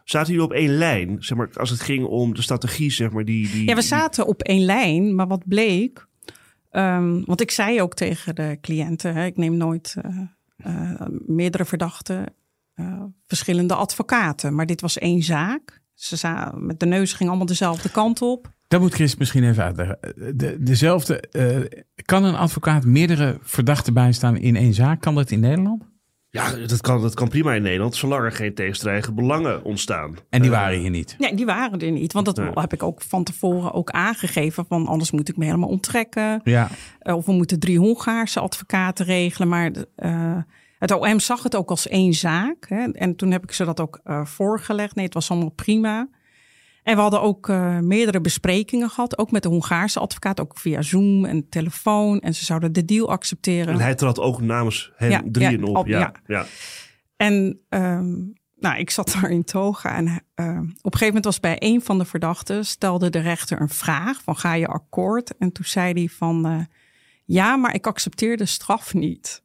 zaten 0.10 0.34
jullie 0.34 0.48
op 0.48 0.54
één 0.54 0.70
lijn? 0.78 1.16
Zeg 1.20 1.38
maar, 1.38 1.50
als 1.54 1.70
het 1.70 1.82
ging 1.82 2.06
om 2.06 2.34
de 2.34 2.42
strategie, 2.42 2.92
zeg 2.92 3.12
maar, 3.12 3.26
die... 3.26 3.50
die 3.52 3.68
Ja, 3.68 3.76
we 3.76 3.82
zaten 3.82 4.28
op 4.28 4.42
één 4.42 4.66
lijn, 4.66 5.16
maar 5.16 5.28
wat 5.28 5.48
bleek. 5.48 6.08
ehm, 6.70 7.22
want 7.26 7.42
ik 7.42 7.52
zei 7.52 7.82
ook 7.82 7.94
tegen 7.94 8.36
de 8.36 8.58
cliënten: 8.62 9.14
hè, 9.14 9.26
ik 9.26 9.38
neem 9.38 9.58
nooit 9.58 9.96
eh, 10.02 10.18
eh, 10.58 11.02
meerdere 11.26 11.66
verdachten, 11.66 12.34
eh, 12.74 13.04
verschillende 13.28 13.74
advocaten. 13.76 14.56
Maar 14.56 14.66
dit 14.66 14.82
was 14.82 14.98
één 14.98 15.24
zaak. 15.24 15.82
Ze 15.94 16.16
za- 16.16 16.54
met 16.58 16.80
de 16.80 16.86
neus 16.86 17.14
ging 17.14 17.30
allemaal 17.30 17.48
dezelfde 17.48 17.90
kant 17.92 18.22
op. 18.22 18.52
Dat 18.68 18.82
moet 18.82 18.94
Chris 18.94 19.16
misschien 19.16 19.44
even 19.44 19.64
uitleggen. 19.64 19.98
De, 20.38 20.58
dezelfde, 20.60 21.20
eh, 21.20 21.82
kan 22.06 22.24
een 22.24 22.36
advocaat 22.36 22.86
meerdere 22.86 23.38
verdachten 23.42 23.94
bijstaan 23.94 24.38
in 24.38 24.56
één 24.56 24.74
zaak? 24.74 25.02
Kan 25.02 25.16
dat 25.16 25.32
in 25.32 25.40
Nederland? 25.40 25.84
Ja, 26.32 26.52
dat 26.52 26.82
kan, 26.82 27.02
dat 27.02 27.14
kan 27.14 27.28
prima 27.28 27.54
in 27.54 27.62
Nederland, 27.62 27.96
zolang 27.96 28.24
er 28.24 28.32
geen 28.32 28.54
tegenstrijdige 28.54 29.12
belangen 29.14 29.64
ontstaan. 29.64 30.16
En 30.30 30.42
die 30.42 30.52
Eh, 30.52 30.58
waren 30.58 30.80
hier 30.80 30.90
niet. 30.90 31.16
Nee, 31.18 31.36
die 31.36 31.46
waren 31.46 31.80
er 31.80 31.92
niet. 31.92 32.14
Want 32.14 32.26
dat 32.26 32.38
heb 32.54 32.74
ik 32.74 32.84
ook 32.84 33.02
van 33.02 33.24
tevoren 33.24 33.74
ook 33.74 33.90
aangegeven. 33.90 34.66
Van 34.68 34.88
anders 34.88 35.12
moet 35.12 35.30
ik 35.30 35.38
me 35.38 35.46
helemaal 35.46 35.70
onttrekken. 35.70 36.42
Ja, 36.44 36.70
Eh, 37.00 37.16
of 37.16 37.26
we 37.26 37.32
moeten 37.32 37.60
drie 37.60 37.78
Hongaarse 37.80 38.40
advocaten 38.40 39.06
regelen. 39.06 39.48
Maar 39.48 39.72
eh, 39.96 40.38
het 40.80 40.92
OM 40.92 41.20
zag 41.20 41.44
het 41.44 41.56
ook 41.56 41.70
als 41.70 41.88
één 41.88 42.14
zaak. 42.14 42.66
Hè? 42.70 42.92
En 42.92 43.16
toen 43.16 43.32
heb 43.32 43.44
ik 43.44 43.52
ze 43.52 43.66
dat 43.66 43.80
ook 43.80 44.00
eh, 44.04 44.26
voorgelegd. 44.26 44.96
Nee, 44.96 45.06
het 45.06 45.14
was 45.14 45.32
allemaal 45.32 45.50
prima. 45.50 46.08
En 46.90 46.96
we 46.96 47.02
hadden 47.02 47.22
ook 47.22 47.50
eh, 47.50 47.78
meerdere 47.80 48.22
besprekingen 48.22 48.90
gehad. 48.90 49.18
Ook 49.18 49.32
met 49.32 49.44
de 49.44 49.50
Hongaarse 49.50 50.00
advocaat. 50.00 50.40
Ook 50.40 50.58
via 50.58 50.82
Zoom 50.82 51.26
en 51.26 51.50
telefoon. 51.50 52.20
En 52.20 52.36
ze 52.36 52.46
zouden 52.46 52.74
de 52.74 52.86
deal 52.86 53.10
accepteren. 53.10 53.74
En 53.74 53.80
hij 53.80 53.96
trad 53.96 54.20
ook 54.20 54.42
namens 54.42 54.92
hen 54.96 55.10
Ja, 55.10 55.22
drieën 55.26 55.60
ja, 55.60 55.66
op. 55.66 55.78
op- 55.78 55.88
ja, 55.88 56.12
ja. 56.28 56.46
En 57.16 57.60
ehm, 57.70 58.16
nou, 58.56 58.78
ik 58.78 58.90
zat 58.90 59.18
daar 59.22 59.30
in 59.32 59.44
toga. 59.44 59.96
En 59.96 60.08
eh, 60.36 60.46
op 60.48 60.56
een 60.58 60.72
gegeven 60.82 61.06
moment 61.08 61.26
was 61.26 61.40
bij 61.40 61.56
een 61.60 61.82
van 61.82 61.98
de 61.98 62.06
verdachten... 62.06 62.66
stelde 62.66 63.10
de 63.10 63.20
rechter 63.20 63.62
een 63.62 63.70
vraag 63.70 64.22
van 64.24 64.36
ga 64.38 64.54
je 64.54 64.68
akkoord? 64.68 65.38
En 65.38 65.52
toen 65.52 65.66
zei 65.66 65.94
hij 65.94 66.08
van... 66.08 66.46
eh, 66.46 66.60
ja, 67.26 67.56
maar 67.56 67.74
ik 67.74 67.88
accepteer 67.88 68.38
de 68.38 68.46
straf 68.46 68.94
niet. 68.94 69.44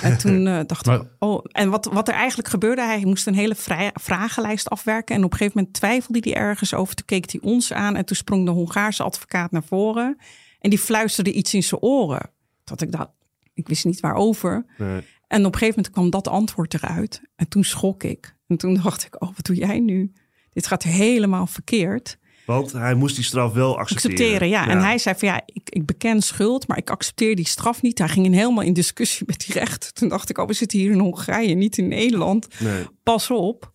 En 0.00 0.18
toen 0.18 0.46
eh, 0.46 0.60
dacht 0.66 0.86
ik, 0.86 1.02
oh, 1.18 1.44
en 1.52 1.70
wat, 1.70 1.84
wat 1.84 2.08
er 2.08 2.14
eigenlijk 2.14 2.48
gebeurde, 2.48 2.82
hij 2.82 3.04
moest 3.04 3.26
een 3.26 3.34
hele 3.34 3.54
vrij, 3.54 3.90
vragenlijst 3.94 4.70
afwerken. 4.70 5.14
En 5.14 5.24
op 5.24 5.32
een 5.32 5.36
gegeven 5.36 5.58
moment 5.58 5.76
twijfelde 5.76 6.18
hij 6.22 6.34
ergens 6.34 6.74
over. 6.74 6.94
Toen 6.94 7.06
keek 7.06 7.30
hij 7.30 7.40
ons 7.40 7.72
aan 7.72 7.96
en 7.96 8.04
toen 8.04 8.16
sprong 8.16 8.44
de 8.44 8.50
Hongaarse 8.50 9.02
advocaat 9.02 9.50
naar 9.50 9.64
voren. 9.64 10.18
En 10.60 10.70
die 10.70 10.78
fluisterde 10.78 11.32
iets 11.32 11.54
in 11.54 11.62
zijn 11.62 11.80
oren. 11.80 12.30
Dat 12.64 12.80
ik 12.80 12.92
dacht, 12.92 13.08
ik 13.54 13.68
wist 13.68 13.84
niet 13.84 14.00
waarover. 14.00 14.64
Nee. 14.78 15.02
En 15.26 15.46
op 15.46 15.52
een 15.52 15.58
gegeven 15.58 15.74
moment 15.76 15.90
kwam 15.90 16.10
dat 16.10 16.28
antwoord 16.28 16.74
eruit. 16.74 17.22
En 17.36 17.48
toen 17.48 17.64
schrok 17.64 18.02
ik. 18.02 18.34
En 18.46 18.56
toen 18.56 18.74
dacht 18.82 19.04
ik, 19.04 19.22
oh, 19.22 19.28
wat 19.34 19.46
doe 19.46 19.56
jij 19.56 19.80
nu? 19.80 20.12
Dit 20.52 20.66
gaat 20.66 20.82
helemaal 20.82 21.46
verkeerd. 21.46 22.18
Want 22.46 22.72
hij 22.72 22.94
moest 22.94 23.14
die 23.14 23.24
straf 23.24 23.52
wel 23.52 23.78
accepteren. 23.78 24.16
Accepteren, 24.16 24.48
ja. 24.48 24.68
En 24.68 24.80
hij 24.80 24.98
zei 24.98 25.14
van 25.18 25.28
ja, 25.28 25.40
ik, 25.46 25.68
ik 25.70 25.86
beken 25.86 26.22
schuld, 26.22 26.68
maar 26.68 26.78
ik 26.78 26.90
accepteer 26.90 27.36
die 27.36 27.46
straf 27.46 27.82
niet. 27.82 27.98
Hij 27.98 28.08
ging 28.08 28.26
in 28.26 28.32
helemaal 28.32 28.64
in 28.64 28.72
discussie 28.72 29.26
met 29.26 29.44
die 29.46 29.54
rechter. 29.58 29.92
Toen 29.92 30.08
dacht 30.08 30.30
ik, 30.30 30.38
oh, 30.38 30.46
we 30.46 30.52
zitten 30.52 30.78
hier 30.78 30.90
in 30.92 30.98
Hongarije, 30.98 31.54
niet 31.54 31.78
in 31.78 31.88
Nederland. 31.88 32.48
Nee. 32.58 32.84
Pas 33.02 33.30
op. 33.30 33.72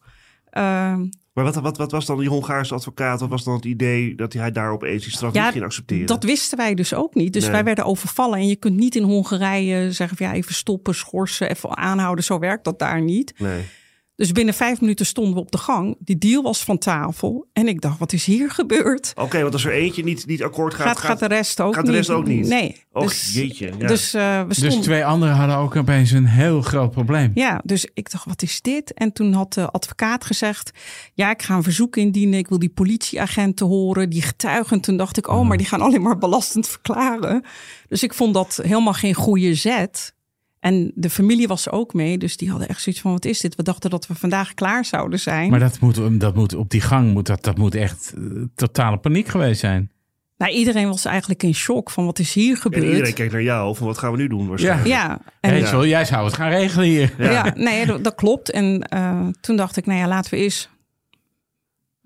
Ehm, 0.50 1.06
Maar 1.34 1.44
wat, 1.44 1.56
wat, 1.56 1.78
wat 1.78 1.92
was 1.92 2.06
dan 2.06 2.20
die 2.20 2.30
Hongaarse 2.30 2.74
advocaat? 2.74 3.20
Wat 3.20 3.30
was 3.30 3.44
dan 3.44 3.54
het 3.56 3.66
idee 3.66 4.16
dat 4.16 4.34
hij 4.34 4.52
daar 4.52 4.72
opeens 4.72 5.04
die 5.04 5.12
straf 5.14 5.34
Ja, 5.34 5.44
niet 5.44 5.52
ging 5.52 5.64
accepteren? 5.66 6.06
Dat 6.08 6.24
wisten 6.24 6.58
wij 6.58 6.74
dus 6.74 6.94
ook 6.94 7.16
niet. 7.16 7.34
Dus 7.34 7.44
Nee. 7.44 7.52
wij 7.52 7.64
werden 7.64 7.86
overvallen. 7.86 8.40
En 8.40 8.48
je 8.48 8.56
kunt 8.56 8.76
niet 8.78 8.96
in 8.96 9.04
Hongarije 9.04 9.92
zeggen 9.92 10.18
van 10.18 10.26
ja, 10.26 10.34
even 10.34 10.54
stoppen, 10.54 10.96
schorsen, 10.96 11.50
even 11.50 11.78
aanhouden. 11.78 12.24
Zo 12.24 12.40
werkt 12.40 12.64
dat 12.64 12.80
daar 12.80 13.02
niet. 13.02 13.34
Nee. 13.38 13.62
Dus 14.22 14.32
binnen 14.32 14.54
vijf 14.54 14.82
minuten 14.82 15.06
stonden 15.06 15.34
we 15.34 15.40
op 15.40 15.52
de 15.52 15.58
gang. 15.58 15.96
Die 16.00 16.18
deal 16.18 16.44
was 16.44 16.64
van 16.64 16.78
tafel. 16.78 17.50
En 17.54 17.68
ik 17.68 17.82
dacht, 17.82 18.00
wat 18.00 18.14
is 18.14 18.26
hier 18.26 18.52
gebeurd? 18.52 19.12
Oké, 19.16 19.42
want 19.42 19.54
als 19.54 19.66
er 19.66 19.72
eentje 19.72 20.04
niet, 20.04 20.26
niet 20.26 20.44
akkoord 20.44 20.74
gaat, 20.74 20.88
Gaat, 20.88 21.00
gaat, 21.00 21.20
de 21.20 21.26
rest 21.26 21.60
ook 21.62 21.76
gaat 21.76 21.86
de 21.86 21.92
rest 21.92 22.10
niet? 22.10 22.18
ook 22.18 22.26
niet? 22.26 22.48
Nee. 22.48 22.84
Och, 22.92 23.04
dus, 23.04 23.34
jeetje, 23.34 23.72
ja. 23.78 23.88
Dus 23.88 24.14
eh, 24.14 24.42
we 24.42 24.48
Dus 24.48 24.58
stonden... 24.58 24.82
twee 24.82 25.06
anderen 25.06 25.36
hadden 25.36 25.58
ook 25.58 25.76
opeens 25.76 26.12
een 26.12 26.26
heel 26.26 26.62
groot 26.62 26.92
probleem. 26.92 27.32
Ja, 27.34 27.62
dus 27.64 27.88
ik 27.94 28.12
dacht, 28.12 28.26
wat 28.26 28.42
is 28.42 28.62
dit? 28.62 28.94
En 28.94 29.14
toen 29.14 29.34
had 29.34 29.54
de 29.54 29.70
advocaat 29.70 30.26
gezegd, 30.26 30.72
ja, 31.14 31.30
ik 31.30 31.42
ga 31.42 31.56
een 31.56 31.64
verzoek 31.64 31.96
indienen. 31.96 32.40
Ik 32.40 32.48
wil 32.48 32.60
die 32.60 32.70
politieagenten 32.70 33.66
horen, 33.66 34.10
die 34.10 34.22
getuigen. 34.22 34.82
Toen 34.82 34.98
dacht 34.98 35.18
ik, 35.18 35.28
oh, 35.28 35.48
maar 35.48 35.58
die 35.58 35.68
gaan 35.68 35.82
alleen 35.82 36.02
maar 36.02 36.18
belastend 36.18 36.68
verklaren. 36.68 37.46
Dus 37.88 38.04
ik 38.04 38.14
vond 38.14 38.34
dat 38.34 38.60
helemaal 38.64 38.94
geen 38.94 39.14
goede 39.14 39.56
zet. 39.56 40.14
En 40.62 40.92
de 40.96 41.10
familie 41.10 41.48
was 41.48 41.66
er 41.66 41.72
ook 41.72 41.94
mee, 41.94 42.18
dus 42.18 42.38
die 42.38 42.50
hadden 42.50 42.68
echt 42.68 42.82
zoiets 42.82 43.02
van, 43.02 43.12
wat 43.12 43.26
is 43.26 43.40
dit? 43.40 43.56
We 43.56 43.64
dachten 43.64 43.90
dat 43.90 44.08
we 44.08 44.16
vandaag 44.16 44.54
klaar 44.54 44.86
zouden 44.86 45.20
zijn. 45.20 45.50
Maar 45.50 45.60
dat 45.60 45.80
moet, 45.80 46.20
dat 46.20 46.36
moet 46.36 46.56
op 46.56 46.70
die 46.70 46.82
gang, 46.82 47.14
moet 47.14 47.26
dat, 47.26 47.44
dat 47.44 47.58
moet 47.58 47.76
echt 47.76 48.14
eh, 48.18 48.24
totale 48.56 48.98
paniek 48.98 49.28
geweest 49.28 49.60
zijn. 49.60 49.92
Nou, 50.38 50.54
iedereen 50.54 50.88
was 50.88 51.06
eigenlijk 51.06 51.44
in 51.44 51.54
shock 51.56 51.90
van, 51.90 52.06
wat 52.06 52.20
is 52.20 52.34
hier 52.34 52.56
En 52.56 52.62
gebeurd? 52.62 52.86
iedereen 52.86 53.14
keek 53.14 53.32
naar 53.32 53.42
jou 53.42 53.76
van 53.76 53.88
wat 53.88 53.98
gaan 53.98 54.12
we 54.12 54.18
nu 54.18 54.28
doen 54.28 54.48
waarschijnlijk. 54.48 54.88
Ja, 54.88 55.20
en 55.40 55.60
Rachel, 55.60 55.86
jij 55.86 56.06
zou 56.06 56.26
het 56.26 56.34
gaan 56.34 56.50
regelen 56.50 56.86
hier. 56.86 57.14
Ja, 57.18 57.54
nee, 57.56 57.86
dat, 57.86 58.04
dat 58.04 58.16
klopt. 58.16 58.52
En 58.52 58.82
eh, 58.82 59.28
toen 59.42 59.56
dacht 59.56 59.78
ik, 59.78 59.86
nou 59.86 60.00
ja, 60.00 60.08
laten 60.08 60.32
we 60.32 60.38
eens 60.38 60.70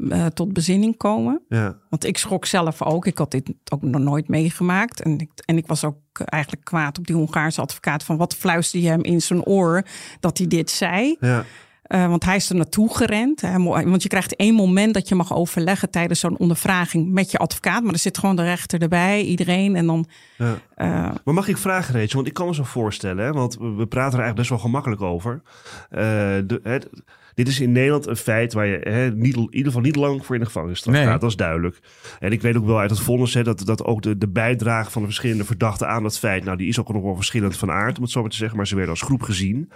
eh, 0.10 0.26
tot 0.26 0.54
bezinning 0.54 0.98
komen. 0.98 1.42
Ja. 1.50 1.78
Want 1.90 2.06
ik 2.06 2.18
schrok 2.18 2.46
zelf 2.46 2.82
ook. 2.82 3.06
Ik 3.06 3.18
had 3.18 3.32
dit 3.32 3.54
ook 3.72 3.82
nog 3.82 4.02
nooit 4.02 4.28
meegemaakt. 4.28 5.02
En 5.02 5.20
ik, 5.20 5.30
en 5.46 5.58
ik 5.58 5.68
was 5.68 5.84
ook 5.84 5.98
eigenlijk 6.14 6.66
kwaad 6.66 6.98
op 6.98 7.08
die 7.08 7.16
Hongaarse 7.16 7.62
advocaat. 7.62 8.04
Van 8.04 8.18
wat 8.18 8.36
fluisterde 8.36 8.86
je 8.86 8.92
hem 8.92 9.04
in 9.04 9.22
zijn 9.22 9.44
oor 9.44 9.86
dat 10.20 10.38
hij 10.38 10.48
dit 10.48 10.70
zei? 10.70 11.16
Ja. 11.20 11.46
Eh, 11.84 12.08
want 12.08 12.26
hij 12.26 12.36
is 12.36 12.50
er 12.50 12.56
naartoe 12.56 12.96
gerend. 12.96 13.42
Hè, 13.42 13.64
want 13.64 14.04
je 14.04 14.10
krijgt 14.10 14.36
één 14.36 14.54
moment 14.54 14.94
dat 14.94 15.08
je 15.10 15.16
mag 15.16 15.34
overleggen 15.34 15.90
tijdens 15.90 16.20
zo'n 16.20 16.38
ondervraging 16.38 17.12
met 17.12 17.32
je 17.32 17.38
advocaat. 17.38 17.84
Maar 17.84 17.94
er 17.94 18.00
zit 18.00 18.18
gewoon 18.18 18.36
de 18.36 18.44
rechter 18.44 18.82
erbij, 18.82 19.22
iedereen. 19.22 19.76
En 19.76 19.86
dan. 19.86 20.06
Ja. 20.38 20.58
eh, 20.76 21.12
Maar 21.24 21.34
mag 21.34 21.48
ik 21.48 21.58
vragen, 21.58 21.94
Rachel? 21.94 22.16
Want 22.16 22.28
ik 22.28 22.34
kan 22.34 22.48
me 22.48 22.54
zo 22.56 22.64
voorstellen, 22.64 23.26
hè, 23.26 23.32
want 23.32 23.56
we 23.56 23.86
praten 23.88 24.20
er 24.20 24.24
eigenlijk 24.24 24.36
best 24.36 24.50
wel 24.50 24.60
gemakkelijk 24.60 25.02
over. 25.02 25.42
De, 25.90 26.60
het, 26.64 26.90
dit 27.36 27.48
is 27.48 27.60
in 27.60 27.72
Nederland 27.72 28.08
een 28.08 28.16
feit 28.16 28.54
waar 28.54 28.66
je 28.66 28.78
hè, 28.84 29.12
niet, 29.12 29.36
in 29.36 29.48
ieder 29.50 29.66
geval 29.66 29.82
niet 29.82 29.96
lang 29.96 30.26
voor 30.26 30.36
in 30.36 30.42
de 30.42 30.48
gevangenisstraf 30.48 30.96
Nee. 30.96 31.06
gaat. 31.06 31.22
Dat 31.22 31.30
is 31.30 31.36
duidelijk. 31.36 31.80
En 32.20 32.32
ik 32.32 32.42
weet 32.42 32.56
ook 32.58 32.66
wel 32.66 32.80
uit 32.80 32.90
het 32.90 33.00
vonnis 33.00 33.34
hè, 33.34 33.44
dat, 33.44 33.66
dat 33.66 33.84
ook 33.84 34.02
de, 34.02 34.18
de 34.18 34.28
bijdrage 34.28 34.92
van 34.92 35.02
de 35.02 35.08
verschillende 35.08 35.46
verdachten 35.46 35.88
aan 35.88 36.04
dat 36.04 36.20
feit, 36.20 36.44
nou 36.44 36.58
die 36.58 36.68
is 36.68 36.80
ook 36.80 36.94
nog 36.94 37.04
wel 37.04 37.16
verschillend 37.16 37.58
van 37.58 37.72
aard, 37.72 37.98
om 37.98 38.04
het 38.04 38.12
zo 38.12 38.22
maar 38.22 38.30
te 38.30 38.36
zeggen. 38.38 38.58
Maar 38.58 38.68
ze 38.68 38.76
werden 38.76 38.94
als 38.94 39.02
groep 39.02 39.22
gezien. 39.22 39.72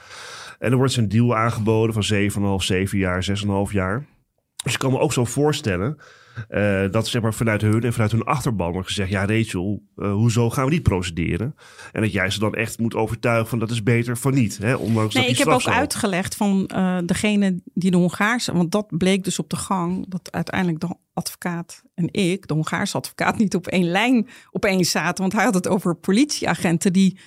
En 0.60 0.72
er 0.72 0.78
wordt 0.78 0.94
ze 0.94 1.02
een 1.02 1.10
deal 1.10 1.36
aangeboden 1.36 2.04
van 2.04 2.58
7,5, 2.60 2.66
7 2.66 2.98
jaar, 2.98 3.26
6,5 3.68 3.72
jaar. 3.72 4.06
Dus 4.64 4.74
ik 4.74 4.80
kan 4.80 4.92
me 4.92 5.00
ook 5.00 5.14
zo 5.14 5.26
voorstellen 5.26 5.98
eh, 6.48 6.92
dat 6.92 7.08
zeg 7.08 7.22
maar, 7.22 7.34
vanuit 7.34 7.62
hun 7.62 7.84
en 7.84 7.94
vanuit 7.94 8.12
hun 8.12 8.24
achterban 8.24 8.72
wordt 8.72 8.88
gezegd: 8.88 9.10
Ja, 9.10 9.26
Rachel, 9.26 9.84
eh, 9.96 10.12
hoezo 10.12 10.50
gaan 10.50 10.66
we 10.66 10.72
niet 10.72 10.84
procederen? 10.84 11.56
En 11.92 12.02
dat 12.02 12.12
jij 12.12 12.30
ze 12.30 12.40
dan 12.40 12.54
echt 12.54 12.80
moet 12.80 12.96
overtuigen 12.96 13.48
van 13.48 13.60
dat 13.60 13.72
is 13.72 13.84
beter 13.84 14.18
van 14.18 14.34
niet. 14.34 14.58
Hè? 14.58 14.76
Ondanks 14.76 15.14
Nee, 15.14 15.24
dat 15.24 15.32
ik 15.32 15.38
heb 15.38 15.48
ook 15.48 15.68
uitgelegd 15.68 16.36
van 16.36 16.68
eh, 16.68 16.98
degene 17.06 17.62
die 17.74 17.92
de 17.92 17.98
Hongaarse, 17.98 18.54
want 18.54 18.72
dat 18.72 18.98
bleek 18.98 19.24
dus 19.24 19.40
op 19.40 19.50
de 19.50 19.56
gang, 19.56 20.06
dat 20.08 20.32
uiteindelijk 20.32 20.80
de 20.80 20.96
advocaat 21.14 21.84
en 21.96 22.08
ik, 22.12 22.48
de 22.48 22.54
Hongaarse 22.54 22.98
advocaat, 22.98 23.38
niet 23.38 23.56
op 23.56 23.68
één 23.68 23.92
lijn 23.92 24.28
opeens 24.52 24.92
zaten. 24.92 25.22
Want 25.22 25.34
hij 25.34 25.44
had 25.44 25.54
het 25.54 25.68
over 25.68 25.96
politieagenten 25.96 26.94
die, 26.94 27.18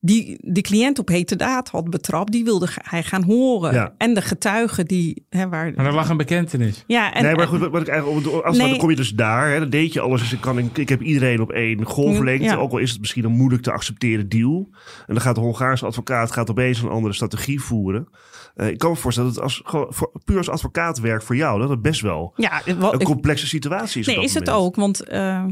die 0.00 0.38
de 0.52 0.60
cliënt 0.60 0.98
op 0.98 1.08
hete 1.08 1.36
daad 1.36 1.68
had 1.68 1.90
betrapt, 1.90 2.32
die 2.32 2.44
wilde 2.44 2.68
hij 2.72 3.02
gaan 3.02 3.22
horen. 3.22 3.72
Ja. 3.74 3.94
En 3.98 4.14
de 4.14 4.22
getuigen 4.22 4.86
die, 4.86 5.26
hè, 5.28 5.48
waar. 5.48 5.72
Maar 5.76 5.86
er 5.86 5.92
lag 5.94 6.08
een 6.08 6.16
bekentenis. 6.16 6.84
Ja, 6.86 7.12
en, 7.14 7.22
nee, 7.24 7.34
maar 7.34 7.46
goed, 7.48 7.58
wat- 7.58 7.70
wat 7.70 7.80
ik 7.80 7.88
eigenlijk, 7.88 8.26
als 8.44 8.56
Nee. 8.58 8.68
dan 8.68 8.78
kom 8.78 8.90
je 8.90 8.96
dus 8.96 9.10
daar, 9.14 9.50
hè, 9.50 9.58
dan 9.58 9.70
deed 9.70 9.92
je 9.92 10.00
alles. 10.00 10.20
Dus 10.20 10.32
ik, 10.32 10.40
kan, 10.40 10.58
ik, 10.74 10.88
heb 10.88 11.02
iedereen 11.02 11.40
op 11.40 11.50
één 11.50 11.84
golflengte. 11.84 12.44
Ja. 12.44 12.54
Ook 12.56 12.72
al 12.72 12.78
is 12.78 12.90
het 12.90 13.00
misschien 13.00 13.24
een 13.24 13.36
moeilijk 13.36 13.62
te 13.62 13.72
accepteren 13.72 14.28
deal. 14.28 14.68
En 15.06 15.14
dan 15.14 15.20
gaat 15.20 15.34
de 15.34 15.40
Hongaarse 15.40 15.86
advocaat 15.86 16.32
gaat 16.32 16.50
opeens 16.50 16.82
een 16.82 16.88
andere 16.88 17.14
strategie 17.14 17.60
voeren. 17.60 18.08
Eh, 18.54 18.68
ik 18.68 18.78
kan 18.78 18.90
me 18.90 18.96
voorstellen 18.96 19.28
dat 19.34 19.42
het 19.42 19.52
als, 19.52 19.62
gewoon, 19.64 19.86
voor, 19.90 20.10
puur 20.24 20.36
als 20.36 20.48
advocaat 20.48 21.00
werkt 21.00 21.24
voor 21.24 21.36
jou, 21.36 21.60
dat 21.60 21.68
het 21.68 21.82
best 21.82 22.00
wel 22.00 22.32
ja, 22.36 22.62
wel- 22.78 22.92
een 22.94 23.02
complexe 23.02 23.46
situatie 23.46 24.00
is. 24.00 24.06
op 24.08 24.12
Nee, 24.14 24.22
dat 24.22 24.34
is 24.34 24.34
het 24.40 24.50
ook. 24.50 24.76
Want 24.76 25.04
eh, 25.04 25.44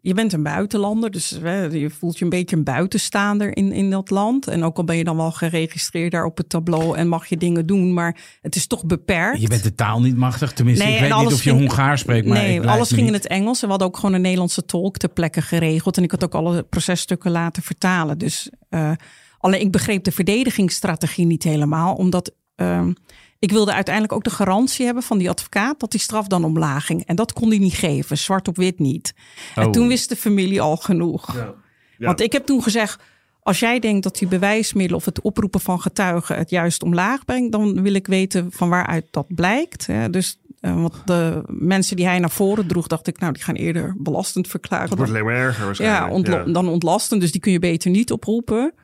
je 0.00 0.14
bent 0.14 0.32
een 0.32 0.42
buitenlander, 0.42 1.10
dus 1.10 1.28
je 1.70 1.90
voelt 1.98 2.18
je 2.18 2.24
een 2.24 2.30
beetje 2.30 2.56
een 2.56 2.64
buitenstaander 2.64 3.56
in, 3.56 3.72
in 3.72 3.90
dat 3.90 4.10
land. 4.10 4.46
En 4.48 4.64
ook 4.64 4.76
al 4.76 4.84
ben 4.84 4.96
je 4.96 5.04
dan 5.04 5.16
wel 5.16 5.32
geregistreerd 5.32 6.12
daar 6.12 6.24
op 6.24 6.36
het 6.36 6.48
tableau 6.48 6.96
en 6.96 7.08
mag 7.08 7.26
je 7.26 7.36
dingen 7.36 7.66
doen, 7.66 7.92
maar 7.92 8.38
het 8.42 8.56
is 8.56 8.66
toch 8.66 8.84
beperkt. 8.84 9.40
Je 9.40 9.48
bent 9.48 9.62
de 9.62 9.74
taal 9.74 10.00
niet 10.00 10.16
machtig. 10.16 10.52
Tenminste, 10.52 10.84
Nee, 10.84 10.94
ik 10.94 11.00
weet 11.00 11.16
niet 11.18 11.26
of 11.26 11.42
je 11.42 11.50
ging- 11.50 11.58
Hongaars 11.58 12.00
spreekt. 12.00 12.26
Maar 12.26 12.38
nee, 12.38 12.68
alles 12.68 12.92
ging 12.92 13.06
in 13.06 13.12
het 13.12 13.26
Engels. 13.26 13.56
En 13.58 13.64
we 13.64 13.70
hadden 13.70 13.88
ook 13.88 13.96
gewoon 13.96 14.12
een 14.14 14.20
Nederlandse 14.20 14.64
tolk 14.64 14.96
ter 14.96 15.08
plekke 15.08 15.42
geregeld. 15.42 15.96
En 15.96 16.02
ik 16.02 16.10
had 16.10 16.24
ook 16.24 16.34
alle 16.34 16.62
processtukken 16.62 17.30
laten 17.30 17.62
vertalen. 17.62 18.18
Dus 18.18 18.50
eh, 18.68 18.92
alleen 19.38 19.60
ik 19.60 19.70
begreep 19.72 20.04
de 20.04 20.12
verdedigingsstrategie 20.12 21.26
niet 21.26 21.42
helemaal. 21.42 21.94
Omdat 21.94 22.34
ehm, 22.54 22.92
ik 23.38 23.50
wilde 23.50 23.72
uiteindelijk 23.72 24.14
ook 24.14 24.24
de 24.24 24.30
garantie 24.30 24.84
hebben 24.84 25.02
van 25.02 25.18
die 25.18 25.30
advocaat 25.30 25.80
dat 25.80 25.90
die 25.90 26.00
straf 26.00 26.26
dan 26.26 26.44
omlaag 26.44 26.86
ging. 26.86 27.04
En 27.06 27.16
dat 27.16 27.32
kon 27.32 27.48
hij 27.48 27.58
niet 27.58 27.74
geven, 27.74 28.18
zwart 28.18 28.48
op 28.48 28.56
wit 28.56 28.78
niet. 28.78 29.14
En 29.54 29.66
Oh. 29.66 29.72
toen 29.72 29.88
wist 29.88 30.08
de 30.08 30.16
familie 30.16 30.60
al 30.60 30.76
genoeg. 30.76 31.34
Ja. 31.36 31.54
Ja. 31.98 32.06
Want 32.06 32.20
ik 32.20 32.32
heb 32.32 32.46
toen 32.46 32.62
gezegd. 32.62 33.02
Als 33.42 33.58
jij 33.58 33.78
denkt 33.78 34.02
dat 34.02 34.18
die 34.18 34.28
bewijsmiddelen 34.28 34.98
of 34.98 35.04
het 35.04 35.20
oproepen 35.20 35.60
van 35.60 35.80
getuigen 35.80 36.36
het 36.36 36.50
juist 36.50 36.82
omlaag 36.82 37.24
brengt, 37.24 37.52
dan 37.52 37.82
wil 37.82 37.94
ik 37.94 38.06
weten 38.06 38.52
van 38.52 38.68
waaruit 38.68 39.06
dat 39.10 39.34
blijkt. 39.34 39.86
hè. 39.86 40.10
Dus 40.10 40.38
eh, 40.60 40.74
want 40.80 40.94
de 41.04 41.42
mensen 41.46 41.96
die 41.96 42.06
hij 42.06 42.18
naar 42.18 42.30
voren 42.30 42.66
droeg, 42.66 42.86
dacht 42.86 43.06
ik, 43.06 43.18
nou, 43.18 43.32
die 43.32 43.42
gaan 43.42 43.54
eerder 43.54 43.94
belastend 43.98 44.48
verklaren. 44.48 44.88
Het 44.88 44.98
wordt 44.98 45.12
dan- 45.12 45.20
alleen 45.22 45.34
maar 45.34 45.44
erger 45.46 45.64
waarschijnlijk. 45.64 46.06
ja, 46.08 46.14
ontlo- 46.14 46.52
dan 46.52 46.68
ontlastend. 46.68 47.20
Dus 47.20 47.32
die 47.32 47.40
kun 47.40 47.52
je 47.52 47.58
beter 47.58 47.90
niet 47.90 48.12
oproepen. 48.12 48.74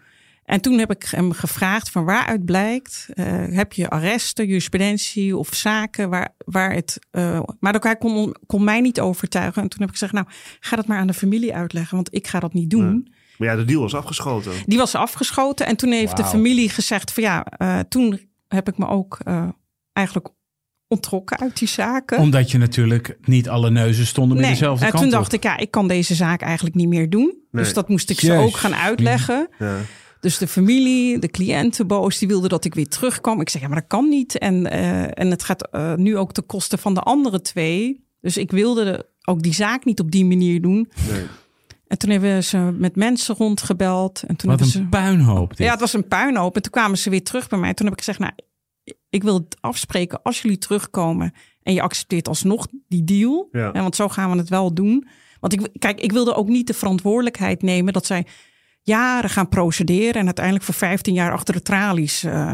En 0.45 0.61
toen 0.61 0.79
heb 0.79 0.91
ik 0.91 1.05
hem 1.05 1.33
gevraagd 1.33 1.91
van 1.91 2.05
waaruit 2.05 2.45
blijkt, 2.45 3.07
eh, 3.15 3.25
heb 3.49 3.73
je 3.73 3.89
arresten, 3.89 4.47
jurisprudentie 4.47 5.37
of 5.37 5.55
zaken 5.55 6.11
waar, 6.11 6.35
waar 6.39 6.73
het... 6.73 6.99
eh, 7.11 7.41
maar 7.61 7.75
ook 7.75 7.85
hij 7.85 7.97
kon, 7.97 8.37
kon 8.47 8.65
mij 8.65 8.81
niet 8.81 9.01
overtuigen. 9.01 9.63
En 9.63 9.69
toen 9.69 9.81
heb 9.81 9.89
ik 9.89 9.95
gezegd, 9.95 10.13
nou 10.13 10.27
ga 10.61 10.77
dat 10.77 10.87
maar 10.87 10.99
aan 10.99 11.07
de 11.07 11.15
familie 11.15 11.55
uitleggen, 11.55 11.95
want 11.95 12.15
ik 12.15 12.27
ga 12.27 12.41
dat 12.41 12.53
niet 12.53 12.71
doen. 12.71 13.09
Maar 13.39 13.49
ja, 13.49 13.57
de 13.57 13.65
deal 13.65 13.81
was 13.81 13.95
afgeschoten. 13.95 14.53
Die 14.67 14.79
was 14.79 14.95
afgeschoten 14.95 15.67
en 15.67 15.77
toen 15.77 15.93
heeft 15.93 16.17
de 16.17 16.25
familie 16.25 16.69
gezegd 16.69 17.13
van 17.13 17.23
ja, 17.23 17.45
eh, 17.45 17.79
toen 17.89 18.21
heb 18.49 18.69
ik 18.69 18.79
me 18.79 18.87
ook 18.87 19.19
eh, 19.25 19.49
eigenlijk 19.93 20.29
ontrokken 20.89 21.39
uit 21.39 21.59
die 21.59 21.69
zaken. 21.69 22.19
Omdat 22.19 22.51
je 22.51 22.59
natuurlijk 22.59 23.19
niet 23.25 23.49
alle 23.49 23.71
neuzen 23.71 24.07
stonden 24.07 24.37
met 24.37 24.47
dezelfde 24.47 24.85
en 24.85 24.91
kant 24.91 25.03
toen 25.03 25.13
op. 25.13 25.19
dacht 25.19 25.33
ik, 25.33 25.43
ja, 25.43 25.57
ik 25.57 25.71
kan 25.71 25.89
deze 25.89 26.15
zaak 26.15 26.41
eigenlijk 26.43 26.77
niet 26.77 26.89
meer 26.89 27.11
doen. 27.11 27.39
Nee. 27.51 27.65
Dus 27.65 27.73
dat 27.73 27.89
moest 27.89 28.11
ik 28.11 28.21
ze 28.21 28.33
ook 28.33 28.57
gaan 28.57 28.75
uitleggen. 28.75 29.49
Ja. 29.59 29.77
Dus 30.25 30.39
de 30.39 30.49
familie, 30.49 31.19
de 31.19 31.29
cliënten 31.29 31.87
boos, 31.87 32.19
die 32.19 32.29
wilden 32.29 32.49
dat 32.49 32.65
ik 32.65 32.75
weer 32.75 32.89
terugkwam. 32.89 33.41
Ik 33.41 33.49
zeg, 33.49 33.61
ja, 33.63 33.69
maar 33.69 33.81
dat 33.81 33.87
kan 33.89 34.09
niet. 34.09 34.39
En, 34.39 34.71
eh, 34.71 35.03
en 35.03 35.31
het 35.31 35.43
gaat 35.45 35.71
eh, 35.71 35.95
nu 35.95 36.17
ook 36.17 36.33
ten 36.33 36.47
koste 36.47 36.79
van 36.79 36.95
de 36.95 37.01
andere 37.01 37.41
twee. 37.41 38.05
Dus 38.21 38.37
ik 38.37 38.51
wilde 38.51 38.85
de- 38.85 39.07
ook 39.25 39.43
die 39.43 39.55
zaak 39.55 39.85
niet 39.85 40.01
op 40.01 40.11
die 40.11 40.25
manier 40.25 40.61
doen. 40.63 40.91
Nee. 41.11 41.25
En 41.87 41.99
toen 41.99 42.11
hebben 42.11 42.45
ze 42.45 42.59
met 42.59 42.97
mensen 42.97 43.35
rondgebeld. 43.35 44.23
En 44.27 44.37
toen 44.37 44.51
Wat 44.51 44.61
hebben 44.61 44.77
een 44.81 44.89
ze... 44.93 44.99
puinhoop 44.99 45.49
dit. 45.49 45.59
Ja, 45.59 45.71
het 45.71 45.81
was 45.81 45.93
een 45.93 46.09
puinhoop. 46.09 46.57
En 46.57 46.63
toen 46.63 46.73
kwamen 46.73 46.99
ze 46.99 47.11
weer 47.11 47.23
terug 47.25 47.49
bij 47.49 47.59
mij. 47.59 47.75
Toen 47.75 47.87
heb 47.87 47.95
ik 47.95 48.05
gezegd, 48.05 48.19
nou, 48.19 48.33
ik 49.09 49.23
wil 49.23 49.35
het 49.35 49.57
afspreken 49.61 50.23
als 50.23 50.43
jullie 50.43 50.59
terugkomen 50.59 51.33
en 51.63 51.75
je 51.75 51.83
accepteert 51.83 52.29
alsnog 52.29 52.67
die 52.89 53.05
deal. 53.05 53.49
Ja. 53.53 53.73
En 53.73 53.83
want 53.83 53.97
zo 53.97 54.09
gaan 54.09 54.31
we 54.31 54.37
het 54.37 54.49
wel 54.49 54.75
doen. 54.75 55.07
Want 55.41 55.53
ik, 55.53 55.69
kijk, 55.79 56.01
ik 56.01 56.13
wilde 56.13 56.35
ook 56.35 56.49
niet 56.49 56.67
de 56.67 56.75
verantwoordelijkheid 56.75 57.63
nemen 57.63 57.93
dat 57.93 58.07
zij 58.07 58.27
jaren 58.85 59.31
gaan 59.31 59.49
procederen 59.49 60.15
en 60.15 60.25
uiteindelijk 60.25 60.65
voor 60.65 60.75
15 60.75 61.15
jaar 61.15 61.33
achter 61.33 61.55
de 61.55 61.63
tralies 61.63 62.25
eh, 62.25 62.53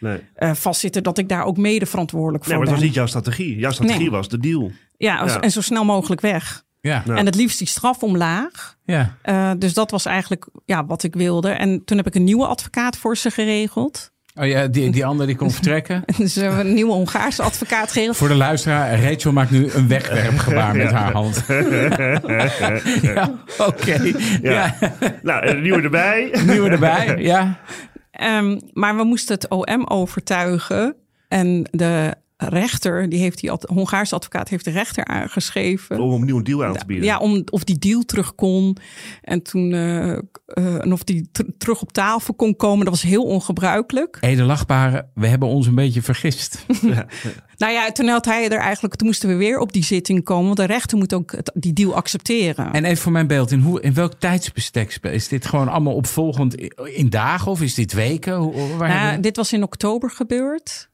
Nee. 0.00 0.18
eh, 0.34 0.54
vastzitten, 0.54 1.02
dat 1.02 1.18
ik 1.18 1.28
daar 1.28 1.44
ook 1.44 1.56
mede 1.56 1.86
verantwoordelijk 1.86 2.44
voor 2.44 2.52
nee, 2.52 2.62
maar 2.62 2.72
het 2.72 2.80
was 2.82 2.88
ben. 2.92 3.02
niet 3.02 3.12
jouw 3.12 3.20
strategie. 3.22 3.56
Jouw 3.58 3.70
strategie 3.70 4.00
Nee. 4.00 4.10
was 4.10 4.28
de 4.28 4.38
deal. 4.38 4.70
Ja, 4.96 5.24
Ja. 5.24 5.40
en 5.40 5.50
zo 5.50 5.60
snel 5.60 5.84
mogelijk 5.84 6.20
weg. 6.20 6.64
Ja, 6.80 7.02
Ja. 7.06 7.14
En 7.16 7.26
het 7.26 7.34
liefst 7.34 7.58
die 7.58 7.66
straf 7.66 8.02
omlaag. 8.02 8.76
ja. 8.84 9.16
Eh, 9.22 9.50
dus 9.58 9.74
dat 9.74 9.90
was 9.90 10.04
eigenlijk 10.04 10.48
ja, 10.64 10.86
wat 10.86 11.02
ik 11.02 11.14
wilde. 11.14 11.50
En 11.50 11.84
toen 11.84 11.96
heb 11.96 12.06
ik 12.06 12.14
een 12.14 12.24
nieuwe 12.24 12.46
advocaat 12.46 12.96
voor 12.96 13.16
ze 13.16 13.30
geregeld. 13.30 14.10
Oh 14.34 14.46
ja, 14.46 14.66
die, 14.66 14.90
die 14.90 15.06
andere 15.06 15.26
die 15.26 15.36
kon 15.36 15.50
vertrekken. 15.50 16.04
Dus 16.16 16.34
we 16.34 16.40
hebben 16.40 16.66
een 16.66 16.74
nieuwe 16.74 16.92
Hongaarse 16.92 17.42
advocaat 17.42 17.92
geregeld. 17.92 18.16
Voor 18.16 18.28
de 18.28 18.34
luisteraar, 18.34 19.02
Rachel 19.02 19.32
maakt 19.32 19.50
nu 19.50 19.70
een 19.70 19.88
wegwerpgebaar 19.88 20.76
met 20.76 20.90
haar 20.90 21.12
hand. 21.20 21.44
ja, 23.02 23.34
oké. 23.58 24.12
Ja. 24.42 24.74
Nou, 25.22 25.46
en 25.46 25.56
een 25.56 25.62
nieuwe 25.62 25.82
erbij. 25.82 26.30
Nieuwe 26.46 26.70
erbij, 26.70 27.16
ja. 27.18 27.58
Ehm, 28.10 28.60
maar 28.72 28.96
we 28.96 29.04
moesten 29.04 29.34
het 29.34 29.48
OM 29.48 29.86
overtuigen. 29.86 30.96
En 31.28 31.68
de 31.70 32.14
rechter, 32.48 33.08
die 33.08 33.18
heeft 33.20 33.40
die 33.40 33.50
ad- 33.50 33.68
Hongaarse 33.68 34.14
advocaat, 34.14 34.48
heeft 34.48 34.64
de 34.64 34.70
rechter 34.70 35.04
aangeschreven. 35.04 36.00
Om 36.00 36.12
een 36.12 36.24
nieuwe 36.24 36.42
deal 36.42 36.64
aan 36.64 36.76
te 36.76 36.84
bieden. 36.86 37.04
Ja, 37.06 37.18
om, 37.18 37.42
of 37.50 37.64
die 37.64 37.78
deal 37.78 38.02
terug 38.02 38.34
kon. 38.34 38.76
En 39.22 39.42
toen 39.42 39.72
eh, 39.72 40.10
eh, 40.12 40.18
en 40.54 40.92
of 40.92 41.04
die 41.04 41.28
ter- 41.32 41.56
terug 41.58 41.82
op 41.82 41.92
tafel 41.92 42.34
kon 42.34 42.56
komen. 42.56 42.84
Dat 42.84 42.94
was 42.94 43.02
heel 43.02 43.24
ongebruikelijk. 43.24 44.18
Edelachtbare, 44.20 45.06
we 45.14 45.26
hebben 45.26 45.48
ons 45.48 45.66
een 45.66 45.74
beetje 45.74 46.02
vergist. 46.02 46.64
Nou 47.56 47.74
ja, 47.74 47.92
toen 47.92 48.06
had 48.08 48.24
hij 48.24 48.48
er 48.48 48.58
eigenlijk. 48.58 48.96
Toen 48.96 49.06
moesten 49.06 49.28
we 49.28 49.34
weer 49.34 49.58
op 49.58 49.72
die 49.72 49.84
zitting 49.84 50.24
komen. 50.24 50.44
Want 50.44 50.56
de 50.56 50.64
rechter 50.64 50.98
moet 50.98 51.14
ook 51.14 51.32
het- 51.32 51.50
die 51.54 51.72
deal 51.72 51.94
accepteren. 51.94 52.72
En 52.72 52.84
even 52.84 53.02
voor 53.02 53.12
mijn 53.12 53.26
beeld, 53.26 53.50
in, 53.50 53.60
hoe, 53.60 53.80
in 53.80 53.94
welk 53.94 54.14
tijdsbestek 54.14 54.98
is 55.02 55.28
dit 55.28 55.46
gewoon 55.46 55.68
allemaal 55.68 55.94
opvolgend 55.94 56.54
in 56.94 57.10
dagen 57.10 57.50
of 57.50 57.62
is 57.62 57.74
dit 57.74 57.92
weken? 57.92 58.34
Hoe, 58.36 58.76
waar 58.76 58.88
Nou, 58.88 59.20
dit 59.20 59.36
was 59.36 59.52
in 59.52 59.62
oktober 59.62 60.10
gebeurd. 60.10 60.90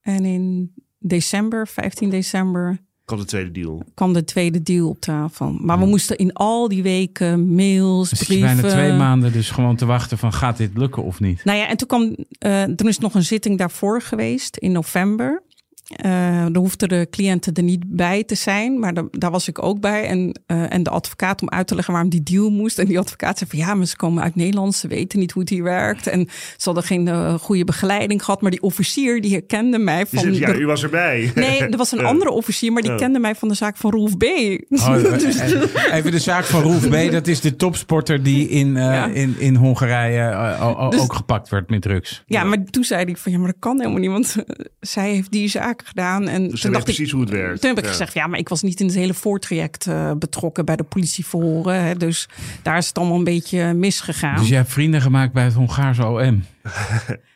En 0.00 0.24
in 0.24 0.72
december, 1.02 1.68
15 1.68 2.10
december, 2.10 2.78
Kan 3.04 3.18
de 3.18 3.24
tweede 3.24 3.50
deal. 3.50 3.82
kwam 3.94 4.12
de 4.12 4.24
tweede 4.24 4.62
deal 4.62 4.88
op 4.88 5.00
tafel. 5.00 5.52
Maar 5.60 5.78
we 5.78 5.86
moesten 5.86 6.16
in 6.16 6.32
al 6.32 6.68
die 6.68 6.82
weken 6.82 7.54
mails, 7.54 8.10
je 8.10 8.24
brieven. 8.24 8.54
bijna 8.56 8.68
twee 8.74 8.92
maanden 8.92 9.32
dus 9.32 9.50
gewoon 9.50 9.76
te 9.76 9.86
wachten 9.86 10.18
van 10.18 10.32
gaat 10.32 10.56
dit 10.56 10.70
lukken 10.76 11.02
of 11.02 11.20
niet? 11.20 11.44
Nou 11.44 11.58
ja, 11.58 11.68
en 11.68 11.76
toen 11.76 11.88
kwam, 11.88 12.16
eh, 12.38 12.62
toen 12.62 12.88
is 12.88 12.98
nog 12.98 13.14
een 13.14 13.22
zitting 13.24 13.58
daarvoor 13.58 14.02
geweest 14.02 14.56
in 14.56 14.72
november. 14.72 15.42
Eh 15.96 16.30
dan 16.42 16.56
hoefden 16.62 16.88
de 16.88 17.06
cliënten 17.10 17.52
er 17.54 17.62
niet 17.62 17.84
bij 17.86 18.24
te 18.24 18.34
zijn, 18.34 18.78
maar 18.78 18.94
da- 18.94 19.08
daar 19.10 19.30
was 19.30 19.48
ik 19.48 19.62
ook 19.62 19.80
bij. 19.80 20.04
En, 20.06 20.40
eh, 20.46 20.72
en 20.72 20.82
de 20.82 20.90
advocaat 20.90 21.42
om 21.42 21.48
uit 21.50 21.66
te 21.66 21.74
leggen 21.74 21.92
waarom 21.92 22.10
die 22.10 22.22
deal 22.22 22.50
moest. 22.50 22.78
En 22.78 22.86
die 22.86 22.98
advocaat 22.98 23.38
zei 23.38 23.50
van 23.50 23.58
ja, 23.58 23.74
maar 23.74 23.86
ze 23.86 23.96
komen 23.96 24.22
uit 24.22 24.34
Nederland, 24.34 24.74
ze 24.74 24.88
weten 24.88 25.18
niet 25.18 25.32
hoe 25.32 25.42
het 25.42 25.50
hier 25.50 25.62
werkt. 25.62 26.06
En 26.06 26.28
ze 26.56 26.64
hadden 26.64 26.82
geen 26.84 27.08
eh, 27.08 27.34
goede 27.34 27.64
begeleiding 27.64 28.24
gehad. 28.24 28.40
Maar 28.42 28.50
die 28.50 28.62
officier 28.62 29.20
die 29.20 29.32
herkende 29.32 29.78
mij 29.78 29.96
Die 29.96 30.06
van... 30.06 30.18
zegt, 30.18 30.36
ja, 30.36 30.52
de- 30.52 30.58
u 30.58 30.66
was 30.66 30.82
erbij. 30.82 31.30
Nee, 31.34 31.58
er 31.60 31.76
was 31.76 31.92
een 31.92 32.04
andere 32.12 32.30
officier, 32.30 32.72
maar 32.72 32.82
die 32.82 32.94
kende 32.94 33.18
mij 33.18 33.34
van 33.34 33.48
de 33.48 33.54
zaak 33.54 33.76
van 33.76 33.90
Rolf 33.90 34.16
B. 34.16 34.22
Oh, 34.22 34.30
eh, 35.04 35.94
even 35.94 36.10
de 36.10 36.18
zaak 36.18 36.44
van 36.44 36.62
Roef 36.62 36.88
B. 36.88 37.10
Dat 37.10 37.26
is 37.26 37.40
de 37.40 37.56
topsporter 37.56 38.22
die 38.22 38.48
in, 38.48 38.76
eh, 38.76 38.82
Ja. 38.82 39.06
in, 39.06 39.34
in 39.38 39.54
Hongarije 39.54 40.30
Dus- 40.90 41.00
ook 41.00 41.12
gepakt 41.14 41.48
werd 41.48 41.70
met 41.70 41.82
drugs. 41.82 42.22
Ja, 42.26 42.44
maar 42.44 42.64
toen 42.64 42.84
zei 42.84 43.04
hij 43.04 43.16
van 43.16 43.32
ja, 43.32 43.38
maar 43.38 43.46
dat 43.46 43.56
kan 43.58 43.78
helemaal 43.80 44.00
niet, 44.00 44.10
want 44.10 44.36
zij 44.80 45.10
heeft 45.10 45.30
die 45.30 45.48
zaak 45.48 45.81
gedaan. 45.86 46.28
En 46.28 46.42
Dus 46.48 46.50
ze 46.50 46.60
toen 46.60 46.70
weet 46.70 46.72
dacht 46.72 46.88
ik, 46.88 46.94
precies 46.94 47.10
hoe 47.12 47.20
het 47.20 47.30
werkt. 47.30 47.60
Toen 47.60 47.68
heb 47.68 47.78
ik 47.78 47.84
Ja. 47.84 47.90
gezegd, 47.90 48.14
ja, 48.14 48.26
maar 48.26 48.38
ik 48.38 48.48
was 48.48 48.62
niet 48.62 48.80
in 48.80 48.86
het 48.86 48.94
hele 48.94 49.14
voortraject 49.14 49.86
eh, 49.86 50.12
betrokken 50.18 50.64
bij 50.64 50.76
de 50.76 50.82
politieverhoren. 50.82 51.84
Hè, 51.84 51.94
dus 51.96 52.28
daar 52.62 52.76
is 52.76 52.86
het 52.86 52.98
allemaal 52.98 53.18
een 53.18 53.24
beetje 53.24 53.72
misgegaan. 53.74 54.36
Dus 54.38 54.48
je 54.48 54.54
hebt 54.54 54.70
vrienden 54.72 55.00
gemaakt 55.00 55.32
bij 55.32 55.44
het 55.44 55.54
Hongaarse 55.54 56.06
OM. 56.06 56.44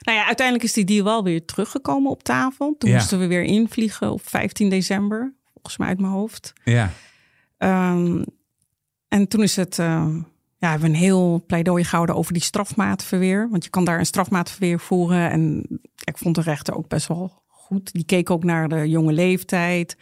Nou 0.06 0.18
ja, 0.18 0.26
uiteindelijk 0.26 0.66
is 0.66 0.72
die 0.72 0.84
deal 0.84 1.04
wel 1.04 1.24
weer 1.24 1.44
teruggekomen 1.44 2.10
op 2.10 2.22
tafel. 2.22 2.74
Toen 2.78 2.90
Ja. 2.90 2.96
moesten 2.96 3.18
we 3.18 3.26
weer 3.26 3.42
invliegen 3.42 4.12
op 4.12 4.20
15 4.28 4.68
december, 4.70 5.34
volgens 5.52 5.76
mij 5.76 5.88
uit 5.88 6.00
mijn 6.00 6.12
hoofd. 6.12 6.52
Ja. 6.64 6.90
Ehm, 7.58 8.22
en 9.08 9.28
toen 9.28 9.42
is 9.42 9.56
het, 9.56 9.78
eh, 9.78 10.06
ja, 10.58 10.70
hebben 10.70 10.90
we 10.90 10.94
een 10.96 11.00
heel 11.02 11.44
pleidooi 11.46 11.84
gehouden 11.84 12.14
over 12.16 12.32
die 12.32 12.42
strafmaatverweer. 12.42 13.48
Want 13.50 13.64
je 13.64 13.70
kan 13.70 13.84
daar 13.84 13.98
een 13.98 14.06
strafmaatverweer 14.06 14.80
voeren. 14.80 15.30
En 15.30 15.66
ik 16.04 16.18
vond 16.18 16.34
de 16.34 16.40
rechter 16.40 16.74
ook 16.76 16.88
best 16.88 17.06
wel 17.08 17.42
goed. 17.66 17.92
Die 17.92 18.04
keek 18.04 18.30
ook 18.30 18.44
naar 18.44 18.68
de 18.68 18.88
jonge 18.88 19.12
leeftijd, 19.12 19.96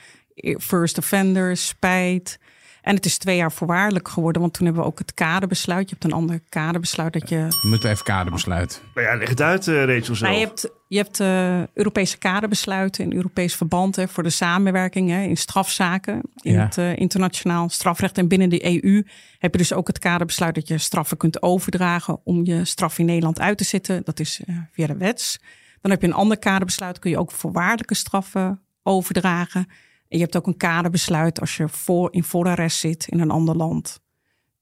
first 0.58 0.98
offender, 0.98 1.56
spijt. 1.56 2.38
En 2.82 2.94
het 2.94 3.04
is 3.06 3.18
twee 3.18 3.36
jaar 3.36 3.52
voorwaardelijk 3.52 4.08
geworden, 4.08 4.40
want 4.42 4.54
toen 4.54 4.64
hebben 4.66 4.82
we 4.82 4.88
ook 4.88 4.98
het 4.98 5.14
kadebesluit. 5.14 5.88
Je 5.88 5.96
hebt 5.98 6.12
een 6.12 6.18
ander 6.18 6.40
kadebesluit 6.48 7.12
dat 7.12 7.28
je 7.28 7.46
We 7.62 7.68
moeten 7.68 7.90
even 7.90 8.04
kaderbesluit. 8.04 8.82
Nou 8.94 9.06
ja, 9.06 9.16
leg 9.16 9.28
het 9.28 9.40
uit, 9.40 9.68
eh, 9.68 9.84
Rachel 9.84 10.14
zelf. 10.14 10.20
nou, 10.20 10.34
je 10.34 10.46
hebt, 10.46 10.70
je 10.88 10.96
hebt 10.96 11.20
eh, 11.20 11.62
Europese 11.74 12.18
kadebesluiten 12.18 13.04
in 13.04 13.12
Europees 13.12 13.54
verband 13.56 13.96
hè, 13.96 14.08
voor 14.08 14.22
de 14.22 14.30
samenwerking 14.30 15.10
hè, 15.10 15.22
in 15.22 15.36
strafzaken, 15.36 16.20
in 16.40 16.52
Ja. 16.52 16.62
het 16.64 16.78
eh, 16.78 16.96
internationaal 16.96 17.68
strafrecht. 17.68 18.18
En 18.18 18.28
binnen 18.28 18.48
de 18.50 18.64
EU 18.84 19.06
heb 19.38 19.52
je 19.52 19.58
dus 19.58 19.72
ook 19.72 19.86
het 19.86 19.98
kadebesluit 19.98 20.54
dat 20.54 20.68
je 20.68 20.78
straffen 20.78 21.16
kunt 21.16 21.42
overdragen 21.42 22.20
om 22.24 22.44
je 22.44 22.64
straf 22.64 22.98
in 22.98 23.06
Nederland 23.06 23.40
uit 23.40 23.58
te 23.58 23.64
zitten. 23.64 24.02
Dat 24.04 24.20
is 24.20 24.40
eh, 24.46 24.56
via 24.72 24.86
de 24.86 24.96
wets. 24.96 25.40
Dan 25.84 25.92
heb 25.92 26.02
je 26.02 26.08
een 26.08 26.14
ander 26.14 26.38
kadebesluit, 26.38 26.98
kun 26.98 27.10
je 27.10 27.18
ook 27.18 27.30
voorwaardelijke 27.30 27.94
straffen 27.94 28.62
overdragen. 28.82 29.60
En 30.08 30.18
je 30.18 30.18
hebt 30.18 30.36
ook 30.36 30.46
een 30.46 30.56
kadebesluit 30.56 31.40
als 31.40 31.56
je 31.56 31.68
voor, 31.68 32.12
in 32.12 32.24
voorarrest 32.24 32.78
zit 32.78 33.06
in 33.08 33.20
een 33.20 33.30
ander 33.30 33.56
land. 33.56 34.00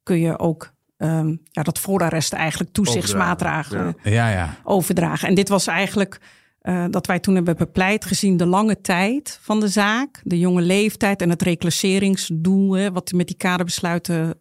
Kun 0.02 0.18
je 0.18 0.38
ook 0.38 0.72
ehm, 0.96 1.36
ja, 1.44 1.62
dat 1.62 1.78
voorarrest 1.78 2.32
eigenlijk 2.32 2.72
toezichtsmaatregelen 2.72 3.96
Ja, 4.02 4.28
ja. 4.28 4.56
overdragen. 4.64 5.28
En 5.28 5.34
dit 5.34 5.48
was 5.48 5.66
eigenlijk 5.66 6.20
eh, 6.60 6.84
dat 6.90 7.06
wij 7.06 7.20
toen 7.20 7.34
hebben 7.34 7.56
bepleit 7.56 8.04
gezien 8.04 8.36
de 8.36 8.46
lange 8.46 8.80
tijd 8.80 9.38
van 9.42 9.60
de 9.60 9.68
zaak, 9.68 10.20
de 10.24 10.38
jonge 10.38 10.62
leeftijd 10.62 11.22
en 11.22 11.30
het 11.30 11.42
reclasseringsdoel, 11.42 12.72
hè, 12.72 12.92
wat 12.92 13.12
met 13.12 13.26
die 13.26 13.36
kadebesluiten 13.36 14.38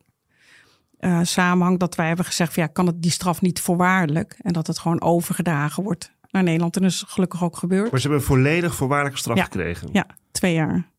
eh, 0.97 1.19
samenhangt, 1.23 1.79
dat 1.79 1.95
wij 1.95 2.07
hebben 2.07 2.25
gezegd, 2.25 2.53
van, 2.53 2.63
ja, 2.63 2.69
kan 2.69 2.85
het 2.85 3.01
die 3.01 3.11
straf 3.11 3.41
niet 3.41 3.59
voorwaardelijk 3.59 4.35
en 4.41 4.53
dat 4.53 4.67
het 4.67 4.79
gewoon 4.79 5.01
overgedragen 5.01 5.83
wordt 5.83 6.19
naar 6.31 6.43
Nederland. 6.43 6.75
En 6.75 6.81
dat 6.81 6.91
is 6.91 7.03
gelukkig 7.07 7.43
ook 7.43 7.57
gebeurd. 7.57 7.91
Maar 7.91 7.99
ze 7.99 8.07
hebben 8.07 8.27
een 8.27 8.33
volledig 8.33 8.75
voorwaardelijke 8.75 9.19
straf 9.19 9.37
Ja. 9.37 9.43
gekregen. 9.43 9.89
Ja, 9.91 10.05
twee 10.31 10.53
jaar. 10.53 10.89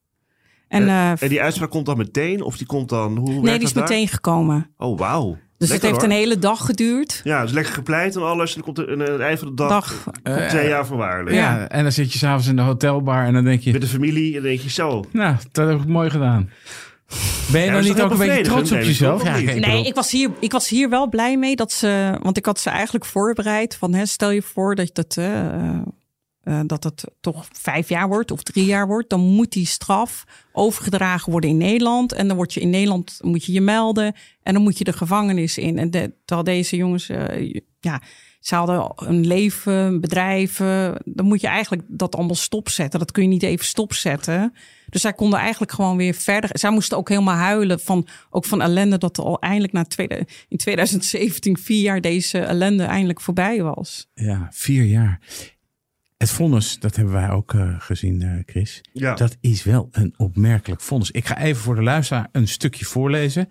En, 0.68 0.82
En, 0.82 0.88
eh, 0.88 1.22
en 1.22 1.28
die 1.28 1.42
uitspraak 1.42 1.70
komt 1.70 1.86
dan 1.86 1.96
meteen? 1.96 2.42
Of 2.42 2.56
die 2.56 2.66
komt 2.66 2.88
dan... 2.88 3.16
Hoe 3.16 3.40
nee, 3.40 3.58
die 3.58 3.66
is 3.66 3.72
daar? 3.72 3.82
meteen 3.82 4.08
gekomen. 4.08 4.70
Oh, 4.76 4.98
wauw. 4.98 5.38
Dus 5.58 5.70
Lekker, 5.70 5.74
het 5.74 5.82
heeft 5.82 5.94
hoor. 5.96 6.04
een 6.04 6.22
hele 6.24 6.38
dag 6.38 6.64
geduurd. 6.66 7.20
Ja, 7.24 7.42
dus 7.42 7.52
lekker 7.52 7.72
gepleit 7.72 8.16
en 8.16 8.22
alles. 8.22 8.54
En 8.56 8.62
dan 8.62 8.74
komt 8.74 8.88
er 8.88 8.92
aan 8.92 9.12
het 9.12 9.20
eind 9.20 9.38
van 9.38 9.48
de 9.48 9.54
dag, 9.54 9.68
Dag. 9.68 10.04
komt 10.22 10.48
twee 10.48 10.68
jaar 10.68 10.86
voorwaardelijk. 10.86 11.36
Ja, 11.36 11.68
en 11.68 11.82
dan 11.82 11.92
zit 11.92 12.12
je 12.12 12.18
s'avonds 12.18 12.46
in 12.46 12.56
de 12.56 12.62
hotelbar 12.62 13.24
en 13.24 13.32
dan 13.32 13.44
denk 13.44 13.60
je... 13.60 13.72
Met 13.72 13.80
de 13.80 13.86
familie 13.86 14.26
en 14.26 14.32
dan 14.32 14.42
denk 14.42 14.60
je 14.60 14.70
zo. 14.70 15.04
Nou, 15.12 15.36
dat 15.52 15.68
heb 15.68 15.80
ik 15.80 15.86
mooi 15.86 16.10
gedaan. 16.10 16.50
Ben 17.50 17.60
je 17.60 17.66
Ja, 17.66 17.72
nou 17.72 17.84
niet 17.84 18.00
ook 18.00 18.10
een 18.10 18.18
beetje 18.18 18.42
trots 18.42 18.72
op 18.72 18.78
jezelf? 18.78 19.22
ik 19.24 19.66
Nee, 19.66 19.86
ik 19.86 19.94
was, 19.94 20.10
hier, 20.10 20.30
ik 20.40 20.52
was 20.52 20.68
hier 20.68 20.88
wel 20.88 21.08
blij 21.08 21.36
mee 21.36 21.56
dat 21.56 21.72
ze. 21.72 22.18
Want 22.22 22.36
ik 22.36 22.46
had 22.46 22.60
ze 22.60 22.70
eigenlijk 22.70 23.04
voorbereid. 23.04 23.76
Van, 23.76 23.94
hè, 23.94 24.06
stel 24.06 24.30
je 24.30 24.42
voor 24.42 24.74
dat, 24.74 24.90
dat, 24.94 25.16
eh, 25.16 25.74
eh, 26.42 26.60
dat 26.66 26.84
het 26.84 27.04
toch 27.20 27.46
vijf 27.52 27.88
jaar 27.88 28.08
wordt 28.08 28.30
of 28.30 28.42
drie 28.42 28.64
jaar 28.64 28.86
wordt. 28.86 29.10
Dan 29.10 29.20
moet 29.20 29.52
die 29.52 29.66
straf 29.66 30.24
overgedragen 30.52 31.30
worden 31.30 31.50
in 31.50 31.56
Nederland. 31.56 32.12
En 32.12 32.28
dan 32.28 32.36
word 32.36 32.54
je 32.54 32.60
in 32.60 32.70
Nederland 32.70 33.18
moet 33.20 33.44
je 33.44 33.52
je 33.52 33.60
melden. 33.60 34.14
En 34.42 34.52
dan 34.54 34.62
moet 34.62 34.78
je 34.78 34.84
de 34.84 34.92
gevangenis 34.92 35.58
in. 35.58 35.78
En 35.78 35.90
de, 35.90 36.14
terwijl 36.24 36.56
deze 36.56 36.76
jongens. 36.76 37.08
eh, 37.08 37.60
ja, 37.80 38.02
ze 38.42 38.54
hadden 38.54 38.92
een 38.96 39.26
leven, 39.26 40.00
bedrijven. 40.00 41.00
Dan 41.04 41.26
moet 41.26 41.40
je 41.40 41.46
eigenlijk 41.46 41.82
dat 41.88 42.16
allemaal 42.16 42.34
stopzetten. 42.34 42.98
Dat 42.98 43.10
kun 43.10 43.22
je 43.22 43.28
niet 43.28 43.42
even 43.42 43.64
stopzetten. 43.64 44.54
Dus 44.88 45.00
zij 45.00 45.12
konden 45.12 45.38
eigenlijk 45.38 45.72
gewoon 45.72 45.96
weer 45.96 46.14
verder. 46.14 46.50
Zij 46.52 46.70
moesten 46.70 46.96
ook 46.96 47.08
helemaal 47.08 47.36
huilen 47.36 47.80
van, 47.80 48.06
ook 48.30 48.44
van 48.44 48.62
ellende 48.62 48.98
dat 48.98 49.16
er 49.16 49.24
al 49.24 49.38
eindelijk 49.40 49.72
na 49.72 49.84
in 50.48 50.56
2017, 50.56 51.58
vier 51.58 51.82
jaar 51.82 52.00
deze 52.00 52.38
ellende 52.38 52.84
eindelijk 52.84 53.20
voorbij 53.20 53.62
was. 53.62 54.08
Ja, 54.14 54.48
vier 54.50 54.84
jaar. 54.84 55.20
Het 56.22 56.30
vonnis, 56.30 56.78
dat 56.78 56.96
hebben 56.96 57.14
wij 57.14 57.30
ook 57.30 57.54
eh, 57.54 57.74
gezien, 57.78 58.22
eh, 58.22 58.30
Chris. 58.46 58.80
Ja. 58.92 59.14
Dat 59.14 59.36
is 59.40 59.64
wel 59.64 59.88
een 59.92 60.14
opmerkelijk 60.16 60.80
vonnis. 60.80 61.10
Ik 61.10 61.26
ga 61.26 61.38
even 61.38 61.62
voor 61.62 61.74
de 61.74 61.82
luisteraar 61.82 62.28
een 62.32 62.48
stukje 62.48 62.84
voorlezen. 62.84 63.48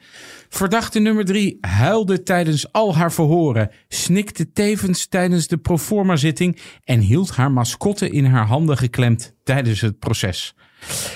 Verdachte 0.49 0.99
nummer 0.99 1.25
drie 1.25 1.57
huilde 1.61 2.23
tijdens 2.23 2.71
al 2.71 2.95
haar 2.95 3.11
verhoren, 3.11 3.71
snikte 3.87 4.51
tevens 4.51 5.07
tijdens 5.07 5.47
de 5.47 5.57
proforma-zitting 5.57 6.59
en 6.83 6.99
hield 6.99 7.31
haar 7.31 7.51
mascotte 7.51 8.09
in 8.09 8.25
haar 8.25 8.45
handen 8.45 8.77
geklemd 8.77 9.35
tijdens 9.43 9.81
het 9.81 9.99
proces. 9.99 10.55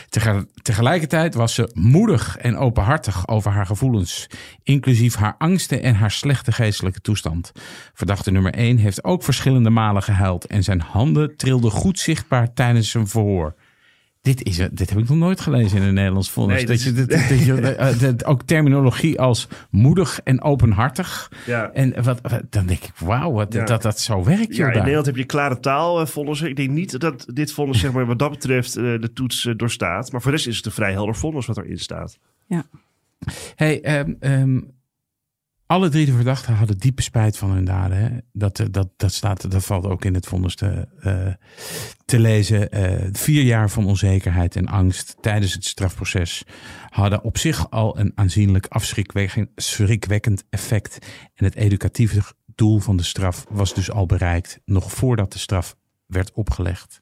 Tegel- 0.09 0.45
Tegelijkertijd 0.61 1.33
was 1.33 1.53
ze 1.53 1.69
moedig 1.73 2.37
en 2.37 2.57
openhartig 2.57 3.27
over 3.27 3.51
haar 3.51 3.65
gevoelens, 3.65 4.27
inclusief 4.63 5.15
haar 5.15 5.35
angsten 5.37 5.81
en 5.81 5.95
haar 5.95 6.11
slechte 6.11 6.51
geestelijke 6.51 7.01
toestand. 7.01 7.51
Verdachte 7.93 8.31
nummer 8.31 8.53
1 8.53 8.77
heeft 8.77 9.03
ook 9.03 9.23
verschillende 9.23 9.69
malen 9.69 10.03
gehuild 10.03 10.45
en 10.45 10.63
zijn 10.63 10.81
handen 10.81 11.37
trilden 11.37 11.71
goed 11.71 11.99
zichtbaar 11.99 12.53
tijdens 12.53 12.89
zijn 12.89 13.07
verhoor. 13.07 13.55
Dit, 14.25 14.43
is, 14.43 14.55
dit 14.71 14.89
heb 14.89 14.97
ik 14.99 15.09
nog 15.09 15.17
nooit 15.17 15.39
gelezen 15.41 15.77
in 15.77 15.83
een 15.83 15.93
Nederlands 15.93 16.31
vonnis. 16.31 16.55
Nee, 16.55 16.65
dat 16.65 16.81
je, 16.83 16.93
dat, 17.05 17.09
eh, 17.75 17.99
dat- 17.99 18.25
ook 18.25 18.43
terminologie 18.43 19.19
als 19.19 19.47
moedig 19.69 20.19
en 20.23 20.41
openhartig. 20.41 21.31
Ja. 21.45 21.71
En 21.71 22.03
wat, 22.03 22.19
wat- 22.21 22.41
dan 22.49 22.65
denk 22.65 22.83
ik, 22.83 22.91
wauw, 22.99 23.31
wat, 23.31 23.53
Ja. 23.53 23.65
dat 23.65 23.81
dat 23.81 23.99
zo 23.99 24.23
werkt. 24.23 24.55
Ja, 24.55 24.65
in 24.67 24.71
daar. 24.71 24.77
Nederland 24.79 25.05
heb 25.05 25.15
je 25.15 25.23
klare 25.25 25.59
taal 25.59 26.07
vonnissen. 26.07 26.49
Ik 26.49 26.55
denk 26.55 26.69
niet 26.69 26.99
dat 26.99 27.25
dit 27.33 27.51
vonnis 27.51 27.79
zeg 27.79 27.91
maar, 27.91 28.05
wat 28.05 28.19
dat 28.19 28.29
betreft 28.29 28.75
eh, 28.75 28.83
de 28.83 29.09
toets 29.13 29.47
doorstaat. 29.55 30.11
Maar 30.11 30.21
voor 30.21 30.31
de 30.31 30.37
rest 30.37 30.47
is 30.49 30.57
het 30.57 30.65
een 30.65 30.71
vrij 30.71 30.91
helder 30.91 31.15
vonnis 31.15 31.45
wat 31.45 31.57
erin 31.57 31.79
staat. 31.79 32.17
Ja. 32.47 32.65
Hey, 33.55 33.81
ehm, 33.81 34.13
ehm, 34.19 34.59
alle 35.67 35.89
drie 35.89 36.05
de 36.05 36.11
verdachten 36.11 36.55
hadden 36.55 36.77
diepe 36.77 37.01
spijt 37.01 37.37
van 37.37 37.51
hun 37.51 37.65
daden. 37.65 37.97
Hè? 37.97 38.17
Dat, 38.33 38.59
eh, 38.59 38.65
dat, 38.71 38.89
dat, 38.97 39.13
staat, 39.13 39.51
dat 39.51 39.65
valt 39.65 39.85
ook 39.85 40.05
in 40.05 40.13
het 40.13 40.25
vonnis 40.25 40.55
te, 40.55 40.87
eh, 40.99 41.27
te 42.05 42.19
lezen. 42.19 42.71
Eh, 42.71 43.09
vier 43.11 43.43
jaar 43.43 43.69
van 43.69 43.85
onzekerheid 43.85 44.55
en 44.55 44.67
angst 44.67 45.17
tijdens 45.21 45.53
het 45.53 45.65
strafproces 45.65 46.43
hadden 46.89 47.23
op 47.23 47.37
zich 47.37 47.69
al 47.69 47.99
een 47.99 48.11
aanzienlijk 48.15 48.67
afschrikwekkend 48.67 50.43
effect. 50.49 50.97
En 51.33 51.45
het 51.45 51.55
educatieve 51.55 52.21
doel 52.55 52.79
van 52.79 52.97
de 52.97 53.03
straf 53.03 53.45
was 53.49 53.73
dus 53.73 53.91
al 53.91 54.05
bereikt, 54.05 54.59
nog 54.65 54.91
voordat 54.91 55.31
de 55.31 55.39
straf 55.39 55.75
werd 56.05 56.31
opgelegd. 56.33 57.01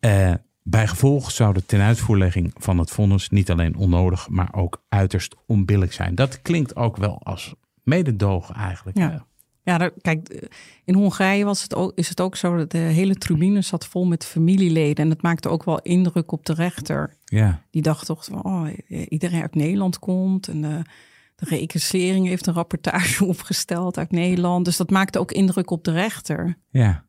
Uh, 0.00 0.34
bij 0.62 0.86
gevolg 0.86 1.30
zou 1.30 1.54
de 1.54 1.66
tenuitvoerlegging 1.66 2.52
van 2.56 2.78
het 2.78 2.90
vonnis 2.90 3.28
niet 3.28 3.50
alleen 3.50 3.76
onnodig, 3.76 4.28
maar 4.28 4.54
ook 4.54 4.84
uiterst 4.88 5.34
onbillijk 5.46 5.92
zijn. 5.92 6.14
Dat 6.14 6.42
klinkt 6.42 6.76
ook 6.76 6.96
wel 6.96 7.20
als 7.22 7.54
mededoog 7.86 8.50
eigenlijk. 8.50 8.98
Ja. 8.98 9.26
Ja, 9.62 9.90
kijk, 10.00 10.48
in 10.84 10.94
Hongarije 10.94 11.44
was 11.44 11.62
het 11.62 11.74
ook, 11.74 11.92
is 11.94 12.08
het 12.08 12.20
ook 12.20 12.36
zo 12.36 12.56
dat 12.56 12.70
de 12.70 12.78
hele 12.78 13.14
tribune 13.14 13.60
zat 13.60 13.86
vol 13.86 14.04
met 14.04 14.24
familieleden. 14.24 15.04
En 15.04 15.08
dat 15.08 15.22
maakte 15.22 15.48
ook 15.48 15.64
wel 15.64 15.80
indruk 15.82 16.32
op 16.32 16.46
de 16.46 16.54
rechter. 16.54 17.16
Ja. 17.24 17.62
Die 17.70 17.82
dacht 17.82 18.06
toch, 18.06 18.30
oh, 18.30 18.68
iedereen 19.08 19.42
uit 19.42 19.54
Nederland 19.54 19.98
komt. 19.98 20.48
En 20.48 20.60
de, 20.60 20.82
de 21.36 21.68
heeft 22.28 22.46
een 22.46 22.54
rapportage 22.54 23.24
opgesteld 23.34 23.98
uit 23.98 24.10
Nederland. 24.10 24.64
Dus 24.64 24.76
dat 24.76 24.90
maakte 24.90 25.18
ook 25.18 25.32
indruk 25.32 25.70
op 25.70 25.84
de 25.84 25.92
rechter. 25.92 26.58
Ja. 26.70 27.04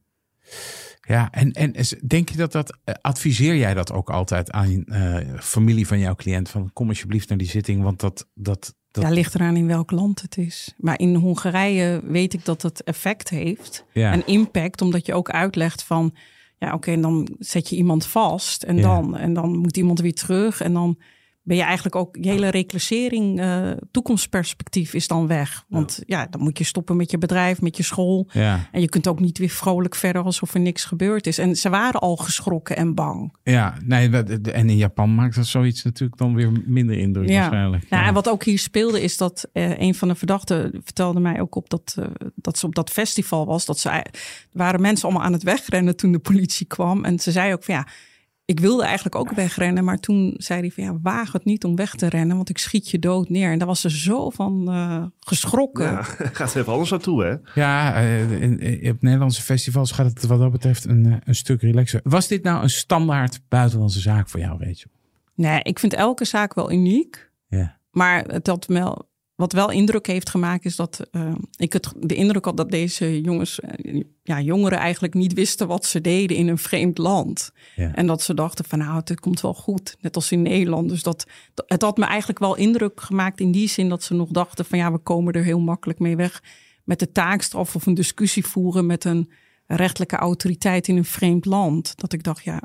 Ja, 1.08 1.32
en, 1.32 1.52
en 1.52 1.74
denk 2.08 2.30
je 2.30 2.38
dat 2.38 2.52
dat, 2.52 2.78
eh, 2.84 2.96
adviseer 3.02 3.56
jij 3.56 3.74
dat 3.74 3.92
ook 3.92 4.10
altijd 4.10 4.52
aan 4.52 4.84
uh, 4.86 5.18
familie 5.40 5.88
van 5.88 6.00
jouw 6.00 6.16
cliënt? 6.16 6.50
Van 6.50 6.74
kom 6.74 6.88
alsjeblieft 6.88 7.30
naar 7.30 7.38
die 7.38 7.48
zitting, 7.48 7.84
want 7.84 8.00
dat, 8.00 8.28
dat, 8.34 8.76
dat... 9.02 9.10
Ja, 9.10 9.16
ligt 9.16 9.36
eraan 9.36 9.56
in 9.56 9.68
welk 9.68 9.92
land 9.92 10.22
het 10.22 10.38
is. 10.38 10.74
Maar 10.78 11.00
in 11.00 11.16
Hongarije 11.16 12.02
weet 12.04 12.34
ik 12.34 12.46
dat 12.46 12.62
het 12.62 12.84
effect 12.84 13.30
heeft. 13.30 13.86
Ja. 13.92 14.12
En 14.12 14.28
impact, 14.28 14.82
omdat 14.82 15.06
je 15.06 15.14
ook 15.14 15.30
uitlegt 15.30 15.84
van... 15.84 16.14
Ja, 16.60 16.74
oké, 16.74 16.92
en 16.92 17.02
dan 17.02 17.28
zet 17.40 17.70
je 17.70 17.76
iemand 17.76 18.06
vast 18.06 18.64
en, 18.64 18.82
dan, 18.82 19.18
en 19.18 19.34
dan 19.34 19.58
moet 19.58 19.78
iemand 19.78 20.00
weer 20.00 20.14
terug. 20.14 20.62
En 20.62 20.74
dan 20.74 20.98
ben 21.48 21.58
je 21.58 21.64
eigenlijk 21.64 21.96
ook 21.96 22.18
je 22.22 22.30
hele 22.30 22.50
reclassering, 22.50 23.40
uh, 23.40 23.72
toekomstperspectief 23.92 24.94
is 24.94 25.08
dan 25.08 25.28
weg. 25.28 25.66
Want 25.68 26.02
ja. 26.06 26.28
dan 26.30 26.42
moet 26.42 26.58
je 26.58 26.64
stoppen 26.64 26.96
met 26.96 27.12
je 27.12 27.18
bedrijf, 27.18 27.62
met 27.62 27.78
je 27.78 27.84
school. 27.84 28.28
Ja. 28.32 28.70
En 28.72 28.82
je 28.82 28.90
kunt 28.90 29.08
ook 29.08 29.20
niet 29.20 29.38
weer 29.38 29.50
vrolijk 29.50 29.96
verder 29.96 30.24
alsof 30.24 30.54
er 30.54 30.60
niks 30.60 30.86
gebeurd 30.86 31.28
is. 31.28 31.38
En 31.38 31.56
ze 31.56 31.70
waren 31.70 32.00
al 32.00 32.16
geschrokken 32.16 32.76
en 32.76 32.96
bang. 32.96 33.36
Ja, 33.44 33.78
nee, 33.86 34.10
en 34.10 34.70
in 34.70 34.78
Japan 34.78 35.16
maakt 35.16 35.36
dat 35.36 35.46
zoiets 35.46 35.84
natuurlijk 35.84 36.20
dan 36.20 36.36
weer 36.36 36.52
minder 36.66 36.98
indruk 36.98 37.30
ja. 37.30 37.40
waarschijnlijk. 37.40 37.90
Nou, 37.90 38.06
en 38.06 38.14
wat 38.14 38.30
ook 38.30 38.44
hier 38.44 38.60
speelde 38.60 39.02
is 39.02 39.18
dat 39.18 39.50
uh, 39.54 39.80
een 39.80 39.96
van 39.96 40.08
de 40.08 40.16
verdachten 40.16 40.72
vertelde 40.84 41.20
mij 41.20 41.42
ook 41.42 41.56
op 41.56 41.70
dat, 41.70 41.96
uh, 42.00 42.06
dat 42.36 42.58
ze 42.58 42.66
op 42.66 42.76
dat 42.76 42.90
festival 42.90 43.46
was. 43.46 43.66
Dat 43.66 43.80
ze 43.80 44.06
waren 44.52 44.82
mensen 44.82 45.06
allemaal 45.06 45.26
aan 45.26 45.34
het 45.34 45.44
wegrennen 45.44 45.96
toen 45.96 46.12
de 46.12 46.20
politie 46.20 46.66
kwam. 46.66 47.06
En 47.06 47.20
ze 47.20 47.32
zei 47.32 47.54
ook 47.54 47.64
van 47.64 47.74
ja 47.74 47.88
ik 48.48 48.60
wilde 48.60 48.84
eigenlijk 48.84 49.16
ook 49.16 49.32
wegrennen, 49.32 49.84
maar 49.84 50.00
toen 50.00 50.34
zei 50.38 50.60
hij 50.60 50.72
van 50.72 50.84
ja, 50.84 50.98
waag 51.02 51.32
het 51.32 51.46
niet 51.46 51.64
om 51.64 51.76
weg 51.76 51.96
te 51.96 52.10
rennen, 52.10 52.36
want 52.36 52.50
ik 52.50 52.58
schiet 52.58 52.90
je 52.90 53.00
dood 53.00 53.30
neer. 53.30 53.52
En 53.52 53.58
daar 53.58 53.68
was 53.68 53.82
ze 53.82 53.90
zo 53.90 54.30
van 54.30 54.66
uh, 54.70 55.04
geschrokken. 55.20 55.86
Ja, 55.86 56.04
gaat 56.40 56.56
even 56.56 56.72
anders 56.72 56.90
naartoe, 56.90 57.24
hè? 57.24 57.36
Ja, 57.62 58.02
uh, 58.02 58.42
in, 58.42 58.92
op 58.92 59.02
Nederlandse 59.02 59.42
festivals 59.42 59.92
gaat 59.92 60.06
het 60.06 60.26
wat 60.26 60.40
dat 60.40 60.52
betreft 60.52 60.86
een, 60.86 61.06
eh, 61.06 61.18
een 61.24 61.36
stuk 61.36 61.62
relaxer. 61.62 62.00
Was 62.04 62.28
dit 62.28 62.44
nou 62.44 62.64
een 62.64 62.70
standaard 62.70 63.40
buitenlandse 63.48 64.00
zaak 64.00 64.30
voor 64.30 64.40
jou, 64.40 64.58
weet 64.58 64.80
je? 64.80 64.88
Nee, 65.36 65.60
ik 65.64 65.80
vind 65.80 65.94
elke 65.94 66.26
zaak 66.26 66.54
wel 66.54 66.72
uniek. 66.72 67.32
Ja. 67.48 67.78
Maar 67.92 68.24
het 68.24 68.48
had 68.48 68.66
wel 68.66 69.10
wat 69.38 69.54
wel 69.54 69.72
indruk 69.72 70.08
heeft 70.08 70.30
gemaakt, 70.30 70.66
is 70.66 70.76
dat 70.76 71.08
uh, 71.12 71.36
ik 71.58 71.74
het, 71.74 71.94
de 72.00 72.16
indruk 72.16 72.46
had 72.46 72.58
dat 72.58 72.72
deze 72.72 73.22
jongens, 73.22 73.60
uh, 73.84 74.04
ja, 74.24 74.42
jongeren 74.42 74.78
eigenlijk 74.78 75.14
niet 75.14 75.34
wisten 75.34 75.68
wat 75.68 75.86
ze 75.86 76.02
deden 76.02 76.38
in 76.38 76.48
een 76.48 76.58
vreemd 76.58 76.98
land. 76.98 77.52
Ja. 77.76 77.94
En 77.94 78.08
dat 78.08 78.22
ze 78.22 78.34
dachten 78.34 78.66
van 78.66 78.80
nou, 78.80 79.02
het 79.04 79.20
komt 79.20 79.42
wel 79.42 79.54
goed, 79.54 79.98
net 80.00 80.16
als 80.16 80.32
in 80.32 80.42
Nederland. 80.42 80.90
Dus 80.90 81.04
dat, 81.04 81.28
het 81.68 81.82
had 81.82 81.98
me 81.98 82.06
eigenlijk 82.06 82.40
wel 82.40 82.56
indruk 82.56 83.02
gemaakt 83.02 83.40
in 83.40 83.52
die 83.52 83.68
zin 83.68 83.90
dat 83.90 84.04
ze 84.04 84.14
nog 84.14 84.30
dachten 84.30 84.66
van 84.66 84.78
ja, 84.78 84.92
we 84.92 84.98
komen 84.98 85.34
er 85.34 85.44
heel 85.44 85.60
makkelijk 85.60 86.00
mee 86.00 86.16
weg 86.16 86.44
met 86.84 87.00
de 87.00 87.12
taakstraf 87.12 87.76
of 87.76 87.86
een 87.86 87.94
discussie 87.94 88.46
voeren 88.46 88.86
met 88.86 89.04
een 89.04 89.32
rechtelijke 89.68 90.16
autoriteit 90.16 90.88
in 90.88 90.98
een 90.98 91.06
vreemd 91.06 91.46
land. 91.46 91.98
Dat 91.98 92.14
ik 92.14 92.24
dacht, 92.24 92.44
ja, 92.44 92.62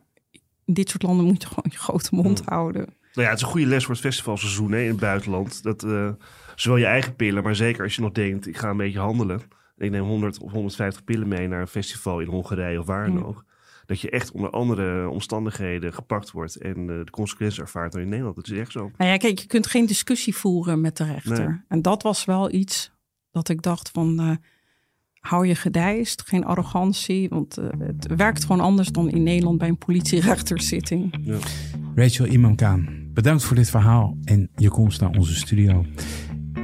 in 0.64 0.74
dit 0.74 0.90
soort 0.90 1.02
landen 1.02 1.26
moet 1.26 1.42
je 1.42 1.48
gewoon 1.48 1.70
je 1.70 1.78
grote 1.78 2.14
mond 2.14 2.38
Hmm. 2.38 2.48
houden. 2.48 2.86
Nou 3.14 3.26
ja, 3.26 3.28
het 3.28 3.36
is 3.36 3.42
een 3.42 3.50
goede 3.50 3.66
les 3.66 3.84
voor 3.84 3.94
het 3.94 4.02
festivalseizoen 4.02 4.72
hè, 4.72 4.80
in 4.82 4.88
het 4.88 5.00
buitenland. 5.00 5.62
Dat 5.62 5.84
uh, 5.84 6.08
zowel 6.54 6.78
je 6.78 6.86
eigen 6.86 7.16
pillen, 7.16 7.42
maar 7.42 7.56
zeker 7.56 7.82
als 7.82 7.94
je 7.94 8.02
nog 8.02 8.12
denkt, 8.12 8.46
ik 8.46 8.56
ga 8.56 8.70
een 8.70 8.76
beetje 8.76 8.98
handelen. 8.98 9.40
Ik 9.76 9.90
neem 9.90 10.04
100 10.04 10.38
of 10.38 10.52
150 10.52 11.04
pillen 11.04 11.28
mee 11.28 11.48
naar 11.48 11.60
een 11.60 11.66
festival 11.66 12.20
in 12.20 12.28
Hongarije 12.28 12.78
of 12.80 12.86
waar 12.86 13.06
dan 13.06 13.16
Mm. 13.16 13.22
ook. 13.24 13.44
Dat 13.86 14.00
je 14.00 14.10
echt 14.10 14.30
onder 14.32 14.50
andere 14.50 15.08
omstandigheden 15.08 15.92
gepakt 15.94 16.30
wordt 16.30 16.56
en 16.56 16.78
uh, 16.78 16.86
de 16.86 17.10
consequenties 17.10 17.60
ervaart 17.60 17.92
dan 17.92 18.00
in 18.00 18.08
Nederland. 18.08 18.36
Dat 18.36 18.48
is 18.50 18.58
echt 18.58 18.72
zo. 18.72 18.90
Nou 18.96 19.10
ja, 19.10 19.16
kijk, 19.16 19.38
je 19.38 19.46
kunt 19.46 19.66
geen 19.66 19.86
discussie 19.86 20.34
voeren 20.36 20.80
met 20.80 20.96
de 20.96 21.04
rechter. 21.04 21.48
Nee. 21.48 21.60
En 21.68 21.82
dat 21.82 22.02
was 22.02 22.24
wel 22.24 22.52
iets 22.52 22.92
dat 23.30 23.48
ik 23.48 23.62
dacht 23.62 23.90
van, 23.90 24.20
uh, 24.20 24.36
hou 25.20 25.46
je 25.46 25.54
gedijst, 25.54 26.22
geen 26.22 26.44
arrogantie. 26.44 27.28
Want 27.28 27.58
uh, 27.58 27.66
het 27.78 28.06
werkt 28.16 28.44
gewoon 28.44 28.60
anders 28.60 28.88
dan 28.88 29.10
in 29.10 29.22
Nederland 29.22 29.58
bij 29.58 29.68
een 29.68 29.78
politierechterszitting. 29.78 31.18
Ja. 31.20 31.38
Rachel 31.94 32.26
Imamkaan, 32.26 33.08
bedankt 33.12 33.44
voor 33.44 33.56
dit 33.56 33.70
verhaal 33.70 34.16
en 34.24 34.50
je 34.56 34.68
komst 34.68 35.00
naar 35.00 35.10
onze 35.10 35.34
studio. 35.34 35.84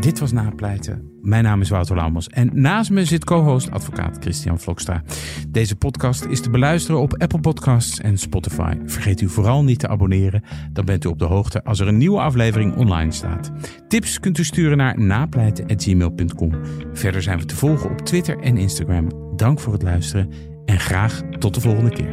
Dit 0.00 0.18
was 0.18 0.32
Napleiten. 0.32 1.10
Mijn 1.22 1.44
naam 1.44 1.60
is 1.60 1.68
Wouter 1.68 1.96
Laumers 1.96 2.28
en 2.28 2.50
naast 2.52 2.90
me 2.90 3.04
zit 3.04 3.24
co-host 3.24 3.70
advocaat 3.70 4.16
Christian 4.20 4.58
Vlokstra. 4.58 5.02
Deze 5.48 5.76
podcast 5.76 6.24
is 6.24 6.40
te 6.40 6.50
beluisteren 6.50 7.00
op 7.00 7.14
Apple 7.16 7.40
Podcasts 7.40 8.00
en 8.00 8.18
Spotify. 8.18 8.74
Vergeet 8.84 9.20
u 9.20 9.28
vooral 9.28 9.64
niet 9.64 9.78
te 9.78 9.88
abonneren, 9.88 10.42
dan 10.72 10.84
bent 10.84 11.04
u 11.04 11.08
op 11.08 11.18
de 11.18 11.24
hoogte 11.24 11.64
als 11.64 11.80
er 11.80 11.88
een 11.88 11.96
nieuwe 11.96 12.20
aflevering 12.20 12.76
online 12.76 13.12
staat. 13.12 13.52
Tips 13.88 14.20
kunt 14.20 14.38
u 14.38 14.44
sturen 14.44 14.76
naar 14.76 15.00
napleiten.gmail.com. 15.00 16.52
Verder 16.92 17.22
zijn 17.22 17.38
we 17.38 17.44
te 17.44 17.56
volgen 17.56 17.90
op 17.90 18.00
Twitter 18.00 18.38
en 18.38 18.56
Instagram. 18.56 19.36
Dank 19.36 19.60
voor 19.60 19.72
het 19.72 19.82
luisteren 19.82 20.32
en 20.64 20.80
graag 20.80 21.22
tot 21.38 21.54
de 21.54 21.60
volgende 21.60 21.90
keer. 21.90 22.12